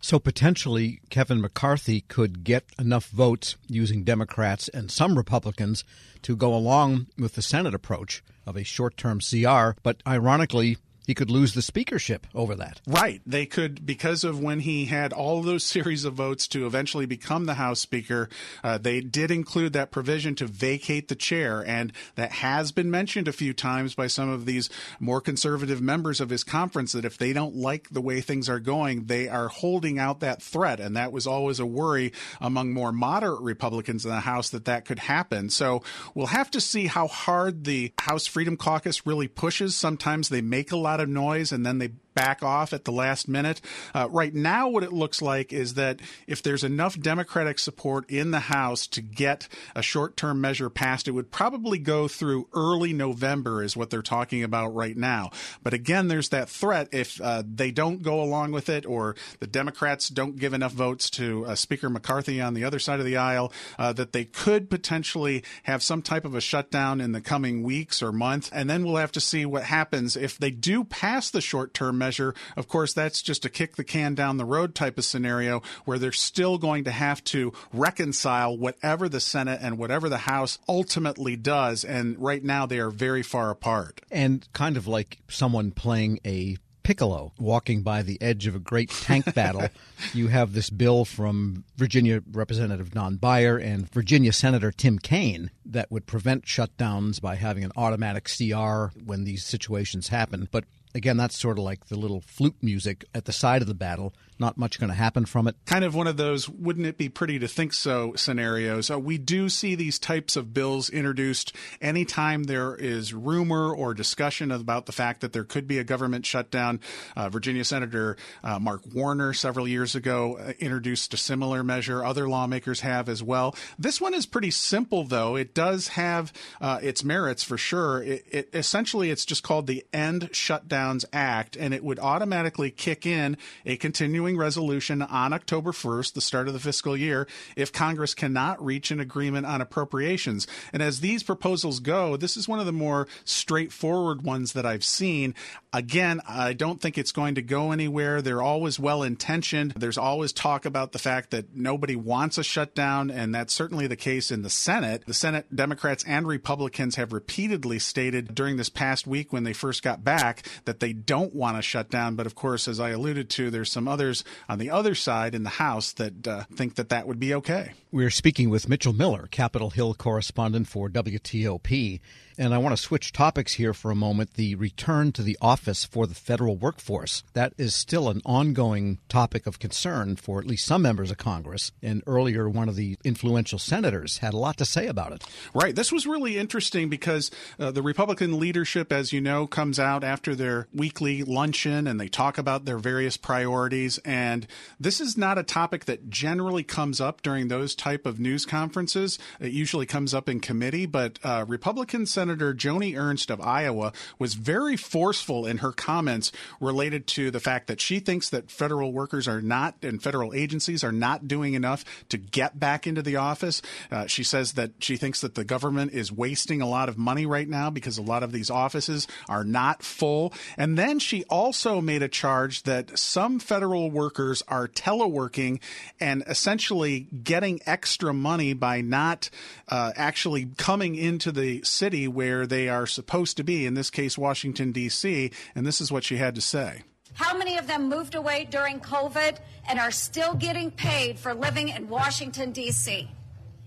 So 0.00 0.18
potentially, 0.18 1.00
Kevin 1.10 1.40
McCarthy 1.40 2.02
could 2.02 2.44
get 2.44 2.64
enough 2.78 3.08
votes 3.08 3.56
using 3.66 4.04
Democrats 4.04 4.68
and 4.68 4.90
some 4.90 5.16
Republicans 5.16 5.84
to 6.22 6.36
go 6.36 6.54
along 6.54 7.06
with 7.18 7.34
the 7.34 7.42
Senate 7.42 7.74
approach 7.74 8.22
of 8.46 8.56
a 8.56 8.64
short 8.64 8.96
term 8.96 9.20
CR. 9.20 9.70
But 9.82 10.02
ironically, 10.06 10.78
he 11.08 11.14
could 11.14 11.30
lose 11.30 11.54
the 11.54 11.62
speakership 11.62 12.26
over 12.34 12.54
that. 12.54 12.82
Right. 12.86 13.22
They 13.24 13.46
could, 13.46 13.86
because 13.86 14.24
of 14.24 14.40
when 14.40 14.60
he 14.60 14.84
had 14.84 15.14
all 15.14 15.40
those 15.42 15.64
series 15.78 16.04
of 16.04 16.12
votes 16.12 16.46
to 16.48 16.66
eventually 16.66 17.06
become 17.06 17.46
the 17.46 17.54
House 17.54 17.80
Speaker, 17.80 18.28
uh, 18.62 18.76
they 18.76 19.00
did 19.00 19.30
include 19.30 19.72
that 19.72 19.90
provision 19.90 20.34
to 20.34 20.46
vacate 20.46 21.08
the 21.08 21.14
chair. 21.14 21.64
And 21.66 21.94
that 22.16 22.30
has 22.30 22.72
been 22.72 22.90
mentioned 22.90 23.26
a 23.26 23.32
few 23.32 23.54
times 23.54 23.94
by 23.94 24.06
some 24.06 24.28
of 24.28 24.44
these 24.44 24.68
more 25.00 25.22
conservative 25.22 25.80
members 25.80 26.20
of 26.20 26.28
his 26.28 26.44
conference 26.44 26.92
that 26.92 27.06
if 27.06 27.16
they 27.16 27.32
don't 27.32 27.56
like 27.56 27.88
the 27.88 28.02
way 28.02 28.20
things 28.20 28.50
are 28.50 28.60
going, 28.60 29.06
they 29.06 29.30
are 29.30 29.48
holding 29.48 29.98
out 29.98 30.20
that 30.20 30.42
threat. 30.42 30.78
And 30.78 30.94
that 30.98 31.10
was 31.10 31.26
always 31.26 31.58
a 31.58 31.64
worry 31.64 32.12
among 32.38 32.74
more 32.74 32.92
moderate 32.92 33.40
Republicans 33.40 34.04
in 34.04 34.10
the 34.10 34.20
House 34.20 34.50
that 34.50 34.66
that 34.66 34.84
could 34.84 34.98
happen. 34.98 35.48
So 35.48 35.82
we'll 36.14 36.26
have 36.26 36.50
to 36.50 36.60
see 36.60 36.86
how 36.86 37.08
hard 37.08 37.64
the 37.64 37.94
House 37.98 38.26
Freedom 38.26 38.58
Caucus 38.58 39.06
really 39.06 39.26
pushes. 39.26 39.74
Sometimes 39.74 40.28
they 40.28 40.42
make 40.42 40.70
a 40.70 40.76
lot 40.76 40.97
lot 40.98 41.04
of 41.04 41.08
noise 41.08 41.52
and 41.52 41.64
then 41.64 41.78
they 41.78 41.90
back 42.18 42.42
off 42.42 42.72
at 42.72 42.84
the 42.84 42.90
last 42.90 43.28
minute. 43.28 43.60
Uh, 43.94 44.08
right 44.10 44.34
now, 44.34 44.68
what 44.68 44.82
it 44.82 44.92
looks 44.92 45.22
like 45.22 45.52
is 45.52 45.74
that 45.74 46.00
if 46.26 46.42
there's 46.42 46.64
enough 46.64 46.98
Democratic 46.98 47.60
support 47.60 48.10
in 48.10 48.32
the 48.32 48.40
House 48.40 48.88
to 48.88 49.00
get 49.00 49.46
a 49.76 49.82
short 49.82 50.16
term 50.16 50.40
measure 50.40 50.68
passed, 50.68 51.06
it 51.06 51.12
would 51.12 51.30
probably 51.30 51.78
go 51.78 52.08
through 52.08 52.48
early 52.52 52.92
November, 52.92 53.62
is 53.62 53.76
what 53.76 53.90
they're 53.90 54.02
talking 54.02 54.42
about 54.42 54.74
right 54.74 54.96
now. 54.96 55.30
But 55.62 55.74
again, 55.74 56.08
there's 56.08 56.30
that 56.30 56.48
threat 56.48 56.88
if 56.90 57.20
uh, 57.20 57.44
they 57.46 57.70
don't 57.70 58.02
go 58.02 58.20
along 58.20 58.50
with 58.50 58.68
it 58.68 58.84
or 58.84 59.14
the 59.38 59.46
Democrats 59.46 60.08
don't 60.08 60.36
give 60.36 60.54
enough 60.54 60.72
votes 60.72 61.10
to 61.10 61.46
uh, 61.46 61.54
Speaker 61.54 61.88
McCarthy 61.88 62.40
on 62.40 62.54
the 62.54 62.64
other 62.64 62.80
side 62.80 62.98
of 62.98 63.06
the 63.06 63.16
aisle, 63.16 63.52
uh, 63.78 63.92
that 63.92 64.12
they 64.12 64.24
could 64.24 64.70
potentially 64.70 65.44
have 65.62 65.84
some 65.84 66.02
type 66.02 66.24
of 66.24 66.34
a 66.34 66.40
shutdown 66.40 67.00
in 67.00 67.12
the 67.12 67.20
coming 67.20 67.62
weeks 67.62 68.02
or 68.02 68.10
month. 68.10 68.50
And 68.52 68.68
then 68.68 68.84
we'll 68.84 68.96
have 68.96 69.12
to 69.12 69.20
see 69.20 69.46
what 69.46 69.62
happens 69.62 70.16
if 70.16 70.36
they 70.36 70.50
do 70.50 70.82
pass 70.82 71.30
the 71.30 71.40
short 71.40 71.74
term 71.74 71.98
measure 71.98 72.07
measure. 72.08 72.34
Of 72.56 72.68
course, 72.68 72.94
that's 72.94 73.20
just 73.20 73.44
a 73.44 73.50
kick 73.50 73.76
the 73.76 73.84
can 73.84 74.14
down 74.14 74.38
the 74.38 74.46
road 74.46 74.74
type 74.74 74.96
of 74.96 75.04
scenario 75.04 75.62
where 75.84 75.98
they're 75.98 76.10
still 76.10 76.56
going 76.56 76.84
to 76.84 76.90
have 76.90 77.22
to 77.24 77.52
reconcile 77.70 78.56
whatever 78.56 79.10
the 79.10 79.20
Senate 79.20 79.60
and 79.62 79.76
whatever 79.76 80.08
the 80.08 80.18
House 80.18 80.58
ultimately 80.66 81.36
does. 81.36 81.84
And 81.84 82.18
right 82.18 82.42
now, 82.42 82.64
they 82.64 82.78
are 82.78 82.88
very 82.88 83.22
far 83.22 83.50
apart. 83.50 84.00
And 84.10 84.50
kind 84.54 84.78
of 84.78 84.86
like 84.86 85.18
someone 85.28 85.70
playing 85.70 86.20
a 86.24 86.56
Piccolo 86.82 87.34
walking 87.38 87.82
by 87.82 88.00
the 88.00 88.16
edge 88.22 88.46
of 88.46 88.54
a 88.54 88.58
great 88.58 88.88
tank 88.88 89.34
battle. 89.34 89.68
you 90.14 90.28
have 90.28 90.54
this 90.54 90.70
bill 90.70 91.04
from 91.04 91.64
Virginia 91.76 92.22
Representative 92.32 92.92
Don 92.92 93.16
Beyer 93.16 93.58
and 93.58 93.86
Virginia 93.90 94.32
Senator 94.32 94.72
Tim 94.72 94.98
Kaine 94.98 95.50
that 95.66 95.92
would 95.92 96.06
prevent 96.06 96.46
shutdowns 96.46 97.20
by 97.20 97.34
having 97.34 97.62
an 97.62 97.72
automatic 97.76 98.24
CR 98.24 98.86
when 99.04 99.24
these 99.24 99.44
situations 99.44 100.08
happen. 100.08 100.48
But 100.50 100.64
again, 100.94 101.16
that's 101.16 101.38
sort 101.38 101.58
of 101.58 101.64
like 101.64 101.86
the 101.86 101.98
little 101.98 102.20
flute 102.20 102.56
music 102.62 103.04
at 103.14 103.24
the 103.24 103.32
side 103.32 103.62
of 103.62 103.68
the 103.68 103.74
battle. 103.74 104.14
Not 104.38 104.56
much 104.56 104.78
going 104.78 104.90
to 104.90 104.96
happen 104.96 105.26
from 105.26 105.48
it. 105.48 105.56
Kind 105.66 105.84
of 105.84 105.94
one 105.94 106.06
of 106.06 106.16
those, 106.16 106.48
wouldn't 106.48 106.86
it 106.86 106.96
be 106.96 107.08
pretty 107.08 107.38
to 107.38 107.48
think 107.48 107.72
so 107.72 108.12
scenarios. 108.14 108.90
Uh, 108.90 108.98
we 108.98 109.18
do 109.18 109.48
see 109.48 109.74
these 109.74 109.98
types 109.98 110.36
of 110.36 110.54
bills 110.54 110.90
introduced 110.90 111.54
anytime 111.80 112.44
there 112.44 112.74
is 112.76 113.12
rumor 113.14 113.74
or 113.74 113.94
discussion 113.94 114.50
about 114.50 114.86
the 114.86 114.92
fact 114.92 115.20
that 115.20 115.32
there 115.32 115.44
could 115.44 115.66
be 115.66 115.78
a 115.78 115.84
government 115.84 116.26
shutdown. 116.26 116.80
Uh, 117.16 117.28
Virginia 117.28 117.64
Senator 117.64 118.16
uh, 118.44 118.58
Mark 118.58 118.82
Warner 118.94 119.32
several 119.32 119.66
years 119.66 119.94
ago 119.94 120.36
uh, 120.38 120.52
introduced 120.58 121.14
a 121.14 121.16
similar 121.16 121.64
measure. 121.64 122.04
Other 122.04 122.28
lawmakers 122.28 122.80
have 122.80 123.08
as 123.08 123.22
well. 123.22 123.56
This 123.78 124.00
one 124.00 124.14
is 124.14 124.26
pretty 124.26 124.50
simple, 124.50 125.04
though. 125.04 125.36
It 125.36 125.54
does 125.54 125.88
have 125.88 126.32
uh, 126.60 126.78
its 126.82 127.02
merits 127.02 127.42
for 127.42 127.56
sure. 127.56 128.02
It, 128.02 128.24
it, 128.30 128.50
essentially, 128.52 129.10
it's 129.10 129.24
just 129.24 129.42
called 129.42 129.66
the 129.66 129.84
End 129.92 130.30
Shutdowns 130.32 131.04
Act, 131.12 131.56
and 131.56 131.72
it 131.72 131.82
would 131.82 131.98
automatically 131.98 132.70
kick 132.70 133.06
in 133.06 133.36
a 133.64 133.76
continuing 133.76 134.27
resolution 134.36 135.02
on 135.02 135.32
October 135.32 135.72
1st, 135.72 136.12
the 136.12 136.20
start 136.20 136.48
of 136.48 136.54
the 136.54 136.60
fiscal 136.60 136.96
year, 136.96 137.26
if 137.56 137.72
Congress 137.72 138.14
cannot 138.14 138.62
reach 138.64 138.90
an 138.90 139.00
agreement 139.00 139.46
on 139.46 139.60
appropriations. 139.60 140.46
And 140.72 140.82
as 140.82 141.00
these 141.00 141.22
proposals 141.22 141.80
go, 141.80 142.16
this 142.16 142.36
is 142.36 142.48
one 142.48 142.60
of 142.60 142.66
the 142.66 142.72
more 142.72 143.08
straightforward 143.24 144.22
ones 144.22 144.52
that 144.52 144.66
I've 144.66 144.84
seen. 144.84 145.34
Again, 145.72 146.20
I 146.28 146.52
don't 146.52 146.80
think 146.80 146.98
it's 146.98 147.12
going 147.12 147.34
to 147.36 147.42
go 147.42 147.72
anywhere. 147.72 148.20
They're 148.22 148.42
always 148.42 148.78
well 148.78 149.02
intentioned. 149.02 149.72
There's 149.76 149.98
always 149.98 150.32
talk 150.32 150.64
about 150.64 150.92
the 150.92 150.98
fact 150.98 151.30
that 151.30 151.54
nobody 151.54 151.96
wants 151.96 152.38
a 152.38 152.42
shutdown, 152.42 153.10
and 153.10 153.34
that's 153.34 153.54
certainly 153.54 153.86
the 153.86 153.96
case 153.96 154.30
in 154.30 154.42
the 154.42 154.50
Senate. 154.50 155.04
The 155.06 155.14
Senate 155.14 155.54
Democrats 155.54 156.04
and 156.06 156.26
Republicans 156.26 156.96
have 156.96 157.12
repeatedly 157.12 157.78
stated 157.78 158.34
during 158.34 158.56
this 158.56 158.68
past 158.68 159.06
week 159.06 159.32
when 159.32 159.44
they 159.44 159.52
first 159.52 159.82
got 159.82 160.02
back 160.02 160.42
that 160.64 160.80
they 160.80 160.92
don't 160.92 161.34
want 161.34 161.56
to 161.56 161.62
shut 161.62 161.90
down. 161.90 162.16
But 162.16 162.26
of 162.26 162.34
course, 162.34 162.66
as 162.66 162.80
I 162.80 162.90
alluded 162.90 163.28
to, 163.30 163.50
there's 163.50 163.70
some 163.70 163.88
others 163.88 164.17
on 164.48 164.58
the 164.58 164.70
other 164.70 164.94
side 164.94 165.34
in 165.34 165.42
the 165.42 165.50
House 165.50 165.92
that 165.92 166.26
uh, 166.26 166.44
think 166.54 166.76
that 166.76 166.88
that 166.90 167.06
would 167.06 167.20
be 167.20 167.34
okay. 167.34 167.72
We're 167.90 168.10
speaking 168.10 168.50
with 168.50 168.68
Mitchell 168.68 168.92
Miller, 168.92 169.28
Capitol 169.30 169.70
Hill 169.70 169.94
correspondent 169.94 170.68
for 170.68 170.88
WTOP. 170.90 172.00
And 172.40 172.54
I 172.54 172.58
want 172.58 172.76
to 172.76 172.80
switch 172.80 173.12
topics 173.12 173.54
here 173.54 173.74
for 173.74 173.90
a 173.90 173.96
moment. 173.96 174.34
The 174.34 174.54
return 174.54 175.10
to 175.12 175.22
the 175.22 175.36
office 175.40 175.84
for 175.84 176.06
the 176.06 176.14
federal 176.14 176.56
workforce. 176.56 177.24
That 177.32 177.52
is 177.58 177.74
still 177.74 178.08
an 178.08 178.22
ongoing 178.24 178.98
topic 179.08 179.46
of 179.46 179.58
concern 179.58 180.14
for 180.14 180.38
at 180.38 180.46
least 180.46 180.64
some 180.64 180.82
members 180.82 181.10
of 181.10 181.16
Congress. 181.18 181.72
And 181.82 182.00
earlier, 182.06 182.48
one 182.48 182.68
of 182.68 182.76
the 182.76 182.96
influential 183.02 183.58
senators 183.58 184.18
had 184.18 184.34
a 184.34 184.38
lot 184.38 184.56
to 184.58 184.64
say 184.64 184.86
about 184.86 185.12
it. 185.12 185.24
Right. 185.52 185.74
This 185.74 185.90
was 185.90 186.06
really 186.06 186.38
interesting 186.38 186.88
because 186.88 187.32
uh, 187.58 187.72
the 187.72 187.82
Republican 187.82 188.38
leadership, 188.38 188.92
as 188.92 189.12
you 189.12 189.20
know, 189.20 189.48
comes 189.48 189.80
out 189.80 190.04
after 190.04 190.36
their 190.36 190.68
weekly 190.72 191.24
luncheon 191.24 191.88
and 191.88 192.00
they 192.00 192.08
talk 192.08 192.38
about 192.38 192.66
their 192.66 192.78
various 192.78 193.16
priorities. 193.16 193.98
And 194.08 194.46
this 194.80 195.02
is 195.02 195.18
not 195.18 195.36
a 195.36 195.42
topic 195.42 195.84
that 195.84 196.08
generally 196.08 196.62
comes 196.62 196.98
up 196.98 197.20
during 197.20 197.48
those 197.48 197.74
type 197.74 198.06
of 198.06 198.18
news 198.18 198.46
conferences. 198.46 199.18
It 199.38 199.52
usually 199.52 199.84
comes 199.84 200.14
up 200.14 200.30
in 200.30 200.40
committee, 200.40 200.86
but 200.86 201.18
uh, 201.22 201.44
Republican 201.46 202.06
Senator 202.06 202.54
Joni 202.54 202.96
Ernst 202.96 203.30
of 203.30 203.38
Iowa 203.38 203.92
was 204.18 204.32
very 204.32 204.78
forceful 204.78 205.44
in 205.44 205.58
her 205.58 205.72
comments 205.72 206.32
related 206.58 207.06
to 207.08 207.30
the 207.30 207.38
fact 207.38 207.66
that 207.66 207.82
she 207.82 208.00
thinks 208.00 208.30
that 208.30 208.50
federal 208.50 208.94
workers 208.94 209.28
are 209.28 209.42
not 209.42 209.74
and 209.82 210.02
federal 210.02 210.32
agencies 210.32 210.82
are 210.82 210.90
not 210.90 211.28
doing 211.28 211.52
enough 211.52 211.84
to 212.08 212.16
get 212.16 212.58
back 212.58 212.86
into 212.86 213.02
the 213.02 213.16
office. 213.16 213.60
Uh, 213.90 214.06
she 214.06 214.22
says 214.22 214.52
that 214.52 214.70
she 214.78 214.96
thinks 214.96 215.20
that 215.20 215.34
the 215.34 215.44
government 215.44 215.92
is 215.92 216.10
wasting 216.10 216.62
a 216.62 216.68
lot 216.68 216.88
of 216.88 216.96
money 216.96 217.26
right 217.26 217.48
now 217.48 217.68
because 217.68 217.98
a 217.98 218.02
lot 218.02 218.22
of 218.22 218.32
these 218.32 218.48
offices 218.48 219.06
are 219.28 219.44
not 219.44 219.82
full. 219.82 220.32
And 220.56 220.78
then 220.78 220.98
she 220.98 221.24
also 221.24 221.82
made 221.82 222.02
a 222.02 222.08
charge 222.08 222.62
that 222.62 222.98
some 222.98 223.38
federal 223.38 223.90
workers 223.98 224.42
are 224.46 224.68
teleworking 224.68 225.60
and 225.98 226.22
essentially 226.28 227.00
getting 227.00 227.60
extra 227.66 228.14
money 228.14 228.52
by 228.52 228.80
not 228.80 229.28
uh, 229.68 229.92
actually 229.96 230.50
coming 230.56 230.94
into 230.94 231.32
the 231.32 231.60
city 231.64 232.06
where 232.06 232.46
they 232.46 232.68
are 232.68 232.86
supposed 232.86 233.36
to 233.36 233.42
be, 233.42 233.66
in 233.66 233.74
this 233.74 233.90
case, 233.90 234.16
Washington, 234.16 234.70
D.C. 234.70 235.32
And 235.54 235.66
this 235.66 235.80
is 235.80 235.90
what 235.90 236.04
she 236.04 236.16
had 236.16 236.36
to 236.36 236.40
say. 236.40 236.82
How 237.14 237.36
many 237.36 237.58
of 237.58 237.66
them 237.66 237.88
moved 237.88 238.14
away 238.14 238.46
during 238.48 238.78
COVID 238.78 239.38
and 239.68 239.80
are 239.80 239.90
still 239.90 240.34
getting 240.34 240.70
paid 240.70 241.18
for 241.18 241.34
living 241.34 241.68
in 241.68 241.88
Washington, 241.88 242.52
D.C.? 242.52 243.10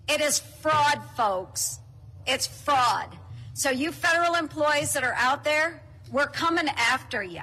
It 0.08 0.22
is 0.22 0.40
fraud, 0.40 1.02
folks. 1.18 1.80
It's 2.26 2.48
fraud. 2.48 3.10
So, 3.54 3.70
you 3.70 3.92
federal 3.92 4.36
employees 4.36 4.94
that 4.94 5.04
are 5.04 5.16
out 5.16 5.44
there, 5.44 5.82
we're 6.10 6.28
coming 6.28 6.70
after 6.70 7.22
you. 7.22 7.42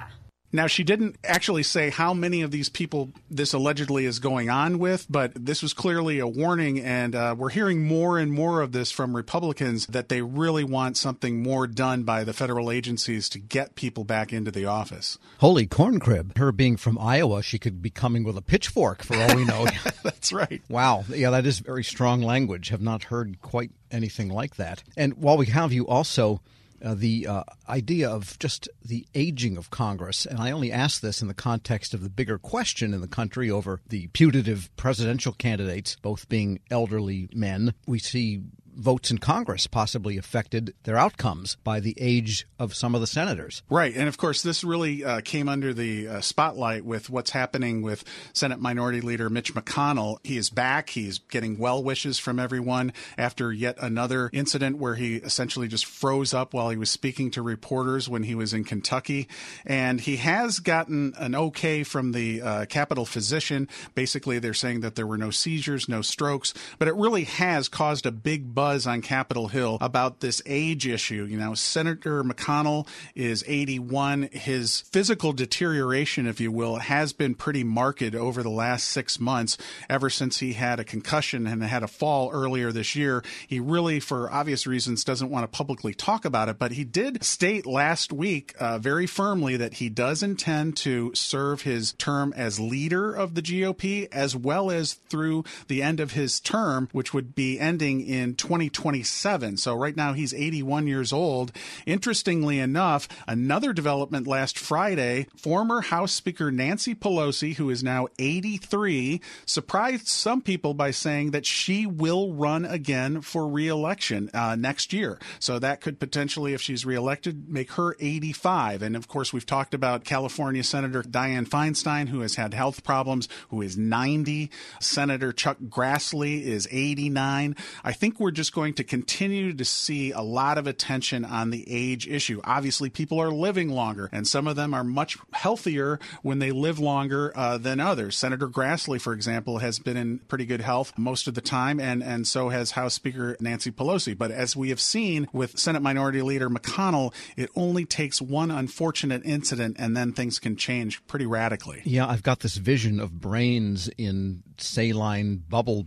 Now, 0.51 0.67
she 0.67 0.83
didn't 0.83 1.17
actually 1.25 1.63
say 1.63 1.91
how 1.91 2.15
many 2.15 2.41
of 2.41 2.51
these 2.51 2.69
people 2.69 3.11
this 3.31 3.53
allegedly 3.53 4.07
is 4.07 4.19
going 4.19 4.49
on 4.49 4.79
with, 4.79 5.07
but 5.11 5.33
this 5.35 5.63
was 5.63 5.75
clearly 5.75 6.19
a 6.21 6.27
warning. 6.27 6.81
And 6.81 7.15
uh, 7.15 7.35
we're 7.37 7.51
hearing 7.51 7.87
more 7.87 8.19
and 8.19 8.33
more 8.33 8.63
of 8.63 8.73
this 8.73 8.91
from 8.91 9.15
Republicans 9.15 9.87
that 9.89 10.09
they 10.09 10.23
really 10.23 10.65
want 10.65 10.97
something 10.97 11.43
more 11.43 11.67
done 11.67 12.03
by 12.05 12.25
the 12.25 12.33
federal 12.33 12.71
agencies 12.71 13.29
to 13.31 13.39
get 13.39 13.75
people 13.75 14.05
back 14.05 14.33
into 14.33 14.51
the 14.51 14.65
office. 14.65 15.19
Holy 15.39 15.67
corn 15.67 16.01
crib. 16.01 16.37
Her 16.39 16.51
being 16.51 16.77
from 16.77 16.99
Iowa, 16.99 17.43
she 17.43 17.59
could 17.59 17.83
be 17.83 17.91
coming 17.91 18.25
with 18.25 18.37
a 18.39 18.43
pitchfork 18.43 19.03
for 19.03 19.17
all 19.17 19.37
we 19.37 19.45
know. 19.45 19.67
That's 20.03 20.33
right. 20.33 20.63
Wow. 20.71 21.05
Yeah, 21.11 21.31
that 21.31 21.45
is 21.45 21.59
very 21.59 21.85
strong 21.85 22.23
language. 22.23 22.71
Have 22.71 22.81
not 22.81 23.05
heard 23.05 23.41
quite 23.43 23.71
anything 23.91 24.29
like 24.29 24.57
that. 24.57 24.83
And 24.97 25.15
while 25.15 25.37
we 25.37 25.47
have 25.47 25.73
you 25.73 25.87
also, 25.87 26.41
uh, 26.83 26.95
the 26.95 27.27
uh, 27.27 27.43
idea 27.69 28.09
of 28.09 28.39
just 28.39 28.69
the 28.85 29.07
aging 29.15 29.57
of 29.57 29.71
Congress. 29.71 30.27
And 30.27 30.39
I 30.39 30.51
only 30.51 30.73
ask 30.73 31.01
this 31.01 31.23
in 31.23 31.29
the 31.29 31.35
context 31.35 31.95
of 31.95 32.03
the 32.03 32.11
bigger 32.11 32.39
question 32.39 32.95
in 32.95 33.01
the 33.01 33.09
country 33.09 33.51
over 33.51 33.81
the 33.89 34.09
putative 34.09 34.71
presidential 34.77 35.33
candidates, 35.33 35.97
both 36.03 36.29
being 36.29 36.61
elderly 36.71 37.29
men. 37.33 37.75
We 37.87 37.99
see 37.99 38.43
votes 38.79 39.11
in 39.11 39.19
Congress 39.19 39.67
possibly 39.67 40.17
affected 40.17 40.73
their 40.85 40.97
outcomes 40.97 41.57
by 41.65 41.81
the 41.81 41.95
age 41.99 42.47
of 42.59 42.75
some 42.75 42.95
of 42.95 43.01
the 43.01 43.07
senators. 43.07 43.63
Right. 43.69 43.95
And 43.95 44.09
of 44.09 44.17
course, 44.17 44.43
this 44.43 44.63
really 44.63 45.05
uh, 45.05 45.21
came 45.23 45.49
under 45.49 45.75
the 45.75 46.09
uh, 46.09 46.21
spotlight 46.21 46.85
with 46.85 47.11
what's 47.11 47.31
happening 47.31 47.83
with 47.83 48.05
Senate 48.33 48.61
Minority 48.61 49.01
Leader 49.01 49.29
Mitch 49.29 49.53
McConnell. 49.55 50.19
He 50.23 50.37
is 50.37 50.49
back. 50.49 50.91
He's 50.91 51.19
getting 51.19 51.59
well 51.59 51.83
wishes 51.83 52.19
from 52.19 52.39
everyone 52.39 52.93
after 53.17 53.53
yet 53.53 53.77
another 53.81 54.31
incident 54.33 54.79
where 54.79 54.95
he 54.95 55.17
essentially 55.17 55.69
just 55.69 55.85
froze 55.85 56.33
up 56.33 56.55
while 56.55 56.71
he 56.71 56.77
was 56.77 56.91
speaking 56.91 57.31
to 57.33 57.43
reporters 57.43 58.09
when 58.09 58.23
he 58.23 58.35
was 58.35 58.55
in 58.55 58.65
Kentucky. 58.65 59.29
And 59.67 60.01
he 60.01 60.17
has 60.17 60.61
gotten 60.61 61.15
an 61.19 61.35
okay 61.35 61.83
from 61.83 62.13
the 62.13 62.41
uh, 62.41 62.65
Capitol 62.67 63.05
physician. 63.05 63.69
Basically, 63.95 64.39
they're 64.39 64.55
saying 64.55 64.81
that 64.81 64.95
there 64.95 65.07
were 65.07 65.19
no 65.19 65.31
seizures, 65.31 65.89
no 65.89 66.01
strokes, 66.01 66.55
but 66.79 66.87
it 66.87 66.95
really 66.95 67.25
has 67.25 67.69
caused 67.69 68.07
a 68.07 68.13
big 68.13 68.55
buzz 68.55 68.68
buzz 68.69 68.87
on 68.87 69.01
Capitol 69.01 69.49
Hill 69.49 69.79
about 69.81 70.21
this 70.21 70.43
age 70.45 70.87
issue. 70.87 71.25
You 71.25 71.39
know, 71.39 71.55
Senator 71.55 72.23
McConnell 72.23 72.87
is 73.15 73.43
81. 73.47 74.29
His 74.31 74.81
physical 74.93 75.33
deterioration, 75.33 76.27
if 76.27 76.39
you 76.39 76.53
will, 76.53 76.77
has 76.77 77.15
been 77.15 77.35
pretty 77.35 77.65
marked 77.65 78.15
over 78.15 78.43
the 78.43 78.51
last 78.51 78.89
six 78.89 79.19
months, 79.19 79.57
ever 79.89 80.11
since 80.11 80.41
he 80.41 80.53
had 80.53 80.79
a 80.79 80.85
concussion 80.85 81.47
and 81.47 81.63
had 81.65 81.83
a 81.83 81.89
fall 81.89 82.31
earlier 82.31 82.71
this 82.71 82.95
year. 82.95 83.25
He 83.47 83.59
really, 83.59 84.01
for 84.01 84.31
obvious 84.31 84.67
reasons, 84.67 85.03
doesn't 85.03 85.31
want 85.31 85.45
to 85.45 85.57
publicly 85.57 85.95
talk 85.95 86.27
about 86.27 86.51
it, 86.51 86.59
but 86.59 86.73
he 86.73 86.85
did 86.85 87.25
state 87.25 87.65
last 87.65 88.13
week 88.13 88.55
uh, 88.61 88.79
very 88.79 89.07
firmly 89.07 89.57
that 89.57 89.75
he 89.75 89.89
does 89.89 90.23
intend 90.23 90.77
to 90.77 91.11
serve 91.15 91.63
his 91.63 91.95
term 91.95 92.35
as 92.37 92.61
leader 92.61 93.15
of 93.15 93.35
the 93.35 93.43
GOP 93.43 94.09
as 94.13 94.37
well 94.37 94.71
as 94.71 94.93
through 94.93 95.45
the 95.69 95.83
end 95.83 96.01
of 96.01 96.13
his 96.13 96.39
term, 96.39 96.91
which 96.93 97.15
would 97.15 97.35
be 97.35 97.59
ending 97.59 98.03
in 98.03 98.35
20. 98.35 98.58
2027. 98.67 99.57
So 99.57 99.75
right 99.75 99.97
now 99.97 100.13
he's 100.13 100.35
81 100.35 100.89
years 100.89 101.13
old. 101.13 101.53
Interestingly 101.87 102.59
enough, 102.59 103.09
another 103.29 103.73
development 103.73 104.27
last 104.27 104.59
Friday, 104.59 105.29
former 105.37 105.81
House 105.83 106.13
Speaker 106.13 106.51
Nancy 106.51 106.95
Pelosi, 106.95 107.55
who 107.55 107.71
is 107.71 107.85
now 107.85 108.09
83, 108.19 109.21
surprised 109.47 110.09
some 110.09 110.41
people 110.41 110.75
by 110.75 110.91
saying 110.91 111.31
that 111.31 111.47
she 111.47 111.87
will 111.87 112.33
run 112.33 112.65
again 112.65 113.21
for 113.21 113.47
reelection 113.47 114.31
uh, 114.35 114.57
next 114.57 114.93
year. 114.93 115.19
So 115.39 115.59
that 115.59 115.81
could 115.81 116.01
potentially, 116.01 116.55
if 116.55 116.61
she's 116.61 116.85
reelected, 116.85 117.49
make 117.49 117.73
her 117.73 117.95
85. 118.01 118.83
And 118.83 118.97
of 118.97 119.07
course, 119.07 119.33
we've 119.33 119.47
talked 119.47 119.75
about 119.75 120.05
California 120.05 120.65
Senator 120.65 121.03
Dianne 121.03 121.49
Feinstein, 121.49 122.09
who 122.09 122.21
has 122.21 122.35
had 122.35 122.55
health 122.55 122.83
problems, 122.83 123.29
who 123.51 123.63
is 123.63 123.77
90. 123.77 124.51
Senator 124.81 125.33
Chuck 125.33 125.59
Grassley 125.69 126.43
is 126.43 126.67
89. 126.71 127.55
I 127.85 127.93
think 127.93 128.19
we're 128.19 128.31
just 128.39 128.55
going 128.55 128.73
to 128.73 128.85
continue 128.85 129.53
to 129.53 129.65
see 129.65 130.13
a 130.13 130.21
lot 130.21 130.59
of 130.59 130.69
attention 130.69 131.25
on 131.25 131.51
the 131.51 131.65
age 131.69 132.07
issue. 132.07 132.41
Obviously, 132.45 132.89
people 132.89 133.21
are 133.21 133.33
living 133.33 133.69
longer, 133.69 134.09
and 134.13 134.29
some 134.29 134.47
of 134.47 134.55
them 134.55 134.73
are 134.73 134.85
much 134.85 135.19
healthier 135.33 135.99
when 136.23 136.39
they 136.39 136.53
live 136.53 136.79
longer 136.79 137.33
uh, 137.35 137.59
than 137.59 137.81
others. 137.81 138.17
Senator 138.17 138.47
Grassley, 138.47 139.01
for 139.01 139.13
example, 139.13 139.59
has 139.59 139.81
been 139.81 139.97
in 139.97 140.21
pretty 140.21 140.47
good 140.47 140.61
health 140.61 140.93
most 140.97 141.27
of 141.27 141.35
the 141.35 141.41
time, 141.41 141.81
and, 141.81 142.01
and 142.01 142.29
so 142.29 142.51
has 142.51 142.71
House 142.71 142.95
Speaker 142.95 143.37
Nancy 143.41 143.73
Pelosi. 143.73 144.17
But 144.17 144.31
as 144.31 144.55
we 144.55 144.69
have 144.69 144.81
seen 144.81 145.27
with 145.33 145.59
Senate 145.59 145.83
Minority 145.83 146.23
Leader 146.23 146.49
McConnell, 146.49 147.13
it 147.37 147.51
only 147.57 147.85
takes 147.85 148.23
one 148.23 148.53
unfortunate 148.53 149.23
incident, 149.25 149.79
and 149.81 149.97
then 149.97 150.13
things 150.13 150.39
can 150.39 150.55
change 150.55 151.05
pretty 151.09 151.27
radically. 151.27 151.83
Yeah, 151.85 152.07
I've 152.07 152.23
got 152.23 152.39
this 152.39 152.57
vision 152.57 153.01
of 153.01 153.21
brains 153.21 153.91
in 153.99 154.45
saline 154.59 155.43
bubble 155.49 155.87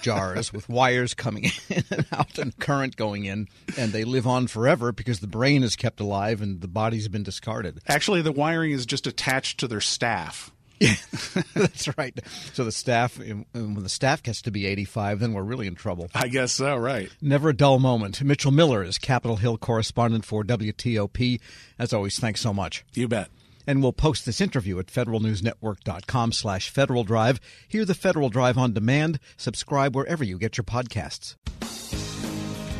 jars 0.00 0.52
with 0.52 0.68
wires 0.68 1.14
coming 1.14 1.50
in 1.68 1.84
out 2.12 2.38
and 2.38 2.56
current 2.58 2.96
going 2.96 3.24
in, 3.24 3.48
and 3.76 3.92
they 3.92 4.04
live 4.04 4.26
on 4.26 4.46
forever 4.46 4.92
because 4.92 5.20
the 5.20 5.26
brain 5.26 5.62
is 5.62 5.76
kept 5.76 6.00
alive 6.00 6.40
and 6.40 6.60
the 6.60 6.68
body's 6.68 7.08
been 7.08 7.22
discarded. 7.22 7.80
Actually, 7.86 8.22
the 8.22 8.32
wiring 8.32 8.72
is 8.72 8.86
just 8.86 9.06
attached 9.06 9.58
to 9.60 9.68
their 9.68 9.80
staff. 9.80 10.50
Yeah, 10.80 10.94
that's 11.54 11.96
right. 11.98 12.16
So 12.52 12.64
the 12.64 12.70
staff, 12.70 13.18
when 13.18 13.82
the 13.82 13.88
staff 13.88 14.22
gets 14.22 14.42
to 14.42 14.52
be 14.52 14.64
85, 14.66 15.18
then 15.18 15.32
we're 15.32 15.42
really 15.42 15.66
in 15.66 15.74
trouble. 15.74 16.08
I 16.14 16.28
guess 16.28 16.52
so, 16.52 16.76
right. 16.76 17.10
Never 17.20 17.48
a 17.48 17.56
dull 17.56 17.80
moment. 17.80 18.22
Mitchell 18.22 18.52
Miller 18.52 18.84
is 18.84 18.96
Capitol 18.96 19.36
Hill 19.36 19.58
correspondent 19.58 20.24
for 20.24 20.44
WTOP. 20.44 21.40
As 21.78 21.92
always, 21.92 22.18
thanks 22.18 22.40
so 22.40 22.54
much. 22.54 22.84
You 22.94 23.08
bet 23.08 23.28
and 23.68 23.82
we'll 23.82 23.92
post 23.92 24.24
this 24.24 24.40
interview 24.40 24.78
at 24.78 24.86
federalnewsnetwork.com 24.86 26.32
slash 26.32 26.70
Federal 26.70 27.04
Drive. 27.04 27.38
Hear 27.68 27.84
the 27.84 27.94
Federal 27.94 28.30
Drive 28.30 28.56
on 28.56 28.72
demand. 28.72 29.20
Subscribe 29.36 29.94
wherever 29.94 30.24
you 30.24 30.38
get 30.38 30.56
your 30.56 30.64
podcasts. 30.64 31.36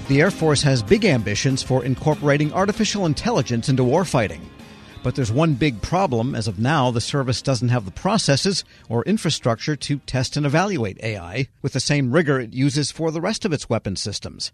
The 0.08 0.22
Air 0.22 0.30
Force 0.30 0.62
has 0.62 0.82
big 0.82 1.04
ambitions 1.04 1.62
for 1.62 1.84
incorporating 1.84 2.50
artificial 2.54 3.04
intelligence 3.04 3.68
into 3.68 3.82
warfighting. 3.82 4.40
But 5.02 5.14
there's 5.14 5.30
one 5.30 5.52
big 5.52 5.82
problem. 5.82 6.34
As 6.34 6.48
of 6.48 6.58
now, 6.58 6.90
the 6.90 7.02
service 7.02 7.42
doesn't 7.42 7.68
have 7.68 7.84
the 7.84 7.90
processes 7.90 8.64
or 8.88 9.04
infrastructure 9.04 9.76
to 9.76 9.98
test 9.98 10.38
and 10.38 10.46
evaluate 10.46 10.98
AI 11.02 11.48
with 11.60 11.74
the 11.74 11.80
same 11.80 12.10
rigor 12.10 12.40
it 12.40 12.54
uses 12.54 12.90
for 12.90 13.10
the 13.10 13.20
rest 13.20 13.44
of 13.44 13.52
its 13.52 13.68
weapon 13.68 13.96
systems. 13.96 14.50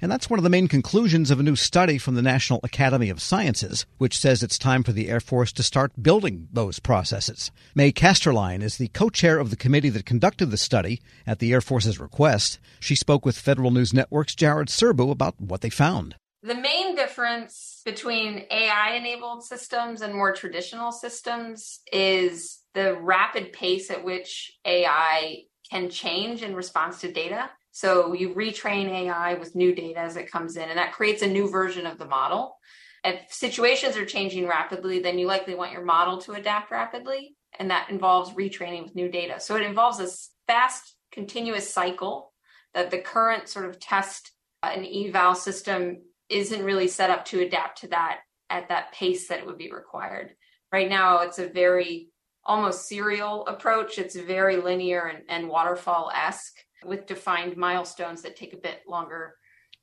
And 0.00 0.10
that's 0.10 0.30
one 0.30 0.38
of 0.38 0.44
the 0.44 0.50
main 0.50 0.68
conclusions 0.68 1.30
of 1.30 1.40
a 1.40 1.42
new 1.42 1.56
study 1.56 1.98
from 1.98 2.14
the 2.14 2.22
National 2.22 2.60
Academy 2.62 3.10
of 3.10 3.20
Sciences, 3.20 3.84
which 3.98 4.18
says 4.18 4.42
it's 4.42 4.58
time 4.58 4.84
for 4.84 4.92
the 4.92 5.08
Air 5.08 5.20
Force 5.20 5.52
to 5.52 5.62
start 5.62 6.02
building 6.02 6.48
those 6.52 6.78
processes. 6.78 7.50
May 7.74 7.90
Casterline 7.90 8.62
is 8.62 8.76
the 8.76 8.88
co-chair 8.88 9.38
of 9.38 9.50
the 9.50 9.56
committee 9.56 9.90
that 9.90 10.06
conducted 10.06 10.46
the 10.46 10.56
study 10.56 11.00
at 11.26 11.40
the 11.40 11.52
Air 11.52 11.60
Force's 11.60 11.98
request. 11.98 12.58
She 12.78 12.94
spoke 12.94 13.24
with 13.26 13.38
Federal 13.38 13.70
News 13.70 13.92
Network's 13.92 14.34
Jared 14.34 14.68
Serbu 14.68 15.10
about 15.10 15.40
what 15.40 15.62
they 15.62 15.70
found. 15.70 16.14
The 16.42 16.54
main 16.54 16.94
difference 16.94 17.82
between 17.84 18.44
AI 18.50 18.92
enabled 18.92 19.42
systems 19.42 20.02
and 20.02 20.14
more 20.14 20.32
traditional 20.32 20.92
systems 20.92 21.80
is 21.92 22.60
the 22.74 22.94
rapid 22.94 23.52
pace 23.52 23.90
at 23.90 24.04
which 24.04 24.52
AI 24.64 25.42
can 25.68 25.90
change 25.90 26.42
in 26.42 26.54
response 26.54 27.00
to 27.00 27.12
data. 27.12 27.50
So 27.78 28.12
you 28.12 28.30
retrain 28.30 28.88
AI 28.88 29.34
with 29.34 29.54
new 29.54 29.72
data 29.72 30.00
as 30.00 30.16
it 30.16 30.32
comes 30.32 30.56
in, 30.56 30.68
and 30.68 30.78
that 30.78 30.94
creates 30.94 31.22
a 31.22 31.28
new 31.28 31.48
version 31.48 31.86
of 31.86 31.96
the 31.96 32.08
model. 32.08 32.58
If 33.04 33.32
situations 33.32 33.96
are 33.96 34.04
changing 34.04 34.48
rapidly, 34.48 34.98
then 34.98 35.16
you 35.16 35.28
likely 35.28 35.54
want 35.54 35.70
your 35.70 35.84
model 35.84 36.18
to 36.22 36.32
adapt 36.32 36.72
rapidly, 36.72 37.36
and 37.56 37.70
that 37.70 37.88
involves 37.88 38.32
retraining 38.32 38.82
with 38.82 38.96
new 38.96 39.08
data. 39.08 39.38
So 39.38 39.54
it 39.54 39.62
involves 39.62 40.00
a 40.00 40.08
fast, 40.48 40.96
continuous 41.12 41.72
cycle 41.72 42.32
that 42.74 42.90
the 42.90 42.98
current 42.98 43.48
sort 43.48 43.66
of 43.66 43.78
test 43.78 44.32
uh, 44.64 44.72
and 44.74 44.84
eval 44.84 45.36
system 45.36 45.98
isn't 46.28 46.64
really 46.64 46.88
set 46.88 47.10
up 47.10 47.26
to 47.26 47.42
adapt 47.42 47.82
to 47.82 47.88
that 47.90 48.22
at 48.50 48.70
that 48.70 48.92
pace 48.92 49.28
that 49.28 49.38
it 49.38 49.46
would 49.46 49.56
be 49.56 49.70
required. 49.70 50.32
Right 50.72 50.88
now, 50.88 51.20
it's 51.20 51.38
a 51.38 51.46
very 51.46 52.08
almost 52.44 52.88
serial 52.88 53.46
approach. 53.46 53.98
It's 53.98 54.16
very 54.16 54.56
linear 54.56 55.06
and, 55.06 55.22
and 55.28 55.48
waterfall 55.48 56.10
esque 56.12 56.56
with 56.84 57.06
defined 57.06 57.56
milestones 57.56 58.22
that 58.22 58.36
take 58.36 58.52
a 58.52 58.58
bit 58.58 58.82
longer 58.88 59.34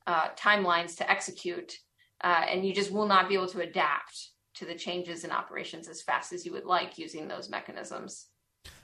uh, 0.08 0.30
timelines 0.36 0.98
to 0.98 1.10
execute. 1.10 1.78
Uh, 2.24 2.46
and 2.50 2.66
you 2.66 2.74
just 2.74 2.91
will 2.91 3.08
not 3.08 3.28
be 3.28 3.36
able 3.36 3.48
to 3.48 3.62
adapt 3.62 4.30
to 4.56 4.66
the 4.66 4.76
changes 4.76 5.24
in 5.24 5.32
operations 5.32 5.88
as 5.88 6.02
fast 6.02 6.32
as 6.32 6.46
you 6.46 6.52
would 6.54 6.66
like 6.66 6.98
using 6.98 7.28
those 7.28 7.50
mechanisms. 7.50 8.28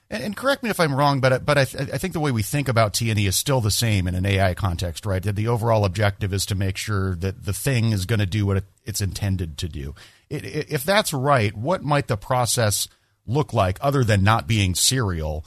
And, 0.09 0.21
and 0.23 0.37
correct 0.37 0.61
me 0.61 0.69
if 0.69 0.79
I'm 0.79 0.93
wrong, 0.93 1.21
but 1.21 1.45
but 1.45 1.57
I, 1.57 1.65
th- 1.65 1.89
I, 1.93 1.97
think 1.97 2.13
the 2.13 2.19
way 2.19 2.31
we 2.31 2.43
think 2.43 2.67
about 2.67 2.93
T&E 2.93 3.25
is 3.25 3.37
still 3.37 3.61
the 3.61 3.71
same 3.71 4.07
in 4.07 4.15
an 4.15 4.25
AI 4.25 4.53
context, 4.53 5.05
right? 5.05 5.23
That 5.23 5.37
the 5.37 5.47
overall 5.47 5.85
objective 5.85 6.33
is 6.33 6.45
to 6.47 6.55
make 6.55 6.75
sure 6.75 7.15
that 7.15 7.45
the 7.45 7.53
thing 7.53 7.93
is 7.93 8.05
going 8.05 8.19
to 8.19 8.25
do 8.25 8.45
what 8.45 8.57
it, 8.57 8.65
it's 8.83 8.99
intended 8.99 9.57
to 9.59 9.69
do. 9.69 9.95
It, 10.29 10.43
it, 10.43 10.69
if 10.69 10.83
that's 10.83 11.13
right, 11.13 11.55
what 11.55 11.83
might 11.83 12.07
the 12.07 12.17
process 12.17 12.89
look 13.25 13.53
like 13.53 13.77
other 13.81 14.03
than 14.03 14.23
not 14.23 14.47
being 14.47 14.75
serial 14.75 15.45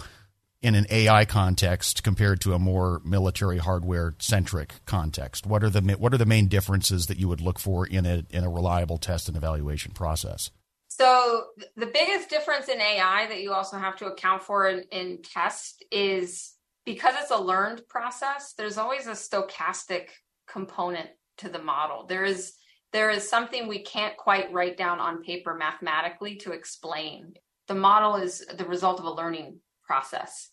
in 0.64 0.74
an 0.74 0.86
AI 0.88 1.26
context 1.26 2.02
compared 2.02 2.40
to 2.40 2.54
a 2.54 2.58
more 2.58 3.02
military 3.04 3.58
hardware 3.58 4.14
centric 4.18 4.72
context? 4.86 5.46
What 5.46 5.62
are 5.62 5.68
the 5.68 5.82
what 5.98 6.14
are 6.14 6.18
the 6.18 6.24
main 6.24 6.48
differences 6.48 7.06
that 7.06 7.18
you 7.18 7.28
would 7.28 7.42
look 7.42 7.58
for 7.58 7.86
in 7.86 8.06
a 8.06 8.24
in 8.30 8.44
a 8.44 8.48
reliable 8.48 8.96
test 8.96 9.28
and 9.28 9.36
evaluation 9.36 9.92
process? 9.92 10.50
So 10.88 11.44
the 11.76 11.86
biggest 11.86 12.30
difference 12.30 12.68
in 12.68 12.80
AI 12.80 13.26
that 13.26 13.42
you 13.42 13.52
also 13.52 13.76
have 13.76 13.96
to 13.96 14.06
account 14.06 14.42
for 14.42 14.66
in, 14.68 14.84
in 14.90 15.18
test 15.22 15.84
is 15.92 16.54
because 16.86 17.14
it's 17.20 17.30
a 17.30 17.36
learned 17.36 17.86
process. 17.88 18.54
There's 18.56 18.78
always 18.78 19.06
a 19.06 19.10
stochastic 19.10 20.08
component 20.46 21.10
to 21.38 21.50
the 21.50 21.58
model. 21.58 22.06
There 22.06 22.24
is 22.24 22.54
there 22.94 23.10
is 23.10 23.28
something 23.28 23.68
we 23.68 23.82
can't 23.82 24.16
quite 24.16 24.50
write 24.50 24.78
down 24.78 24.98
on 24.98 25.22
paper 25.22 25.54
mathematically 25.54 26.36
to 26.36 26.52
explain. 26.52 27.34
The 27.68 27.74
model 27.74 28.16
is 28.16 28.46
the 28.56 28.64
result 28.64 28.98
of 28.98 29.04
a 29.04 29.10
learning 29.10 29.58
process. 29.84 30.50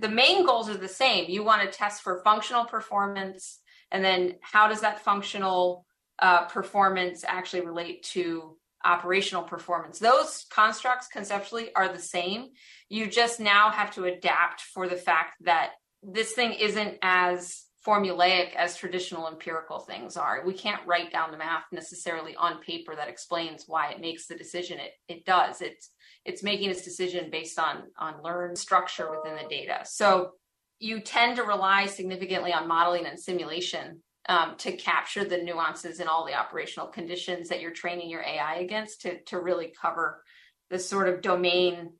The 0.00 0.08
main 0.08 0.46
goals 0.46 0.68
are 0.68 0.76
the 0.76 0.88
same. 0.88 1.28
You 1.28 1.44
want 1.44 1.62
to 1.62 1.78
test 1.78 2.02
for 2.02 2.22
functional 2.24 2.64
performance, 2.64 3.60
and 3.90 4.04
then 4.04 4.36
how 4.40 4.68
does 4.68 4.80
that 4.80 5.04
functional 5.04 5.84
uh, 6.18 6.46
performance 6.46 7.24
actually 7.26 7.66
relate 7.66 8.02
to 8.04 8.56
operational 8.84 9.42
performance? 9.42 9.98
Those 9.98 10.46
constructs 10.50 11.08
conceptually 11.08 11.74
are 11.74 11.92
the 11.92 11.98
same. 11.98 12.48
You 12.88 13.06
just 13.06 13.38
now 13.38 13.70
have 13.70 13.94
to 13.94 14.04
adapt 14.04 14.62
for 14.62 14.88
the 14.88 14.96
fact 14.96 15.36
that 15.42 15.72
this 16.02 16.32
thing 16.32 16.52
isn't 16.52 16.98
as 17.02 17.64
formulaic 17.86 18.54
as 18.54 18.76
traditional 18.76 19.28
empirical 19.28 19.80
things 19.80 20.16
are. 20.16 20.42
We 20.46 20.54
can't 20.54 20.86
write 20.86 21.12
down 21.12 21.32
the 21.32 21.36
math 21.36 21.64
necessarily 21.72 22.36
on 22.36 22.60
paper 22.60 22.94
that 22.94 23.08
explains 23.08 23.64
why 23.66 23.90
it 23.90 24.00
makes 24.00 24.26
the 24.26 24.36
decision 24.36 24.78
it, 24.78 24.92
it 25.08 25.24
does. 25.24 25.60
It's 25.60 25.90
it's 26.24 26.42
making 26.42 26.70
its 26.70 26.82
decision 26.82 27.30
based 27.30 27.58
on 27.58 27.84
on 27.98 28.22
learned 28.22 28.58
structure 28.58 29.10
within 29.10 29.36
the 29.36 29.48
data. 29.48 29.80
So 29.84 30.32
you 30.78 31.00
tend 31.00 31.36
to 31.36 31.44
rely 31.44 31.86
significantly 31.86 32.52
on 32.52 32.68
modeling 32.68 33.06
and 33.06 33.18
simulation 33.18 34.02
um, 34.28 34.54
to 34.58 34.72
capture 34.72 35.24
the 35.24 35.38
nuances 35.38 36.00
in 36.00 36.08
all 36.08 36.26
the 36.26 36.34
operational 36.34 36.88
conditions 36.88 37.48
that 37.48 37.60
you're 37.60 37.72
training 37.72 38.08
your 38.08 38.22
AI 38.22 38.56
against 38.56 39.02
to 39.02 39.20
to 39.24 39.40
really 39.40 39.72
cover 39.80 40.22
the 40.70 40.78
sort 40.78 41.08
of 41.08 41.22
domain 41.22 41.92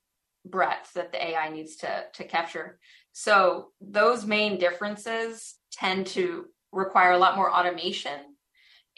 breadth 0.45 0.93
that 0.95 1.13
the 1.13 1.25
AI 1.25 1.49
needs 1.49 1.77
to 1.77 2.05
to 2.15 2.25
capture. 2.25 2.79
So 3.13 3.69
those 3.81 4.25
main 4.25 4.59
differences 4.59 5.57
tend 5.73 6.07
to 6.09 6.47
require 6.73 7.13
a 7.13 7.19
lot 7.19 7.37
more 7.37 7.53
automation 7.53 8.19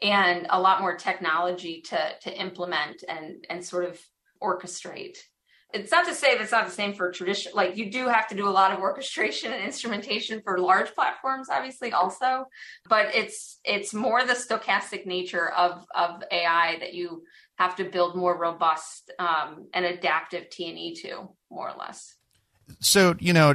and 0.03 0.47
a 0.51 0.61
lot 0.61 0.81
more 0.81 0.97
technology 0.97 1.83
to 1.87 2.11
to 2.23 2.41
implement 2.41 3.05
and 3.09 3.45
and 3.49 3.65
sort 3.65 3.85
of 3.85 4.01
orchestrate. 4.45 5.17
It's 5.73 5.91
not 5.91 6.07
to 6.07 6.15
say 6.15 6.39
that's 6.39 6.53
not 6.53 6.67
the 6.67 6.73
same 6.73 6.95
for 6.95 7.11
tradition. 7.11 7.53
Like 7.55 7.77
you 7.77 7.91
do 7.91 8.07
have 8.07 8.29
to 8.29 8.37
do 8.37 8.49
a 8.49 8.51
lot 8.51 8.71
of 8.71 8.79
orchestration 8.79 9.53
and 9.53 9.65
instrumentation 9.65 10.41
for 10.45 10.59
large 10.59 10.95
platforms, 10.95 11.49
obviously, 11.51 11.93
also. 11.93 12.45
But 12.89 13.15
it's 13.15 13.59
it's 13.65 13.93
more 13.93 14.25
the 14.25 14.35
stochastic 14.35 15.05
nature 15.05 15.51
of 15.51 15.85
of 15.95 16.23
AI 16.31 16.77
that 16.79 16.95
you 16.95 17.25
have 17.59 17.75
to 17.77 17.85
build 17.85 18.17
more 18.17 18.39
robust 18.39 19.11
um, 19.19 19.69
and 19.75 19.85
adaptive 19.85 20.49
T 20.51 20.69
and 20.69 20.79
E 20.79 20.95
to, 21.03 21.29
more 21.51 21.71
or 21.71 21.77
less 21.77 22.15
so 22.81 23.15
you 23.19 23.33
know 23.33 23.55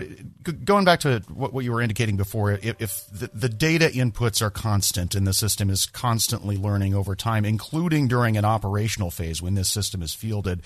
going 0.63 0.85
back 0.85 0.99
to 1.01 1.21
what, 1.29 1.53
what 1.53 1.63
you 1.63 1.71
were 1.71 1.81
indicating 1.81 2.17
before 2.17 2.51
if, 2.51 2.81
if 2.81 3.05
the, 3.11 3.29
the, 3.33 3.49
data 3.49 3.85
inputs 3.85 4.41
are 4.41 4.49
constant 4.49 5.15
and 5.15 5.25
the 5.25 5.33
system 5.33 5.69
is 5.69 5.85
constantly 5.85 6.57
learning 6.57 6.93
over 6.93 7.15
time 7.15 7.45
including 7.45 8.07
during 8.07 8.37
an 8.37 8.45
operational 8.45 9.11
phase 9.11 9.41
when 9.41 9.55
this 9.55 9.69
system 9.69 10.01
is 10.01 10.13
fielded 10.13 10.61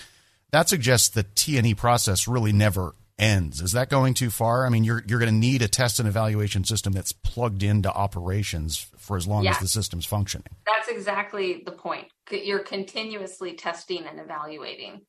that 0.52 0.70
suggests 0.70 1.10
the 1.10 1.24
t&e 1.36 1.74
process 1.74 2.28
really 2.28 2.54
never 2.54 2.96
ends. 3.20 3.62
Is 3.62 3.74
that 3.74 3.90
going 3.90 4.16
too 4.16 4.30
far? 4.30 4.66
I 4.66 4.70
mean 4.70 4.84
you're, 4.84 5.04
you're 5.08 5.20
going 5.20 5.32
to 5.32 5.38
need 5.38 5.62
a 5.62 5.68
test 5.68 6.00
and 6.00 6.08
evaluation 6.08 6.64
system 6.64 6.94
that's 6.94 7.12
plugged 7.12 7.64
into 7.64 7.92
operations 7.92 8.88
for 8.98 9.18
as 9.18 9.28
long 9.28 9.44
yes. 9.44 9.56
as 9.56 9.62
the 9.62 9.68
system's 9.68 10.06
functioning. 10.06 10.48
That's 10.66 10.90
exactly 10.90 11.62
the 11.66 11.72
point 11.72 12.08
you're 12.32 12.60
continuously 12.60 13.54
testing 13.54 14.06
and 14.06 14.20
evaluating 14.20 15.02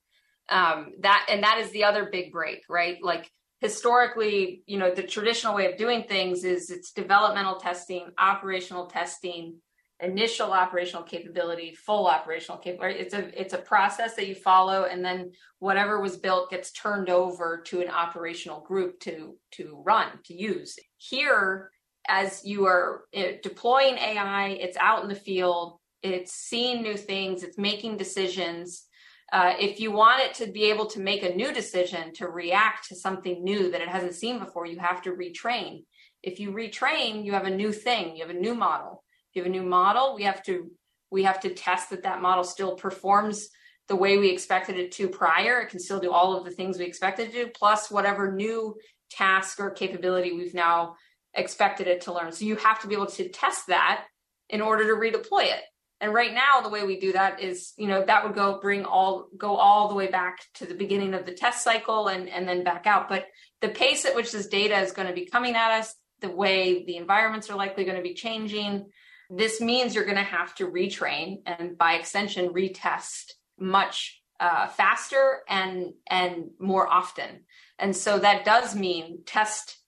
um, 0.49 0.93
that 1.01 1.27
and 1.31 1.43
that 1.43 1.59
is 1.59 1.71
the 1.71 1.85
other 1.85 2.09
big 2.11 2.33
break 2.33 2.63
right? 2.69 2.99
Like 3.03 3.31
historically 3.61 4.63
you 4.67 4.79
know 4.79 4.95
the 4.95 5.03
traditional 5.03 5.55
way 5.55 5.71
of 5.71 5.79
doing 5.79 6.03
things 6.03 6.45
is 6.45 6.71
it's 6.71 6.93
developmental 6.93 7.57
testing 7.57 8.11
operational 8.19 8.87
testing 8.87 9.55
initial 10.01 10.53
operational 10.53 11.03
capability 11.03 11.75
full 11.75 12.07
operational 12.07 12.59
capability 12.59 12.99
it's 12.99 13.15
a 13.15 13.41
it's 13.41 13.55
a 13.55 13.59
process 13.59 14.15
that 14.17 14.27
you 14.27 14.35
follow 14.35 14.85
and 14.85 15.03
then 15.03 15.31
whatever 15.61 15.99
was 16.01 16.19
built 16.19 16.51
gets 16.51 16.73
turned 16.73 17.09
over 17.09 17.63
to 17.65 17.81
an 17.81 17.89
operational 17.89 18.61
group 18.61 19.01
to 19.01 19.39
to 19.53 19.83
run 19.87 20.09
to 20.25 20.35
use. 20.35 20.77
Here 20.99 21.71
as 22.07 22.45
you 22.45 22.67
are 22.67 23.05
eh, 23.15 23.37
deploying 23.43 23.97
ai 23.97 24.49
it's 24.61 24.77
out 24.79 25.03
in 25.03 25.09
the 25.09 25.15
field 25.15 25.79
it's 26.03 26.33
seeing 26.33 26.83
new 26.83 26.99
things 26.99 27.43
it's 27.43 27.57
making 27.57 27.97
decisions 27.97 28.85
uh, 29.33 29.55
if 29.59 29.81
you 29.81 29.91
want 29.91 30.23
it 30.23 30.35
to 30.35 30.53
be 30.53 30.65
able 30.65 30.87
to 30.87 31.01
make 31.01 31.23
a 31.23 31.35
new 31.35 31.53
decision 31.53 32.13
to 32.15 32.29
react 32.29 32.89
to 32.89 32.95
something 32.95 33.43
new 33.43 33.71
that 33.71 33.81
it 33.81 33.89
hasn't 33.89 34.15
seen 34.15 34.39
before, 34.39 34.67
you 34.67 34.79
have 34.79 35.03
to 35.03 35.13
retrain. 35.13 35.85
If 36.23 36.41
you 36.41 36.53
retrain, 36.53 37.25
you 37.25 37.33
have 37.33 37.47
a 37.47 37.51
new 37.51 37.73
thing, 37.73 38.17
you 38.17 38.27
have 38.27 38.35
a 38.35 38.39
new 38.39 38.55
model. 38.55 39.03
If 39.31 39.37
you 39.37 39.43
have 39.43 39.51
a 39.51 39.55
new 39.55 39.69
model, 39.69 40.15
we 40.15 40.25
have 40.25 40.43
to 40.45 40.71
we 41.11 41.23
have 41.23 41.41
to 41.41 41.55
test 41.55 41.91
that 41.91 42.03
that 42.03 42.21
model 42.21 42.43
still 42.43 42.75
performs 42.75 43.49
the 43.87 43.95
way 43.95 44.19
we 44.19 44.31
expected 44.31 44.77
it 44.77 44.91
to 44.93 45.09
prior. 45.09 45.61
It 45.61 45.69
can 45.69 45.79
still 45.79 46.01
do 46.01 46.11
all 46.11 46.37
of 46.37 46.45
the 46.45 46.51
things 46.51 46.79
we 46.79 46.87
expected 46.87 47.31
to 47.31 47.45
do, 47.45 47.51
plus 47.55 47.91
whatever 47.91 48.33
new 48.33 48.75
task 49.11 49.61
or 49.61 49.71
capability 49.71 50.33
we've 50.33 50.55
now 50.55 50.97
expected 51.35 51.87
it 51.87 52.03
to 52.03 52.13
learn. 52.13 52.33
So 52.33 52.45
you 52.45 52.57
have 52.57 52.81
to 52.81 52.89
be 52.89 52.95
able 52.95 53.07
to 53.07 53.29
test 53.29 53.69
that 53.69 54.07
in 54.49 54.61
order 54.61 54.87
to 54.87 54.95
redeploy 54.95 55.45
it. 55.45 55.63
And 56.05 56.13
right 56.13 56.35
now, 56.35 56.61
the 56.61 56.69
way 56.69 56.85
we 56.85 57.01
do 57.01 57.15
that 57.15 57.41
is, 57.41 57.73
you 57.79 57.89
know, 57.89 58.05
that 58.05 58.25
would 58.25 58.35
go 58.35 58.61
bring 58.61 58.85
all 58.85 59.29
go 59.39 59.57
all 59.57 59.89
the 59.89 59.95
way 59.95 60.09
back 60.09 60.41
to 60.57 60.67
the 60.67 60.75
beginning 60.75 61.15
of 61.15 61.25
the 61.25 61.33
test 61.33 61.65
cycle 61.65 62.09
and 62.09 62.29
and 62.29 62.47
then 62.47 62.63
back 62.63 62.87
out. 62.87 63.09
But 63.09 63.25
the 63.63 63.71
pace 63.71 64.05
at 64.05 64.15
which 64.15 64.31
this 64.31 64.47
data 64.49 64.79
is 64.81 64.93
going 64.93 65.09
to 65.09 65.15
be 65.15 65.25
coming 65.25 65.55
at 65.55 65.71
us, 65.71 65.95
the 66.21 66.29
way 66.29 66.85
the 66.85 66.99
environments 66.99 67.49
are 67.49 67.57
likely 67.57 67.85
going 67.85 67.97
to 67.97 68.03
be 68.03 68.13
changing, 68.13 68.91
this 69.31 69.63
means 69.63 69.95
you're 69.95 70.05
going 70.05 70.19
to 70.19 70.23
have 70.23 70.55
to 70.57 70.67
retrain 70.67 71.39
and 71.47 71.79
by 71.79 71.95
extension 71.95 72.51
retest 72.51 73.33
much 73.59 74.23
uh, 74.41 74.67
faster 74.67 75.39
and 75.49 75.95
and 76.07 76.51
more 76.59 76.87
often. 76.87 77.47
And 77.79 77.97
so 77.97 78.19
that 78.19 78.45
does 78.45 78.77
mean 78.77 79.21
test 79.25 79.79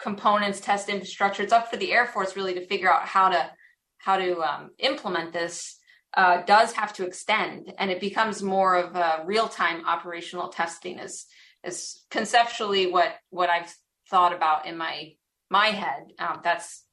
components, 0.00 0.58
test 0.58 0.88
infrastructure. 0.88 1.44
It's 1.44 1.52
up 1.52 1.70
for 1.70 1.76
the 1.76 1.92
Air 1.92 2.06
Force 2.06 2.34
really 2.34 2.54
to 2.54 2.66
figure 2.66 2.92
out 2.92 3.06
how 3.06 3.28
to 3.28 3.52
how 4.04 4.18
to 4.18 4.40
um, 4.40 4.70
implement 4.78 5.32
this. 5.32 5.78
Uh, 6.16 6.42
does 6.42 6.72
have 6.72 6.92
to 6.92 7.04
extend, 7.04 7.72
and 7.76 7.90
it 7.90 8.00
becomes 8.00 8.40
more 8.40 8.76
of 8.76 8.94
a 8.94 9.24
real 9.26 9.48
time 9.48 9.84
operational 9.84 10.48
testing. 10.48 11.00
Is 11.00 11.26
is 11.64 12.02
conceptually 12.10 12.86
what 12.86 13.16
what 13.30 13.50
I've 13.50 13.74
thought 14.10 14.32
about 14.32 14.66
in 14.66 14.76
my 14.76 15.14
my 15.50 15.68
head. 15.68 16.12
Um, 16.20 16.40
that's 16.44 16.84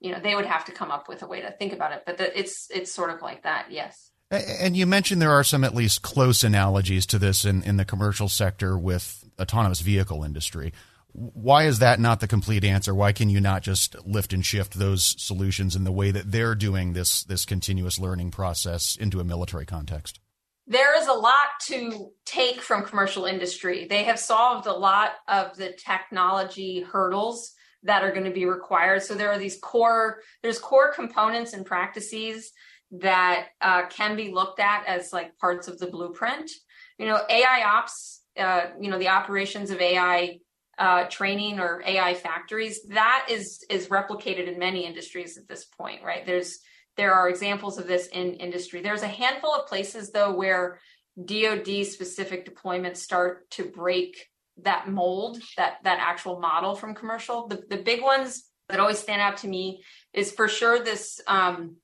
you 0.00 0.12
know 0.12 0.20
they 0.20 0.34
would 0.34 0.46
have 0.46 0.64
to 0.66 0.72
come 0.72 0.90
up 0.90 1.08
with 1.08 1.22
a 1.22 1.26
way 1.26 1.42
to 1.42 1.50
think 1.50 1.74
about 1.74 1.92
it, 1.92 2.04
but 2.06 2.16
the, 2.16 2.38
it's 2.38 2.68
it's 2.70 2.90
sort 2.90 3.10
of 3.10 3.20
like 3.20 3.42
that. 3.42 3.66
Yes. 3.70 4.10
And 4.30 4.76
you 4.76 4.86
mentioned 4.86 5.20
there 5.20 5.30
are 5.30 5.44
some 5.44 5.62
at 5.62 5.74
least 5.74 6.02
close 6.02 6.42
analogies 6.42 7.04
to 7.06 7.18
this 7.18 7.44
in, 7.44 7.62
in 7.62 7.76
the 7.76 7.84
commercial 7.84 8.28
sector 8.28 8.76
with 8.76 9.22
autonomous 9.38 9.80
vehicle 9.80 10.24
industry. 10.24 10.72
Why 11.14 11.66
is 11.66 11.78
that 11.78 12.00
not 12.00 12.18
the 12.18 12.26
complete 12.26 12.64
answer? 12.64 12.92
Why 12.92 13.12
can 13.12 13.30
you 13.30 13.40
not 13.40 13.62
just 13.62 13.94
lift 14.04 14.32
and 14.32 14.44
shift 14.44 14.74
those 14.74 15.14
solutions 15.16 15.76
in 15.76 15.84
the 15.84 15.92
way 15.92 16.10
that 16.10 16.32
they're 16.32 16.56
doing 16.56 16.92
this 16.92 17.22
this 17.22 17.44
continuous 17.44 18.00
learning 18.00 18.32
process 18.32 18.96
into 18.96 19.20
a 19.20 19.24
military 19.24 19.64
context? 19.64 20.18
There 20.66 20.98
is 20.98 21.06
a 21.06 21.12
lot 21.12 21.48
to 21.66 22.10
take 22.24 22.60
from 22.60 22.84
commercial 22.84 23.26
industry. 23.26 23.86
They 23.86 24.04
have 24.04 24.18
solved 24.18 24.66
a 24.66 24.72
lot 24.72 25.12
of 25.28 25.56
the 25.56 25.72
technology 25.72 26.80
hurdles 26.80 27.52
that 27.84 28.02
are 28.02 28.10
going 28.10 28.24
to 28.24 28.32
be 28.32 28.46
required. 28.46 29.02
So 29.02 29.14
there 29.14 29.30
are 29.30 29.38
these 29.38 29.58
core 29.58 30.20
there's 30.42 30.58
core 30.58 30.92
components 30.92 31.52
and 31.52 31.64
practices 31.64 32.50
that 32.90 33.48
uh, 33.60 33.86
can 33.86 34.16
be 34.16 34.32
looked 34.32 34.58
at 34.58 34.84
as 34.86 35.12
like 35.12 35.38
parts 35.38 35.68
of 35.68 35.78
the 35.78 35.86
blueprint. 35.86 36.50
You 36.98 37.06
know, 37.06 37.20
AI 37.28 37.62
ops, 37.64 38.22
uh, 38.36 38.66
you 38.80 38.90
know, 38.90 38.98
the 38.98 39.08
operations 39.08 39.70
of 39.70 39.80
AI 39.80 40.38
uh, 40.78 41.04
training 41.04 41.60
or 41.60 41.82
AI 41.86 42.14
factories, 42.14 42.82
that 42.88 43.26
is 43.30 43.64
is 43.70 43.88
replicated 43.88 44.46
in 44.46 44.58
many 44.58 44.86
industries 44.86 45.36
at 45.36 45.48
this 45.48 45.64
point, 45.64 46.02
right? 46.02 46.26
There's 46.26 46.58
there 46.96 47.12
are 47.12 47.28
examples 47.28 47.78
of 47.78 47.86
this 47.86 48.06
in 48.08 48.34
industry. 48.34 48.80
There's 48.80 49.02
a 49.02 49.08
handful 49.08 49.54
of 49.54 49.66
places 49.66 50.10
though 50.10 50.32
where 50.32 50.78
DoD 51.22 51.86
specific 51.86 52.48
deployments 52.48 52.98
start 52.98 53.50
to 53.52 53.64
break 53.64 54.28
that 54.62 54.88
mold, 54.88 55.40
that 55.56 55.78
that 55.84 55.98
actual 56.00 56.40
model 56.40 56.74
from 56.74 56.94
commercial. 56.94 57.48
The 57.48 57.62
the 57.68 57.78
big 57.78 58.02
ones 58.02 58.44
that 58.68 58.80
always 58.80 58.98
stand 58.98 59.20
out 59.20 59.38
to 59.38 59.48
me 59.48 59.82
is 60.12 60.32
for 60.32 60.48
sure 60.48 60.82
this 60.82 61.20
um, 61.26 61.76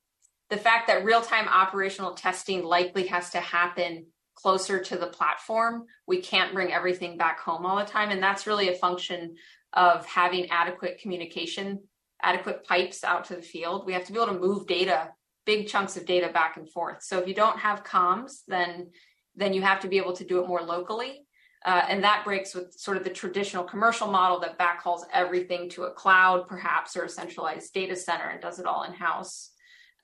the 0.48 0.56
fact 0.56 0.88
that 0.88 1.04
real 1.04 1.20
time 1.20 1.48
operational 1.48 2.14
testing 2.14 2.64
likely 2.64 3.06
has 3.06 3.30
to 3.30 3.40
happen 3.40 4.06
closer 4.40 4.80
to 4.80 4.96
the 4.96 5.06
platform. 5.06 5.84
We 6.06 6.20
can't 6.20 6.54
bring 6.54 6.72
everything 6.72 7.16
back 7.16 7.40
home 7.40 7.66
all 7.66 7.76
the 7.76 7.84
time. 7.84 8.10
And 8.10 8.22
that's 8.22 8.46
really 8.46 8.68
a 8.68 8.74
function 8.74 9.36
of 9.72 10.04
having 10.06 10.50
adequate 10.50 11.00
communication, 11.00 11.80
adequate 12.22 12.64
pipes 12.64 13.04
out 13.04 13.26
to 13.26 13.36
the 13.36 13.42
field. 13.42 13.86
We 13.86 13.92
have 13.92 14.04
to 14.06 14.12
be 14.12 14.18
able 14.18 14.34
to 14.34 14.38
move 14.40 14.66
data, 14.66 15.10
big 15.46 15.68
chunks 15.68 15.96
of 15.96 16.06
data 16.06 16.30
back 16.32 16.56
and 16.56 16.68
forth. 16.68 17.02
So 17.02 17.18
if 17.18 17.28
you 17.28 17.34
don't 17.34 17.58
have 17.58 17.84
comms, 17.84 18.40
then 18.46 18.90
then 19.36 19.54
you 19.54 19.62
have 19.62 19.80
to 19.80 19.88
be 19.88 19.96
able 19.96 20.12
to 20.12 20.24
do 20.24 20.42
it 20.42 20.48
more 20.48 20.60
locally. 20.60 21.24
Uh, 21.64 21.82
and 21.88 22.02
that 22.02 22.24
breaks 22.24 22.54
with 22.54 22.72
sort 22.72 22.96
of 22.96 23.04
the 23.04 23.10
traditional 23.10 23.62
commercial 23.62 24.08
model 24.08 24.40
that 24.40 24.58
backhauls 24.58 25.02
everything 25.12 25.68
to 25.68 25.84
a 25.84 25.92
cloud, 25.92 26.48
perhaps, 26.48 26.96
or 26.96 27.04
a 27.04 27.08
centralized 27.08 27.72
data 27.72 27.94
center 27.94 28.28
and 28.28 28.40
does 28.40 28.58
it 28.58 28.66
all 28.66 28.82
in 28.82 28.92
house. 28.92 29.49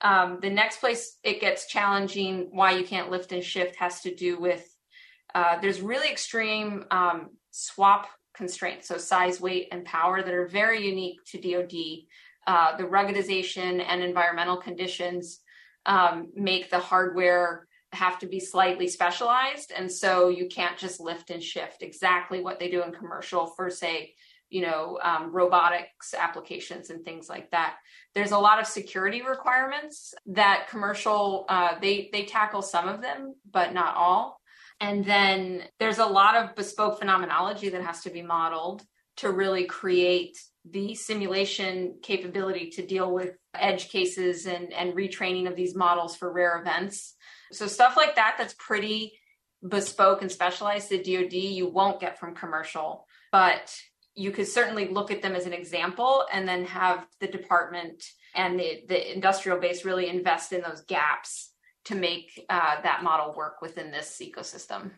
Um, 0.01 0.39
the 0.41 0.49
next 0.49 0.79
place 0.79 1.17
it 1.23 1.41
gets 1.41 1.67
challenging, 1.67 2.49
why 2.51 2.71
you 2.71 2.85
can't 2.85 3.09
lift 3.09 3.31
and 3.31 3.43
shift, 3.43 3.75
has 3.77 4.01
to 4.01 4.13
do 4.13 4.39
with 4.39 4.67
uh, 5.35 5.59
there's 5.59 5.81
really 5.81 6.09
extreme 6.09 6.85
um, 6.91 7.29
swap 7.51 8.07
constraints, 8.35 8.87
so 8.87 8.97
size, 8.97 9.41
weight, 9.41 9.67
and 9.71 9.83
power 9.85 10.21
that 10.21 10.33
are 10.33 10.47
very 10.47 10.85
unique 10.85 11.19
to 11.25 11.39
DoD. 11.39 12.05
Uh, 12.45 12.77
the 12.77 12.83
ruggedization 12.83 13.83
and 13.85 14.01
environmental 14.01 14.57
conditions 14.57 15.41
um, 15.85 16.29
make 16.35 16.69
the 16.69 16.79
hardware 16.79 17.67
have 17.91 18.19
to 18.19 18.27
be 18.27 18.39
slightly 18.39 18.87
specialized, 18.87 19.71
and 19.75 19.91
so 19.91 20.29
you 20.29 20.47
can't 20.47 20.77
just 20.77 20.99
lift 20.99 21.29
and 21.29 21.41
shift 21.41 21.81
exactly 21.81 22.41
what 22.41 22.59
they 22.59 22.69
do 22.69 22.83
in 22.83 22.91
commercial 22.91 23.47
for, 23.47 23.69
say, 23.69 24.13
you 24.49 24.61
know 24.61 24.99
um, 25.01 25.31
robotics 25.31 26.13
applications 26.13 26.89
and 26.89 27.03
things 27.03 27.29
like 27.29 27.51
that. 27.51 27.75
There's 28.15 28.31
a 28.31 28.37
lot 28.37 28.59
of 28.59 28.67
security 28.67 29.21
requirements 29.21 30.13
that 30.27 30.67
commercial 30.69 31.45
uh, 31.49 31.79
they 31.79 32.09
they 32.11 32.25
tackle 32.25 32.61
some 32.61 32.87
of 32.87 33.01
them 33.01 33.35
but 33.51 33.73
not 33.73 33.95
all. 33.95 34.39
And 34.79 35.03
then 35.03 35.63
there's 35.79 35.97
a 35.97 36.05
lot 36.05 36.35
of 36.35 36.55
bespoke 36.55 36.99
phenomenology 36.99 37.69
that 37.69 37.83
has 37.83 38.01
to 38.03 38.11
be 38.11 38.21
modeled 38.21 38.83
to 39.17 39.31
really 39.31 39.65
create 39.65 40.37
the 40.69 40.93
simulation 40.95 41.97
capability 42.01 42.69
to 42.71 42.85
deal 42.85 43.11
with 43.11 43.35
edge 43.55 43.89
cases 43.89 44.45
and, 44.45 44.71
and 44.73 44.93
retraining 44.93 45.47
of 45.47 45.55
these 45.55 45.75
models 45.75 46.15
for 46.15 46.31
rare 46.31 46.59
events. 46.59 47.15
So 47.51 47.67
stuff 47.67 47.97
like 47.97 48.15
that 48.15 48.35
that's 48.37 48.55
pretty 48.59 49.13
bespoke 49.67 50.21
and 50.21 50.31
specialized 50.31 50.89
to 50.89 50.97
dod 50.97 51.33
you 51.33 51.67
won't 51.67 51.99
get 51.99 52.19
from 52.19 52.35
commercial. 52.35 53.07
But 53.31 53.75
you 54.17 54.31
could 54.31 54.47
certainly 54.47 54.87
look 54.87 55.11
at 55.11 55.21
them 55.21 55.35
as 55.35 55.45
an 55.45 55.53
example 55.53 56.25
and 56.33 56.47
then 56.47 56.65
have 56.65 57.05
the 57.19 57.27
department 57.27 58.03
and 58.35 58.59
the, 58.59 58.83
the 58.87 59.13
industrial 59.13 59.59
base 59.59 59.85
really 59.85 60.09
invest 60.09 60.51
in 60.51 60.61
those 60.61 60.81
gaps 60.81 61.51
to 61.85 61.95
make 61.95 62.45
uh, 62.49 62.81
that 62.81 63.03
model 63.03 63.33
work 63.33 63.61
within 63.61 63.91
this 63.91 64.21
ecosystem. 64.21 64.91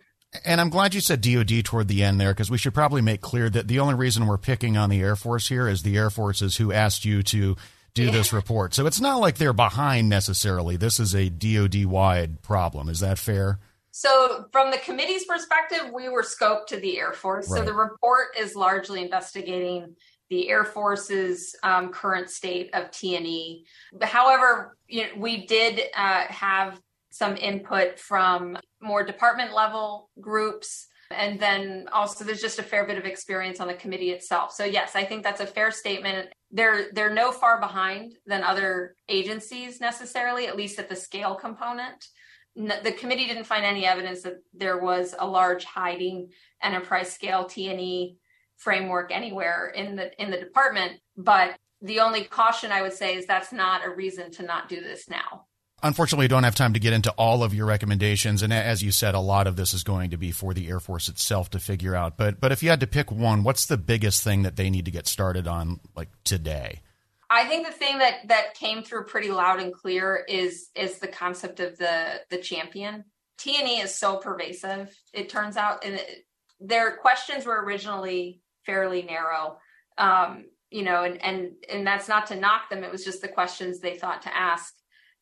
And 0.45 0.61
I'm 0.61 0.70
glad 0.70 0.93
you 0.93 1.01
said 1.01 1.22
DoD 1.22 1.65
toward 1.65 1.88
the 1.88 2.03
end 2.03 2.20
there 2.20 2.34
because 2.34 2.49
we 2.49 2.57
should 2.57 2.74
probably 2.74 3.01
make 3.01 3.20
clear 3.20 3.49
that 3.49 3.67
the 3.67 3.80
only 3.80 3.95
reason 3.95 4.26
we're 4.26 4.38
picking 4.38 4.78
on 4.78 4.89
the 4.89 5.01
Air 5.01 5.15
Force 5.15 5.49
here 5.49 5.67
is 5.67 5.84
the 5.84 5.97
Air 5.97 6.09
Force 6.09 6.41
is 6.41 6.57
who 6.57 6.72
asked 6.72 7.03
you 7.03 7.22
to 7.24 7.57
do 7.95 8.05
yeah. 8.05 8.11
this 8.11 8.32
report. 8.32 8.74
So 8.74 8.86
it's 8.86 9.01
not 9.01 9.20
like 9.20 9.38
they're 9.38 9.53
behind 9.53 10.07
necessarily. 10.07 10.78
This 10.78 10.99
is 10.99 11.13
a 11.13 11.30
DoD 11.30 11.86
wide 11.86 12.41
problem. 12.41 12.89
Is 12.89 12.99
that 12.99 13.17
fair? 13.17 13.59
So, 14.00 14.45
from 14.54 14.72
the 14.72 14.78
committee's 14.78 15.26
perspective, 15.26 15.91
we 15.93 16.08
were 16.08 16.22
scoped 16.22 16.68
to 16.68 16.80
the 16.80 16.97
Air 16.97 17.12
Force. 17.12 17.50
Right. 17.50 17.60
So, 17.60 17.66
the 17.66 17.74
report 17.74 18.28
is 18.39 18.56
largely 18.56 19.02
investigating 19.02 19.93
the 20.30 20.47
Air 20.47 20.64
Force's 20.64 21.54
um, 21.64 21.91
current 21.91 22.30
state 22.30 22.70
of 22.74 22.91
T&E. 22.91 23.66
However, 24.02 24.78
you 24.88 25.02
know, 25.02 25.10
we 25.18 25.45
did 25.45 25.82
uh, 25.97 26.24
have 26.30 26.80
some 27.10 27.36
input 27.36 28.00
from 28.00 28.58
more 28.82 29.04
department 29.04 29.54
level 29.54 30.10
groups. 30.22 30.88
And 31.12 31.38
then 31.38 31.89
also, 31.91 32.24
there's 32.24 32.39
just 32.39 32.60
a 32.60 32.64
fair 32.64 32.86
bit 32.86 32.97
of 32.97 33.04
experience 33.04 33.60
on 33.60 33.68
the 33.68 33.74
committee 33.74 34.12
itself. 34.12 34.54
So, 34.54 34.64
yes, 34.64 34.95
I 34.95 35.04
think 35.04 35.24
that's 35.24 35.41
a 35.41 35.45
fair 35.45 35.72
statement. 35.72 36.30
They're 36.52 36.86
they're 36.93 37.14
no 37.14 37.34
far 37.34 37.60
behind 37.60 38.14
than 38.26 38.43
other 38.43 38.95
agencies 39.10 39.82
necessarily, 39.82 40.47
at 40.47 40.56
least 40.56 40.80
at 40.80 40.88
the 40.88 40.95
scale 40.95 41.36
component 41.36 42.08
the 42.56 42.95
committee 42.97 43.28
didn't 43.28 43.45
find 43.45 43.64
any 43.64 43.86
evidence 43.86 44.24
that 44.24 44.43
there 44.54 44.78
was 44.78 45.16
a 45.18 45.28
large 45.28 45.64
hiding 45.64 46.30
enterprise 46.62 47.12
scale 47.12 47.45
T&E 47.45 48.18
framework 48.58 49.12
anywhere 49.12 49.68
in 49.68 49.95
the 49.95 50.22
in 50.22 50.32
the 50.32 50.38
department 50.38 51.00
but 51.16 51.56
the 51.82 52.02
only 52.02 52.26
caution 52.26 52.74
i 52.74 52.82
would 52.82 52.91
say 52.91 53.16
is 53.16 53.26
that's 53.26 53.54
not 53.54 53.86
a 53.86 53.89
reason 53.89 54.30
to 54.30 54.43
not 54.43 54.68
do 54.68 54.82
this 54.82 55.10
now 55.10 55.45
Unfortunately, 55.82 56.26
we 56.26 56.28
don't 56.28 56.43
have 56.43 56.56
time 56.56 56.74
to 56.74 56.80
get 56.80 56.93
into 56.93 57.12
all 57.12 57.41
of 57.41 57.54
your 57.54 57.66
recommendations, 57.66 58.43
and 58.43 58.52
as 58.52 58.84
you 58.84 58.91
said, 58.91 59.16
a 59.16 59.20
lot 59.20 59.47
of 59.47 59.56
this 59.56 59.74
is 59.74 59.84
going 59.84 60.10
to 60.10 60.18
be 60.18 60.32
for 60.32 60.54
the 60.54 60.68
Air 60.68 60.80
Force 60.80 61.08
itself 61.08 61.50
to 61.52 61.60
figure 61.60 61.95
out. 61.95 62.18
But 62.18 62.41
but 62.41 62.52
if 62.52 62.62
you 62.62 62.70
had 62.70 62.82
to 62.82 62.88
pick 62.88 63.12
one, 63.12 63.43
what's 63.43 63.66
the 63.66 63.78
biggest 63.78 64.22
thing 64.22 64.43
that 64.43 64.58
they 64.58 64.70
need 64.70 64.86
to 64.86 64.91
get 64.91 65.08
started 65.08 65.47
on, 65.47 65.80
like 65.95 66.10
today? 66.26 66.82
I 67.30 67.46
think 67.46 67.66
the 67.66 67.74
thing 67.74 68.00
that 68.00 68.28
that 68.28 68.56
came 68.56 68.84
through 68.84 69.06
pretty 69.06 69.30
loud 69.30 69.60
and 69.60 69.74
clear 69.74 70.26
is 70.28 70.70
is 70.76 71.00
the 71.00 71.08
concept 71.08 71.60
of 71.60 71.78
the 71.78 72.22
the 72.30 72.38
champion. 72.38 73.06
T 73.38 73.56
and 73.58 73.68
E 73.68 73.80
is 73.80 73.96
so 73.96 74.18
pervasive. 74.18 74.94
It 75.14 75.30
turns 75.30 75.56
out, 75.56 75.86
and 75.86 75.96
it, 75.96 76.26
their 76.60 76.98
questions 76.98 77.46
were 77.46 77.64
originally 77.64 78.42
fairly 78.66 79.02
narrow, 79.04 79.58
um, 79.98 80.46
you 80.72 80.84
know, 80.84 81.04
and 81.04 81.22
and 81.24 81.52
and 81.70 81.86
that's 81.86 82.10
not 82.10 82.28
to 82.28 82.36
knock 82.36 82.70
them. 82.70 82.84
It 82.84 82.92
was 82.92 83.06
just 83.06 83.22
the 83.22 83.28
questions 83.28 83.80
they 83.80 83.98
thought 83.98 84.24
to 84.24 84.36
ask. 84.36 84.74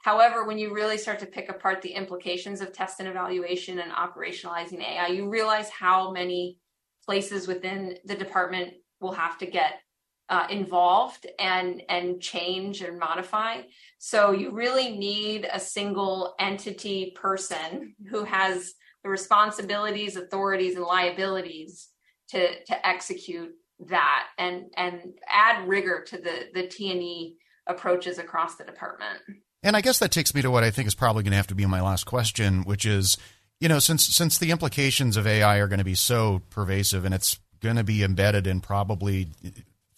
However, 0.03 0.45
when 0.45 0.57
you 0.57 0.73
really 0.73 0.97
start 0.97 1.19
to 1.19 1.25
pick 1.25 1.49
apart 1.49 1.81
the 1.81 1.91
implications 1.91 2.61
of 2.61 2.71
test 2.71 2.99
and 2.99 3.09
evaluation 3.09 3.79
and 3.79 3.91
operationalizing 3.91 4.81
AI, 4.81 5.07
you 5.07 5.27
realize 5.27 5.69
how 5.69 6.11
many 6.11 6.57
places 7.03 7.47
within 7.47 7.97
the 8.05 8.15
department 8.15 8.73
will 9.01 9.11
have 9.11 9.37
to 9.39 9.45
get 9.45 9.81
uh, 10.29 10.47
involved 10.49 11.25
and 11.39 11.81
and 11.89 12.21
change 12.21 12.81
and 12.81 12.99
modify. 12.99 13.61
So 13.97 14.31
you 14.31 14.51
really 14.51 14.97
need 14.97 15.47
a 15.51 15.59
single 15.59 16.35
entity 16.39 17.13
person 17.15 17.95
who 18.09 18.23
has 18.25 18.73
the 19.03 19.09
responsibilities 19.09 20.15
authorities 20.15 20.75
and 20.75 20.83
liabilities 20.83 21.89
to 22.29 22.63
to 22.65 22.87
execute 22.87 23.51
that 23.87 24.27
and 24.37 24.65
and 24.75 25.13
add 25.29 25.67
rigor 25.67 26.03
to 26.07 26.17
the 26.17 26.49
the 26.53 26.67
t&e 26.67 27.37
approaches 27.67 28.17
across 28.17 28.55
the 28.55 28.63
department. 28.63 29.19
And 29.63 29.75
i 29.77 29.81
guess 29.81 29.99
that 29.99 30.11
takes 30.11 30.33
me 30.35 30.41
to 30.41 30.51
what 30.51 30.63
i 30.63 30.71
think 30.71 30.87
is 30.87 30.95
probably 30.95 31.23
going 31.23 31.31
to 31.31 31.37
have 31.37 31.47
to 31.47 31.55
be 31.55 31.65
my 31.65 31.81
last 31.81 32.05
question 32.05 32.63
which 32.63 32.85
is 32.85 33.17
You 33.59 33.69
know, 33.69 33.79
since 33.79 34.05
since 34.05 34.37
the 34.37 34.51
implications 34.51 35.17
of 35.17 35.25
AI 35.25 35.57
are 35.57 35.67
going 35.67 35.79
to 35.79 35.85
be 35.85 35.95
so 35.95 36.41
pervasive 36.51 37.05
and 37.05 37.13
it's 37.13 37.39
going 37.59 37.75
to 37.75 37.83
be 37.83 38.03
embedded 38.03 38.45
in 38.45 38.61
probably 38.61 39.29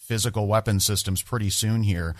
physical 0.10 0.47
weapon 0.47 0.80
systems 0.80 1.22
pretty 1.22 1.51
soon 1.51 1.84
here, 1.84 2.16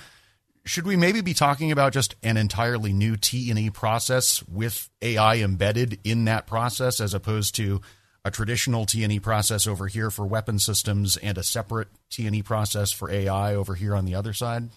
should 0.64 0.86
we 0.86 0.96
maybe 0.96 1.22
be 1.22 1.34
talking 1.34 1.72
about 1.72 1.92
just 1.92 2.16
an 2.22 2.38
entirely 2.38 2.94
new 2.94 3.18
T 3.18 3.50
and 3.50 3.58
E 3.58 3.72
process 3.72 4.44
with 4.48 4.92
AI 5.02 5.38
embedded 5.38 6.00
in 6.04 6.26
that 6.26 6.46
process 6.46 7.02
as 7.02 7.16
opposed 7.16 7.56
to 7.56 7.82
a 8.24 8.30
traditional 8.30 8.86
T 8.86 9.04
and 9.04 9.12
E 9.12 9.20
process 9.20 9.66
over 9.66 9.88
here 9.88 10.12
for 10.12 10.28
weapon 10.28 10.60
systems 10.60 11.18
and 11.18 11.40
a 11.40 11.44
separate 11.44 11.88
T 12.12 12.28
and 12.28 12.36
E 12.36 12.44
process 12.44 12.92
for 12.92 13.10
AI 13.10 13.56
over 13.56 13.74
here 13.74 13.96
on 13.96 14.06
the 14.06 14.14
other 14.14 14.34
side? 14.34 14.70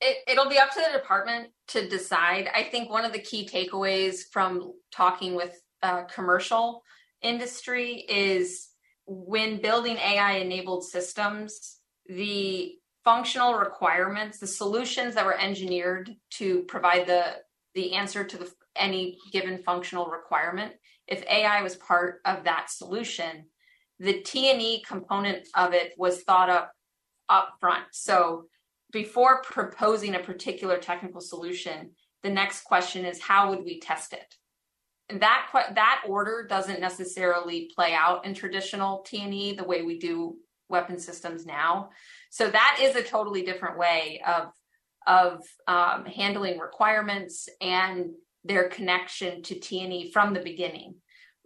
It, 0.00 0.16
it'll 0.26 0.48
be 0.48 0.58
up 0.58 0.70
to 0.70 0.80
the 0.80 0.98
department 0.98 1.50
to 1.68 1.86
decide. 1.86 2.48
I 2.54 2.62
think 2.62 2.90
one 2.90 3.04
of 3.04 3.12
the 3.12 3.18
key 3.18 3.46
takeaways 3.46 4.20
from 4.32 4.72
talking 4.90 5.34
with 5.34 5.60
uh, 5.82 6.04
commercial 6.04 6.82
industry 7.20 8.06
is 8.08 8.68
when 9.06 9.60
building 9.60 9.98
AI 9.98 10.36
enabled 10.38 10.84
systems, 10.84 11.80
the 12.06 12.74
functional 13.04 13.54
requirements, 13.54 14.38
the 14.38 14.46
solutions 14.46 15.14
that 15.14 15.26
were 15.26 15.38
engineered 15.38 16.10
to 16.32 16.62
provide 16.62 17.06
the 17.06 17.36
the 17.74 17.94
answer 17.94 18.22
to 18.24 18.36
the, 18.36 18.52
any 18.76 19.18
given 19.32 19.58
functional 19.58 20.06
requirement. 20.06 20.72
If 21.08 21.24
AI 21.24 21.60
was 21.62 21.74
part 21.74 22.20
of 22.24 22.44
that 22.44 22.70
solution, 22.70 23.46
the 23.98 24.20
T 24.20 24.50
and 24.50 24.62
E 24.62 24.82
component 24.86 25.48
of 25.54 25.74
it 25.74 25.92
was 25.98 26.22
thought 26.22 26.50
up 26.50 26.72
up 27.28 27.54
front. 27.60 27.84
So 27.92 28.44
before 28.92 29.42
proposing 29.42 30.14
a 30.14 30.20
particular 30.20 30.78
technical 30.78 31.20
solution, 31.20 31.90
the 32.22 32.30
next 32.30 32.62
question 32.62 33.04
is 33.04 33.20
how 33.20 33.50
would 33.50 33.64
we 33.64 33.80
test 33.80 34.12
it? 34.12 34.34
And 35.08 35.20
that 35.20 35.48
that 35.74 36.02
order 36.08 36.46
doesn't 36.48 36.80
necessarily 36.80 37.70
play 37.74 37.92
out 37.92 38.24
in 38.24 38.34
traditional 38.34 39.00
T 39.00 39.22
and 39.22 39.34
E 39.34 39.54
the 39.54 39.64
way 39.64 39.82
we 39.82 39.98
do 39.98 40.36
weapon 40.68 40.98
systems 40.98 41.46
now. 41.46 41.90
So 42.30 42.48
that 42.48 42.78
is 42.80 42.96
a 42.96 43.02
totally 43.02 43.42
different 43.42 43.78
way 43.78 44.22
of 44.26 44.52
of 45.06 45.42
um, 45.66 46.06
handling 46.06 46.58
requirements 46.58 47.48
and 47.60 48.12
their 48.42 48.68
connection 48.68 49.42
to 49.42 49.54
T&E 49.54 50.10
from 50.12 50.32
the 50.32 50.40
beginning. 50.40 50.94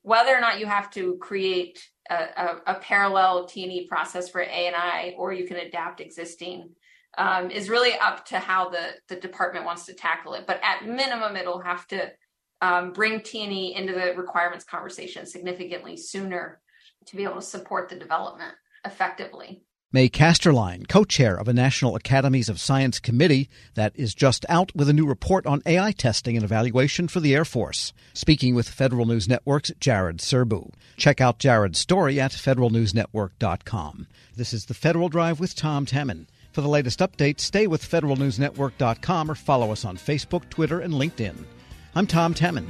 Whether 0.02 0.36
or 0.36 0.40
not 0.40 0.60
you 0.60 0.66
have 0.66 0.90
to 0.92 1.16
create 1.16 1.82
a, 2.08 2.14
a, 2.14 2.60
a 2.66 2.74
parallel 2.76 3.46
T&E 3.46 3.86
process 3.88 4.28
for 4.28 4.40
A&I 4.40 5.14
or 5.18 5.32
you 5.32 5.46
can 5.46 5.56
adapt 5.56 6.00
existing 6.00 6.70
um, 7.16 7.50
is 7.50 7.68
really 7.68 7.94
up 7.94 8.26
to 8.26 8.38
how 8.38 8.68
the, 8.68 8.90
the 9.08 9.16
department 9.16 9.64
wants 9.64 9.86
to 9.86 9.94
tackle 9.94 10.34
it. 10.34 10.46
But 10.46 10.60
at 10.62 10.86
minimum, 10.86 11.36
it'll 11.36 11.60
have 11.60 11.86
to 11.88 12.12
um, 12.60 12.92
bring 12.92 13.20
T&E 13.20 13.74
into 13.74 13.92
the 13.92 14.14
requirements 14.16 14.64
conversation 14.64 15.26
significantly 15.26 15.96
sooner 15.96 16.60
to 17.06 17.16
be 17.16 17.24
able 17.24 17.36
to 17.36 17.42
support 17.42 17.88
the 17.88 17.96
development 17.96 18.54
effectively. 18.84 19.62
May 19.90 20.10
Casterline, 20.10 20.86
co 20.86 21.04
chair 21.04 21.34
of 21.34 21.48
a 21.48 21.54
National 21.54 21.96
Academies 21.96 22.50
of 22.50 22.60
Science 22.60 23.00
committee 23.00 23.48
that 23.74 23.94
is 23.94 24.14
just 24.14 24.44
out 24.46 24.70
with 24.76 24.86
a 24.90 24.92
new 24.92 25.06
report 25.06 25.46
on 25.46 25.62
AI 25.64 25.92
testing 25.92 26.36
and 26.36 26.44
evaluation 26.44 27.08
for 27.08 27.20
the 27.20 27.34
Air 27.34 27.46
Force. 27.46 27.94
Speaking 28.12 28.54
with 28.54 28.68
Federal 28.68 29.06
News 29.06 29.26
Network's 29.28 29.72
Jared 29.80 30.18
Serbu. 30.18 30.74
Check 30.98 31.22
out 31.22 31.38
Jared's 31.38 31.78
story 31.78 32.20
at 32.20 32.32
federalnewsnetwork.com. 32.32 34.06
This 34.36 34.52
is 34.52 34.66
the 34.66 34.74
Federal 34.74 35.08
Drive 35.08 35.40
with 35.40 35.56
Tom 35.56 35.86
Temin. 35.86 36.26
For 36.52 36.60
the 36.60 36.68
latest 36.68 36.98
updates, 36.98 37.40
stay 37.40 37.66
with 37.66 37.82
federalnewsnetwork.com 37.88 39.30
or 39.30 39.34
follow 39.34 39.72
us 39.72 39.86
on 39.86 39.96
Facebook, 39.96 40.50
Twitter, 40.50 40.80
and 40.80 40.92
LinkedIn. 40.92 41.46
I'm 41.94 42.06
Tom 42.06 42.34
Temin. 42.34 42.66